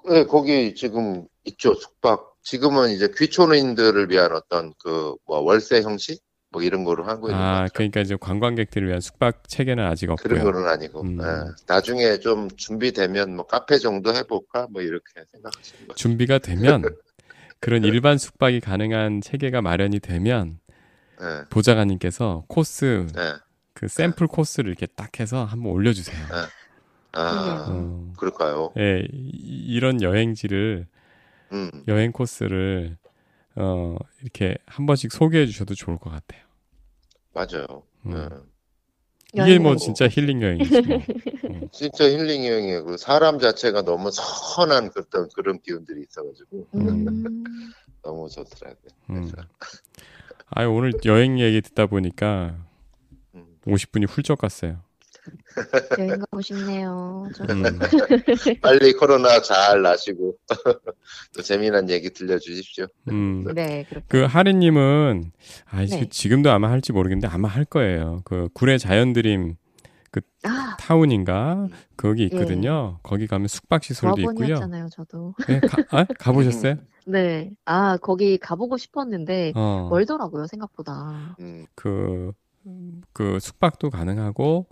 네, 0.08 0.26
거기 0.26 0.76
지금 0.76 1.26
있죠 1.46 1.74
숙박. 1.74 2.36
지금은 2.44 2.92
이제 2.92 3.10
귀촌인들을 3.18 4.12
위한 4.12 4.32
어떤 4.34 4.74
그 4.78 5.16
뭐 5.26 5.40
월세 5.40 5.82
형식 5.82 6.22
뭐 6.52 6.62
이런 6.62 6.84
거로 6.84 7.04
하고 7.06 7.28
있는 7.30 7.40
것 7.40 7.44
아. 7.44 7.68
그러니까 7.74 8.02
이제 8.02 8.16
관광객들을 8.16 8.88
위한 8.88 9.02
숙박 9.02 9.50
체계는 9.50 9.84
아직 9.84 10.06
그런 10.20 10.40
없고요. 10.40 10.44
거는 10.54 10.70
아니고 10.70 11.02
음. 11.02 11.20
예. 11.22 11.52
나중에 11.68 12.20
좀 12.20 12.50
준비되면 12.56 13.36
뭐 13.36 13.48
카페 13.48 13.78
정도 13.80 14.14
해볼까 14.16 14.68
뭐 14.72 14.82
이렇게 14.84 15.06
생각하시는 15.32 15.88
거죠. 15.88 15.96
준비가 15.96 16.38
되면 16.38 16.84
그런 17.60 17.84
일반 17.84 18.18
숙박이 18.18 18.60
가능한 18.60 19.22
체계가 19.22 19.62
마련이 19.62 20.00
되면 20.00 20.60
예, 21.22 21.46
보좌관님께서 21.50 22.46
코스 22.48 23.08
예. 23.18 23.40
그 23.74 23.88
샘플 23.88 24.28
코스를 24.28 24.70
이렇게 24.70 24.88
딱 24.88 25.20
해서 25.20 25.46
한번 25.46 25.72
올려주세요. 25.74 26.28
아 27.14 27.64
어, 27.68 28.14
그럴까요? 28.18 28.74
예, 28.78 29.08
이- 29.12 29.66
이런 29.76 30.02
여행지를 30.02 30.88
음, 31.52 31.72
여행 31.88 32.12
코스를 32.12 32.98
어, 33.56 33.98
이렇게 34.22 34.58
한 34.68 34.86
번씩 34.86 35.12
소개해 35.12 35.46
주셔도 35.48 35.76
좋을 35.76 35.98
것 36.00 36.10
같아요. 36.12 36.44
맞아요. 37.34 37.84
음. 38.06 38.52
예. 39.38 39.44
이게 39.44 39.60
뭐. 39.60 39.76
진짜 39.76 40.08
힐링 40.08 40.42
여행이지 40.42 40.82
뭐. 40.82 41.00
진짜 41.72 42.06
힐링 42.06 42.46
여행이에요. 42.46 42.86
그 42.86 42.98
사람 42.98 43.40
자체가 43.40 43.84
너무 43.84 44.10
선한 44.12 44.92
그런 44.92 45.30
그런 45.36 45.60
기운들이 45.62 46.04
있어가지고 46.04 46.68
음, 46.76 47.44
너무 48.04 48.30
좋더라고요. 48.30 48.92
음. 49.10 49.32
아 50.50 50.66
오늘 50.66 50.94
여행 51.06 51.40
얘기 51.40 51.62
듣다 51.62 51.88
보니까 51.88 52.56
음. 53.34 53.46
50분이 53.66 54.08
훌쩍 54.08 54.38
갔어요. 54.38 54.80
여행 56.00 56.20
가고 56.20 56.42
싶네요. 56.42 57.28
저 57.36 57.44
음. 57.46 57.64
빨리 58.62 58.94
코로나 58.94 59.42
잘 59.42 59.82
나시고 59.82 60.38
또 61.36 61.42
재미난 61.42 61.90
얘기 61.90 62.12
들려주십시오. 62.12 62.88
음. 63.10 63.46
네, 63.54 63.86
그렇게. 63.90 64.06
그 64.08 64.24
하리님은 64.24 65.32
아 65.70 65.86
지- 65.86 66.00
네. 66.00 66.10
지금도 66.10 66.52
아마 66.52 66.70
할지 66.70 66.92
모르겠는데 66.92 67.28
아마 67.28 67.48
할 67.48 67.66
거예요. 67.66 68.22
그 68.26 68.50
구례 68.54 68.78
자연드림 68.78 69.56
아, 70.44 70.78
타운인가 70.80 71.68
거기 71.98 72.24
있거든요. 72.26 73.00
거기 73.04 73.28
가면 73.28 73.48
숙박 73.48 73.84
시설도 73.84 74.22
있고요. 74.22 74.36
조합원이었잖아요, 74.36 74.90
저도. 74.90 75.34
네, 75.48 75.60
가, 75.60 75.84
아, 75.90 76.06
가보셨어요? 76.06 76.76
네. 77.08 77.52
아, 77.66 77.98
거기 77.98 78.38
가보고 78.38 78.78
싶었는데 78.78 79.54
어, 79.56 79.88
멀더라고요, 79.90 80.48
생각보다. 80.48 81.36
음, 81.40 81.66
그, 81.76 82.32
그 83.14 83.40
숙박도 83.40 83.90
가능하고 83.90 84.68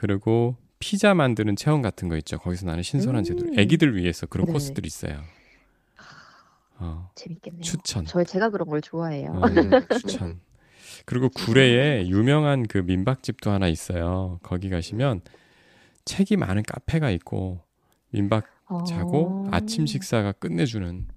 그리고 0.00 0.54
피자 0.78 1.12
만드는 1.12 1.56
체험 1.56 1.82
같은 1.82 2.08
거 2.08 2.16
있죠. 2.18 2.38
거기서 2.38 2.66
나는 2.66 2.84
신선한 2.84 3.22
음. 3.22 3.24
재료. 3.24 3.60
애기들 3.60 3.96
위해서 3.96 4.26
그런 4.26 4.46
네네. 4.46 4.52
코스들이 4.54 4.86
있어요. 4.86 5.20
어, 6.76 7.10
재밌겠네요. 7.16 7.62
추천. 7.62 8.04
저 8.06 8.22
제가 8.22 8.50
그런 8.50 8.68
걸 8.68 8.80
좋아해요. 8.80 9.30
어, 9.32 9.46
음, 9.48 9.70
추천. 9.98 10.40
그리고 11.04 11.28
구례에 11.30 12.06
유명한 12.06 12.64
그 12.68 12.78
민박집도 12.78 13.50
하나 13.50 13.66
있어요. 13.66 14.38
거기 14.44 14.70
가시면 14.70 15.22
책이 16.04 16.36
많은 16.36 16.62
카페가 16.62 17.10
있고 17.10 17.60
민박 18.10 18.44
자고 18.86 19.46
어. 19.46 19.48
아침 19.50 19.84
식사가 19.86 20.30
끝내주는 20.30 21.08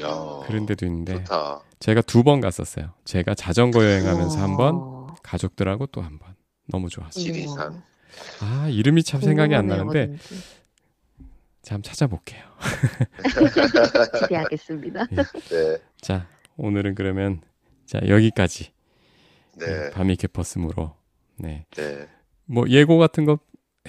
야, 0.00 0.40
그런 0.48 0.66
데도 0.66 0.84
있는데 0.86 1.14
좋다. 1.18 1.60
제가 1.78 2.00
두 2.02 2.24
번 2.24 2.40
갔었어요. 2.40 2.92
제가 3.04 3.34
자전거 3.36 3.84
여행하면서 3.84 4.40
한 4.42 4.56
번, 4.56 4.74
우와. 4.74 5.14
가족들하고 5.22 5.86
또 5.86 6.00
한 6.00 6.18
번. 6.18 6.34
너무 6.66 6.88
좋았어요. 6.88 7.22
지리산. 7.24 7.82
아 8.40 8.68
이름이 8.68 9.02
참 9.02 9.20
생각이 9.20 9.54
안 9.54 9.66
나는데 9.66 10.02
어딘지. 10.02 10.34
잠 11.62 11.82
찾아볼게요. 11.82 12.42
기대하겠습니다. 14.22 15.06
네, 15.06 15.78
자 16.00 16.28
오늘은 16.56 16.94
그러면 16.94 17.42
자 17.86 18.00
여기까지 18.06 18.72
네, 19.58 19.90
밤이 19.90 20.16
개퍼스므로 20.16 20.94
네. 21.36 21.66
네. 21.76 22.08
뭐 22.46 22.68
예고 22.68 22.98
같은 22.98 23.24
거 23.24 23.38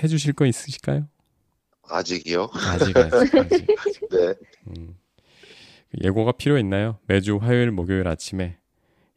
해주실 0.01 0.33
거 0.33 0.45
있으실까요? 0.45 1.07
아직이요? 1.87 2.49
아직 2.53 2.95
아직 2.97 3.35
아직. 3.37 3.67
네. 4.11 4.33
음. 4.67 4.95
예고가 6.03 6.33
필요 6.33 6.57
있나요? 6.57 6.99
매주 7.07 7.37
화요일 7.37 7.71
목요일 7.71 8.07
아침에 8.07 8.57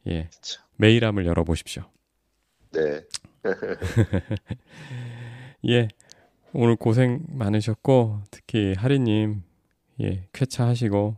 예, 0.07 0.29
그쵸. 0.33 0.61
메일함을 0.77 1.25
열어보십시오. 1.25 1.89
네. 2.75 3.01
예, 5.69 5.87
오늘 6.53 6.75
고생 6.75 7.21
많으셨고 7.27 8.21
특히 8.31 8.73
하리님 8.77 9.43
예 10.01 10.27
쾌차하시고 10.33 11.17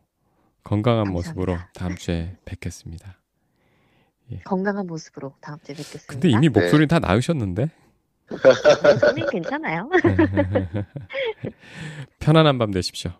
건강한 0.64 1.06
감사합니다. 1.06 1.12
모습으로 1.12 1.58
다음 1.74 1.96
주에 1.96 2.38
뵙겠습니다. 2.46 3.18
건강한 4.44 4.86
모습으로 4.88 5.34
다음 5.40 5.58
주에 5.60 5.76
뵙겠습니다. 5.76 6.14
근데 6.14 6.30
이미 6.30 6.50
네. 6.50 6.60
목소리 6.60 6.88
다 6.88 7.00
나으셨는데 7.00 7.70
저는 9.00 9.30
괜찮아요. 9.30 9.90
편안한 12.20 12.58
밤 12.58 12.72
되십시오. 12.72 13.12